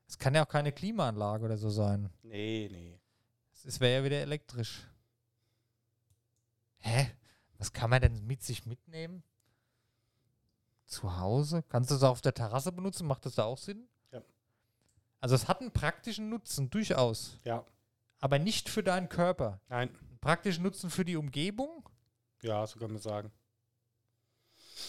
Es 0.06 0.18
kann 0.18 0.34
ja 0.34 0.44
auch 0.44 0.48
keine 0.48 0.72
Klimaanlage 0.72 1.44
oder 1.44 1.58
so 1.58 1.68
sein. 1.68 2.08
Nee, 2.22 2.68
nee. 2.72 2.98
Es 3.64 3.78
wäre 3.80 3.98
ja 4.00 4.04
wieder 4.04 4.20
elektrisch. 4.22 4.88
Hä? 6.78 7.10
Was 7.58 7.72
kann 7.72 7.90
man 7.90 8.00
denn 8.00 8.26
mit 8.26 8.42
sich 8.42 8.66
mitnehmen? 8.66 9.22
Zu 10.86 11.18
Hause? 11.18 11.64
Kannst 11.68 11.90
du 11.90 11.96
es 11.96 12.02
auch 12.02 12.12
auf 12.12 12.20
der 12.20 12.34
Terrasse 12.34 12.72
benutzen? 12.72 13.06
Macht 13.06 13.26
das 13.26 13.34
da 13.34 13.44
auch 13.44 13.58
Sinn? 13.58 13.88
Ja. 14.10 14.22
Also 15.20 15.34
es 15.34 15.48
hat 15.48 15.60
einen 15.60 15.72
praktischen 15.72 16.30
Nutzen, 16.30 16.70
durchaus. 16.70 17.38
Ja. 17.44 17.64
Aber 18.20 18.38
nicht 18.38 18.68
für 18.68 18.82
deinen 18.82 19.08
Körper. 19.08 19.60
Nein. 19.68 19.88
Einen 19.90 20.18
praktischen 20.20 20.62
Nutzen 20.62 20.88
für 20.90 21.04
die 21.04 21.16
Umgebung? 21.16 21.88
Ja, 22.42 22.66
so 22.66 22.78
kann 22.78 22.92
man 22.92 23.02
sagen. 23.02 23.30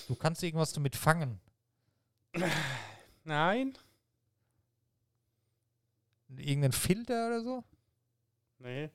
Du 0.07 0.15
kannst 0.15 0.43
irgendwas 0.43 0.71
damit 0.71 0.95
fangen. 0.95 1.41
Nein. 3.23 3.77
Irgendeinen 6.29 6.73
Filter 6.73 7.27
oder 7.27 7.41
so? 7.41 7.63
Nee. 8.59 8.91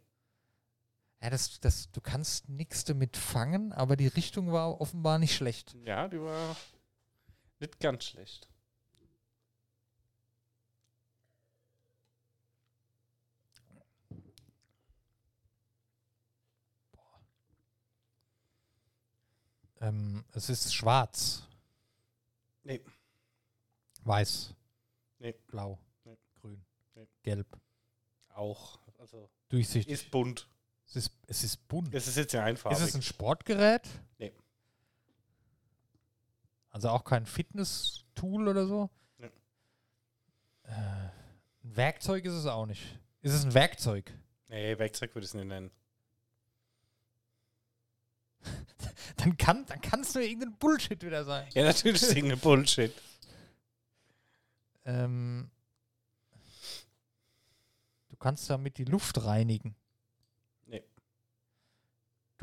Ja, 1.24 1.30
das, 1.30 1.58
das, 1.58 1.90
du 1.90 2.02
kannst 2.02 2.50
nichts 2.50 2.84
damit 2.84 3.16
fangen, 3.16 3.72
aber 3.72 3.96
die 3.96 4.08
Richtung 4.08 4.52
war 4.52 4.78
offenbar 4.78 5.18
nicht 5.18 5.34
schlecht. 5.34 5.74
Ja, 5.86 6.06
die 6.06 6.20
war 6.20 6.54
nicht 7.60 7.80
ganz 7.80 8.04
schlecht. 8.04 8.46
Ähm, 19.80 20.26
es 20.34 20.50
ist 20.50 20.74
schwarz. 20.74 21.48
Nee. 22.64 22.84
Weiß. 24.02 24.52
Nee. 25.20 25.32
Blau. 25.46 25.78
Nee. 26.04 26.18
Grün. 26.34 26.62
Nee. 26.94 27.08
Gelb. 27.22 27.46
Auch. 28.34 28.78
Also 28.98 29.30
Durchsichtig. 29.48 29.90
ist 29.90 30.10
bunt. 30.10 30.50
Es, 30.94 31.06
ist, 31.06 31.12
es 31.26 31.44
ist 31.44 31.68
bunt. 31.68 31.92
Es 31.92 32.06
ist 32.06 32.16
jetzt 32.16 32.32
ja 32.32 32.44
einfarbig. 32.44 32.78
Ist 32.78 32.84
es 32.84 32.94
ein 32.94 33.02
Sportgerät? 33.02 33.82
Nee. 34.18 34.32
Also 36.70 36.88
auch 36.90 37.04
kein 37.04 37.26
Fitness-Tool 37.26 38.48
oder 38.48 38.66
so? 38.66 38.90
Nee. 39.18 39.30
Äh, 40.64 40.70
ein 40.72 41.76
Werkzeug 41.76 42.24
ist 42.24 42.34
es 42.34 42.46
auch 42.46 42.66
nicht. 42.66 42.82
Ist 43.22 43.32
es 43.32 43.44
ein 43.44 43.54
Werkzeug? 43.54 44.12
nee, 44.48 44.78
Werkzeug 44.78 45.14
würde 45.14 45.24
ich 45.24 45.30
es 45.30 45.34
nicht 45.34 45.46
nennen. 45.46 45.70
Dann 49.16 49.36
kann 49.36 49.64
dann 49.66 49.80
kann's 49.80 50.14
nur 50.14 50.22
irgendein 50.22 50.56
Bullshit 50.58 51.02
wieder 51.02 51.24
sein. 51.24 51.48
Ja, 51.54 51.64
natürlich 51.64 52.02
ist 52.02 52.14
irgendein 52.14 52.38
Bullshit. 52.38 52.92
Ähm, 54.84 55.50
du 58.10 58.16
kannst 58.16 58.48
damit 58.50 58.76
die 58.76 58.84
Luft 58.84 59.24
reinigen. 59.24 59.74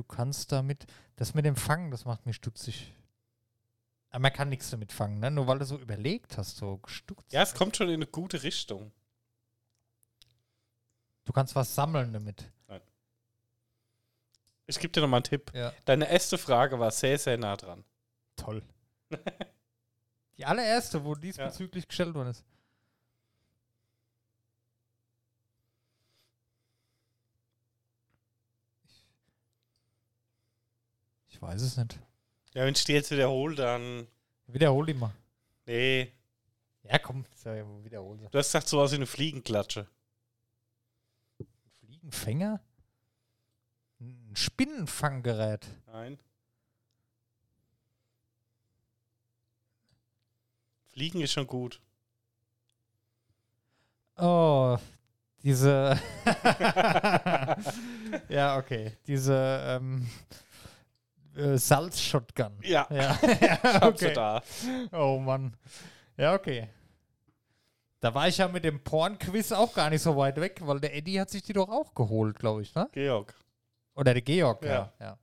Du 0.01 0.07
kannst 0.07 0.51
damit, 0.51 0.87
das 1.15 1.35
mit 1.35 1.45
dem 1.45 1.55
Fangen, 1.55 1.91
das 1.91 2.05
macht 2.05 2.25
mich 2.25 2.35
stutzig. 2.35 2.91
Aber 4.09 4.23
man 4.23 4.33
kann 4.33 4.49
nichts 4.49 4.71
damit 4.71 4.91
fangen, 4.91 5.19
ne? 5.19 5.29
Nur 5.29 5.45
weil 5.45 5.59
du 5.59 5.65
so 5.65 5.77
überlegt 5.77 6.39
hast, 6.39 6.57
so 6.57 6.79
gestuckt. 6.79 7.31
Ja, 7.31 7.43
es 7.43 7.53
kommt 7.53 7.77
schon 7.77 7.87
in 7.89 7.95
eine 7.95 8.07
gute 8.07 8.41
Richtung. 8.41 8.91
Du 11.23 11.33
kannst 11.33 11.53
was 11.53 11.75
sammeln 11.75 12.13
damit. 12.13 12.51
Ich 14.65 14.79
gebe 14.79 14.91
dir 14.91 15.01
noch 15.01 15.07
mal 15.07 15.17
einen 15.17 15.23
Tipp. 15.25 15.51
Ja. 15.53 15.71
Deine 15.85 16.09
erste 16.09 16.39
Frage 16.39 16.79
war 16.79 16.89
sehr, 16.89 17.19
sehr 17.19 17.37
nah 17.37 17.55
dran. 17.55 17.83
Toll. 18.37 18.63
Die 20.37 20.45
allererste, 20.45 21.05
wo 21.05 21.13
diesbezüglich 21.13 21.87
gestellt 21.87 22.15
worden 22.15 22.29
ist. 22.29 22.43
Ich 31.41 31.47
weiß 31.47 31.61
es 31.63 31.75
nicht. 31.75 31.99
Ja, 32.53 32.65
wenn 32.65 32.75
ich 32.75 32.83
die 32.83 32.93
jetzt 32.93 33.09
wiederhole, 33.09 33.55
dann. 33.55 34.05
Wiederhol 34.45 34.93
mal. 34.93 35.11
Nee. 35.65 36.11
Ja, 36.83 36.99
komm, 36.99 37.25
ich, 37.33 37.83
wiederhol. 37.83 38.19
Du 38.29 38.37
hast 38.37 38.49
gesagt, 38.49 38.67
sowas 38.67 38.91
wie 38.91 38.97
eine 38.97 39.07
Fliegenklatsche. 39.07 39.87
Fliegenfänger? 41.79 42.61
Ein 43.99 44.35
Spinnenfanggerät. 44.35 45.67
Nein. 45.87 46.19
Fliegen 50.89 51.21
ist 51.21 51.31
schon 51.31 51.47
gut. 51.47 51.81
Oh, 54.17 54.77
diese. 55.41 55.99
ja, 58.29 58.59
okay. 58.59 58.95
Diese 59.07 59.63
ähm, 59.65 60.07
äh, 61.35 61.57
Salzshotgun. 61.57 62.59
Ja, 62.63 62.87
Ja, 62.89 63.13
sie 63.21 63.85
okay. 63.85 64.13
da. 64.13 64.41
Oh 64.91 65.17
Mann. 65.19 65.55
Ja, 66.17 66.33
okay. 66.35 66.69
Da 67.99 68.13
war 68.13 68.27
ich 68.27 68.37
ja 68.37 68.47
mit 68.47 68.63
dem 68.63 68.83
Porn-Quiz 68.83 69.51
auch 69.51 69.73
gar 69.73 69.89
nicht 69.91 70.01
so 70.01 70.17
weit 70.17 70.37
weg, 70.37 70.59
weil 70.63 70.79
der 70.79 70.95
Eddie 70.95 71.19
hat 71.21 71.29
sich 71.29 71.43
die 71.43 71.53
doch 71.53 71.69
auch 71.69 71.93
geholt, 71.93 72.39
glaube 72.39 72.63
ich, 72.63 72.73
ne? 72.73 72.89
Georg. 72.93 73.33
Oder 73.93 74.13
der 74.13 74.21
Georg, 74.23 74.63
ja. 74.65 74.71
Ja. 74.71 74.93
Ja, 74.99 75.17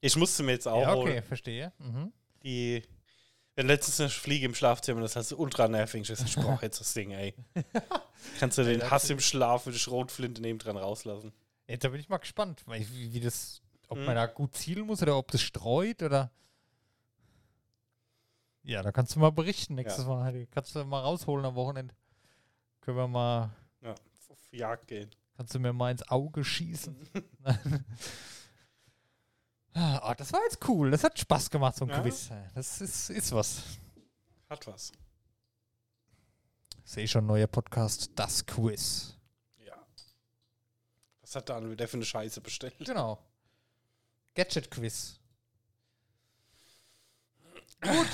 Ich 0.00 0.14
musste 0.16 0.42
mir 0.44 0.52
jetzt 0.52 0.68
auch 0.68 0.82
ja 0.82 0.94
okay, 0.94 1.12
holen. 1.14 1.22
verstehe. 1.22 1.72
Mhm. 1.78 2.12
Die. 2.42 2.82
Wenn 3.56 3.68
letztens 3.68 3.98
eine 4.00 4.10
Fliege 4.10 4.44
im 4.44 4.54
Schlafzimmer, 4.54 5.00
das 5.00 5.16
heißt 5.16 5.32
ultra 5.32 5.66
nervig. 5.66 6.08
Ich 6.10 6.36
brauche 6.36 6.66
jetzt 6.66 6.78
das 6.78 6.92
Ding, 6.92 7.12
ey. 7.12 7.34
Kannst 8.38 8.58
du 8.58 8.64
den 8.64 8.90
Hass 8.90 9.08
im 9.08 9.18
Schlaf 9.18 9.62
für 9.64 9.72
die 9.72 9.78
Schrotflinte 9.78 10.42
neben 10.42 10.58
dran 10.58 10.76
rauslassen? 10.76 11.32
Jetzt 11.66 11.82
da 11.82 11.88
bin 11.88 11.98
ich 11.98 12.10
mal 12.10 12.18
gespannt, 12.18 12.62
wie, 12.68 13.14
wie 13.14 13.20
das, 13.20 13.62
ob 13.88 13.98
Mhm. 13.98 14.04
man 14.04 14.14
da 14.16 14.26
gut 14.26 14.54
zielen 14.54 14.86
muss 14.86 15.02
oder 15.02 15.16
ob 15.16 15.30
das 15.30 15.40
streut 15.42 16.02
oder. 16.02 16.30
Ja, 18.62 18.82
da 18.82 18.90
kannst 18.90 19.14
du 19.14 19.20
mal 19.20 19.30
berichten 19.30 19.74
nächstes 19.76 20.06
Mal. 20.06 20.24
Heidi. 20.24 20.46
Kannst 20.50 20.74
du 20.74 20.84
mal 20.84 21.00
rausholen 21.00 21.44
am 21.46 21.54
Wochenende. 21.54 21.94
Können 22.80 22.96
wir 22.96 23.06
mal, 23.08 23.50
Ja, 23.80 23.92
auf 23.92 24.52
Jagd 24.52 24.88
gehen. 24.88 25.10
kannst 25.36 25.54
du 25.54 25.58
mir 25.60 25.72
mal 25.72 25.90
ins 25.92 26.02
Auge 26.08 26.44
schießen. 26.44 26.96
Oh, 29.74 30.14
das 30.16 30.32
war 30.32 30.40
jetzt 30.44 30.66
cool. 30.68 30.90
Das 30.90 31.04
hat 31.04 31.18
Spaß 31.18 31.50
gemacht, 31.50 31.76
so 31.76 31.84
ein 31.84 31.90
Ja. 31.90 32.00
Quiz. 32.00 32.30
Das 32.54 32.80
ist, 32.80 33.10
ist 33.10 33.32
was. 33.32 33.62
Hat 34.48 34.66
was. 34.66 34.92
Sehe 36.84 37.06
schon, 37.08 37.26
neuer 37.26 37.48
Podcast, 37.48 38.10
das 38.14 38.46
Quiz. 38.46 39.16
Ja. 39.58 39.76
Was 41.20 41.34
hat 41.36 41.48
da 41.48 41.68
wieder 41.68 41.86
für 41.88 41.96
eine 41.96 42.04
Scheiße 42.04 42.40
bestellt? 42.40 42.74
Genau. 42.78 43.18
Gadget-Quiz. 44.36 45.18
Gut. 47.80 48.08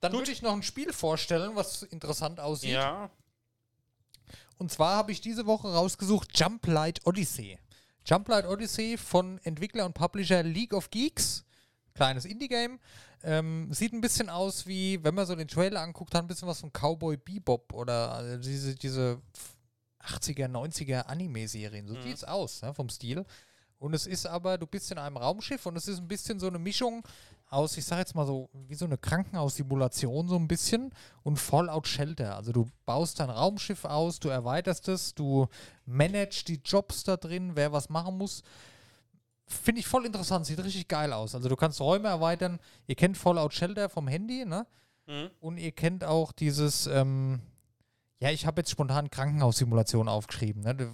Dann 0.00 0.12
würde 0.12 0.32
ich 0.32 0.42
noch 0.42 0.52
ein 0.52 0.64
Spiel 0.64 0.92
vorstellen, 0.92 1.54
was 1.54 1.84
interessant 1.84 2.40
aussieht. 2.40 2.72
Ja. 2.72 3.10
Und 4.58 4.72
zwar 4.72 4.96
habe 4.96 5.12
ich 5.12 5.20
diese 5.20 5.46
Woche 5.46 5.72
rausgesucht 5.72 6.36
Jump 6.36 6.66
Light 6.66 7.06
Odyssey. 7.06 7.58
Jump 8.04 8.28
Light 8.28 8.46
Odyssey 8.46 8.96
von 8.98 9.38
Entwickler 9.44 9.86
und 9.86 9.94
Publisher 9.94 10.42
League 10.42 10.74
of 10.74 10.90
Geeks. 10.90 11.44
Kleines 11.94 12.24
Indie-Game. 12.24 12.80
Ähm, 13.22 13.72
sieht 13.72 13.92
ein 13.92 14.00
bisschen 14.00 14.28
aus 14.28 14.66
wie, 14.66 15.02
wenn 15.04 15.14
man 15.14 15.26
so 15.26 15.36
den 15.36 15.46
Trailer 15.46 15.80
anguckt, 15.80 16.14
hat 16.14 16.24
ein 16.24 16.28
bisschen 16.28 16.48
was 16.48 16.60
von 16.60 16.72
Cowboy 16.72 17.16
Bebop 17.16 17.72
oder 17.72 18.12
also 18.12 18.36
diese, 18.38 18.74
diese 18.74 19.20
80er, 20.00 20.48
90er 20.48 21.02
Anime-Serien. 21.02 21.86
So 21.86 22.00
sieht's 22.02 22.24
aus, 22.24 22.62
ne, 22.62 22.74
vom 22.74 22.88
Stil. 22.88 23.24
Und 23.82 23.94
es 23.94 24.06
ist 24.06 24.28
aber, 24.28 24.58
du 24.58 24.66
bist 24.68 24.92
in 24.92 24.98
einem 24.98 25.16
Raumschiff 25.16 25.66
und 25.66 25.74
es 25.74 25.88
ist 25.88 25.98
ein 25.98 26.06
bisschen 26.06 26.38
so 26.38 26.46
eine 26.46 26.60
Mischung 26.60 27.02
aus, 27.48 27.76
ich 27.76 27.84
sag 27.84 27.98
jetzt 27.98 28.14
mal 28.14 28.24
so, 28.24 28.48
wie 28.68 28.76
so 28.76 28.84
eine 28.84 28.96
Krankenhaussimulation 28.96 30.28
so 30.28 30.36
ein 30.36 30.46
bisschen 30.46 30.94
und 31.24 31.36
Fallout 31.36 31.88
Shelter. 31.88 32.36
Also 32.36 32.52
du 32.52 32.68
baust 32.86 33.18
dein 33.18 33.28
Raumschiff 33.28 33.84
aus, 33.84 34.20
du 34.20 34.28
erweiterst 34.28 34.86
es, 34.86 35.16
du 35.16 35.48
managst 35.84 36.46
die 36.46 36.60
Jobs 36.64 37.02
da 37.02 37.16
drin, 37.16 37.56
wer 37.56 37.72
was 37.72 37.88
machen 37.88 38.16
muss. 38.16 38.44
Finde 39.48 39.80
ich 39.80 39.88
voll 39.88 40.06
interessant, 40.06 40.46
sieht 40.46 40.62
richtig 40.62 40.86
geil 40.86 41.12
aus. 41.12 41.34
Also 41.34 41.48
du 41.48 41.56
kannst 41.56 41.80
Räume 41.80 42.06
erweitern. 42.06 42.60
Ihr 42.86 42.94
kennt 42.94 43.18
Fallout 43.18 43.52
Shelter 43.52 43.88
vom 43.88 44.06
Handy, 44.06 44.44
ne? 44.44 44.64
Mhm. 45.08 45.30
Und 45.40 45.56
ihr 45.56 45.72
kennt 45.72 46.04
auch 46.04 46.30
dieses, 46.30 46.86
ähm, 46.86 47.40
ja, 48.20 48.30
ich 48.30 48.46
habe 48.46 48.60
jetzt 48.60 48.70
spontan 48.70 49.10
Krankenhaussimulation 49.10 50.08
aufgeschrieben, 50.08 50.62
ne? 50.62 50.92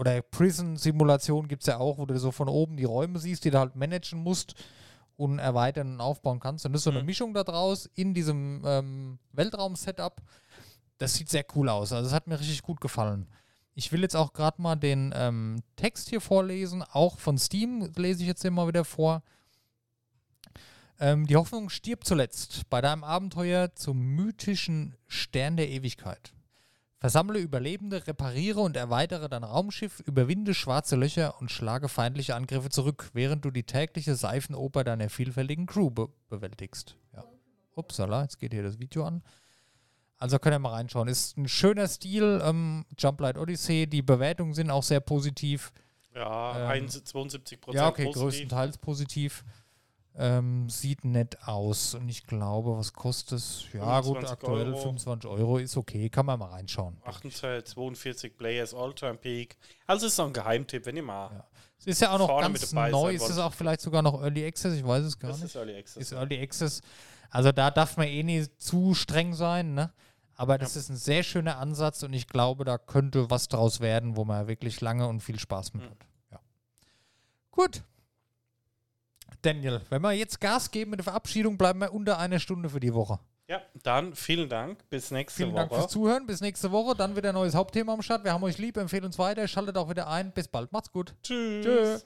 Oder 0.00 0.22
Prison-Simulation 0.22 1.46
gibt 1.46 1.60
es 1.60 1.66
ja 1.66 1.76
auch, 1.76 1.98
wo 1.98 2.06
du 2.06 2.18
so 2.18 2.32
von 2.32 2.48
oben 2.48 2.78
die 2.78 2.84
Räume 2.84 3.18
siehst, 3.18 3.44
die 3.44 3.50
du 3.50 3.58
halt 3.58 3.76
managen 3.76 4.22
musst 4.22 4.54
und 5.18 5.38
erweitern 5.38 5.92
und 5.92 6.00
aufbauen 6.00 6.40
kannst. 6.40 6.64
Und 6.64 6.72
das 6.72 6.80
ist 6.80 6.84
so 6.84 6.90
eine 6.90 7.00
Mhm. 7.00 7.04
Mischung 7.06 7.34
da 7.34 7.44
draus 7.44 7.84
in 7.96 8.14
diesem 8.14 8.62
ähm, 8.64 9.18
Weltraum-Setup. 9.32 10.22
Das 10.96 11.12
sieht 11.12 11.28
sehr 11.28 11.44
cool 11.54 11.68
aus. 11.68 11.92
Also 11.92 12.08
es 12.08 12.14
hat 12.14 12.28
mir 12.28 12.40
richtig 12.40 12.62
gut 12.62 12.80
gefallen. 12.80 13.28
Ich 13.74 13.92
will 13.92 14.00
jetzt 14.00 14.16
auch 14.16 14.32
gerade 14.32 14.62
mal 14.62 14.76
den 14.76 15.12
ähm, 15.14 15.62
Text 15.76 16.08
hier 16.08 16.22
vorlesen. 16.22 16.82
Auch 16.82 17.18
von 17.18 17.36
Steam 17.36 17.92
lese 17.94 18.22
ich 18.22 18.26
jetzt 18.26 18.44
immer 18.46 18.66
wieder 18.66 18.86
vor. 18.86 19.22
Ähm, 20.98 21.26
die 21.26 21.36
Hoffnung 21.36 21.68
stirbt 21.68 22.06
zuletzt 22.06 22.62
bei 22.70 22.80
deinem 22.80 23.04
Abenteuer 23.04 23.74
zum 23.74 23.98
mythischen 24.00 24.96
Stern 25.08 25.58
der 25.58 25.68
Ewigkeit. 25.68 26.32
Versammle 27.00 27.38
Überlebende, 27.38 28.06
repariere 28.06 28.60
und 28.60 28.76
erweitere 28.76 29.30
dein 29.30 29.42
Raumschiff, 29.42 30.00
überwinde 30.00 30.52
schwarze 30.52 30.96
Löcher 30.96 31.40
und 31.40 31.50
schlage 31.50 31.88
feindliche 31.88 32.34
Angriffe 32.34 32.68
zurück, 32.68 33.08
während 33.14 33.42
du 33.42 33.50
die 33.50 33.62
tägliche 33.62 34.14
Seifenoper 34.14 34.84
deiner 34.84 35.08
vielfältigen 35.08 35.64
Crew 35.64 35.88
be 35.88 36.10
bewältigst. 36.28 36.96
Ja. 37.14 37.24
Upsala, 37.74 38.22
jetzt 38.22 38.38
geht 38.38 38.52
hier 38.52 38.62
das 38.62 38.78
Video 38.78 39.04
an. 39.06 39.22
Also 40.18 40.38
könnt 40.38 40.54
ihr 40.54 40.58
mal 40.58 40.74
reinschauen. 40.74 41.08
Ist 41.08 41.38
ein 41.38 41.48
schöner 41.48 41.88
Stil, 41.88 42.42
ähm, 42.44 42.84
Jump 42.98 43.18
Light 43.22 43.38
Odyssey. 43.38 43.86
Die 43.86 44.02
Bewertungen 44.02 44.52
sind 44.52 44.70
auch 44.70 44.82
sehr 44.82 45.00
positiv. 45.00 45.72
Ja, 46.14 46.64
Ähm, 46.64 46.70
71, 46.70 47.04
72 47.06 47.60
Prozent 47.62 47.80
Ja, 47.80 47.88
okay, 47.88 48.04
positiv. 48.04 48.22
größtenteils 48.22 48.76
positiv. 48.76 49.42
Ähm, 50.16 50.68
sieht 50.68 51.04
nett 51.04 51.38
aus. 51.46 51.94
Und 51.94 52.08
ich 52.08 52.26
glaube, 52.26 52.76
was 52.76 52.92
kostet 52.92 53.32
es? 53.38 53.64
Ja, 53.72 54.00
gut, 54.00 54.18
25 54.18 54.30
aktuell 54.32 54.66
Euro. 54.68 54.78
25 54.82 55.30
Euro 55.30 55.58
ist 55.58 55.76
okay. 55.76 56.10
Kann 56.10 56.26
man 56.26 56.38
mal 56.38 56.46
reinschauen. 56.50 56.96
28, 57.04 57.72
42 57.72 58.36
Players 58.36 58.74
All-Time 58.74 59.14
Peak. 59.14 59.56
Also 59.86 60.06
ist 60.06 60.16
so 60.16 60.24
ein 60.24 60.32
Geheimtipp, 60.32 60.84
wenn 60.86 60.96
ihr 60.96 61.02
mal. 61.02 61.30
Ja. 61.32 61.46
Es 61.78 61.86
ist 61.86 62.00
ja 62.02 62.10
auch 62.12 62.18
noch 62.18 62.40
ganz 62.40 62.72
neu. 62.72 63.14
Ist 63.14 63.30
es 63.30 63.38
auch 63.38 63.54
vielleicht 63.54 63.80
sogar 63.80 64.02
noch 64.02 64.20
Early 64.20 64.44
Access? 64.46 64.74
Ich 64.74 64.86
weiß 64.86 65.04
es 65.04 65.18
gar 65.18 65.30
Das 65.30 65.38
nicht. 65.40 65.46
ist 65.46 65.56
Early 65.56 65.76
Access. 65.76 66.02
Ist 66.02 66.12
Early 66.12 66.42
Access. 66.42 66.80
Also 67.30 67.52
da 67.52 67.70
darf 67.70 67.96
man 67.96 68.08
eh 68.08 68.22
nicht 68.22 68.60
zu 68.60 68.92
streng 68.94 69.32
sein, 69.32 69.72
ne? 69.74 69.92
Aber 70.34 70.58
das 70.58 70.74
ist 70.74 70.88
ein 70.88 70.96
sehr 70.96 71.22
schöner 71.22 71.58
Ansatz 71.58 72.02
und 72.02 72.12
ich 72.14 72.26
glaube, 72.26 72.64
da 72.64 72.76
könnte 72.78 73.30
was 73.30 73.48
draus 73.48 73.80
werden, 73.80 74.16
wo 74.16 74.24
man 74.24 74.48
wirklich 74.48 74.80
lange 74.80 75.06
und 75.06 75.20
viel 75.20 75.38
Spaß 75.38 75.74
mit 75.74 75.82
Mhm. 75.82 75.86
hat. 75.90 75.96
Ja. 76.32 76.40
Gut. 77.50 77.82
Daniel, 79.42 79.80
wenn 79.88 80.02
wir 80.02 80.12
jetzt 80.12 80.40
Gas 80.40 80.70
geben 80.70 80.90
mit 80.90 81.00
der 81.00 81.04
Verabschiedung, 81.04 81.56
bleiben 81.58 81.80
wir 81.80 81.92
unter 81.92 82.18
einer 82.18 82.38
Stunde 82.38 82.68
für 82.68 82.80
die 82.80 82.94
Woche. 82.94 83.18
Ja, 83.48 83.60
dann 83.82 84.14
vielen 84.14 84.48
Dank. 84.48 84.88
Bis 84.90 85.10
nächste 85.10 85.38
Vielen 85.38 85.52
Woche. 85.52 85.62
Dank 85.62 85.74
fürs 85.74 85.90
Zuhören. 85.90 86.24
Bis 86.26 86.40
nächste 86.40 86.70
Woche. 86.70 86.94
Dann 86.94 87.16
wieder 87.16 87.30
ein 87.30 87.34
neues 87.34 87.56
Hauptthema 87.56 87.94
am 87.94 88.02
Start. 88.02 88.22
Wir 88.22 88.32
haben 88.32 88.44
euch 88.44 88.58
lieb. 88.58 88.76
Empfehlen 88.76 89.04
uns 89.04 89.18
weiter. 89.18 89.48
Schaltet 89.48 89.76
auch 89.76 89.90
wieder 89.90 90.06
ein. 90.06 90.30
Bis 90.30 90.46
bald. 90.46 90.70
Macht's 90.70 90.92
gut. 90.92 91.14
Tschüss. 91.24 91.64
Tschö. 91.64 91.98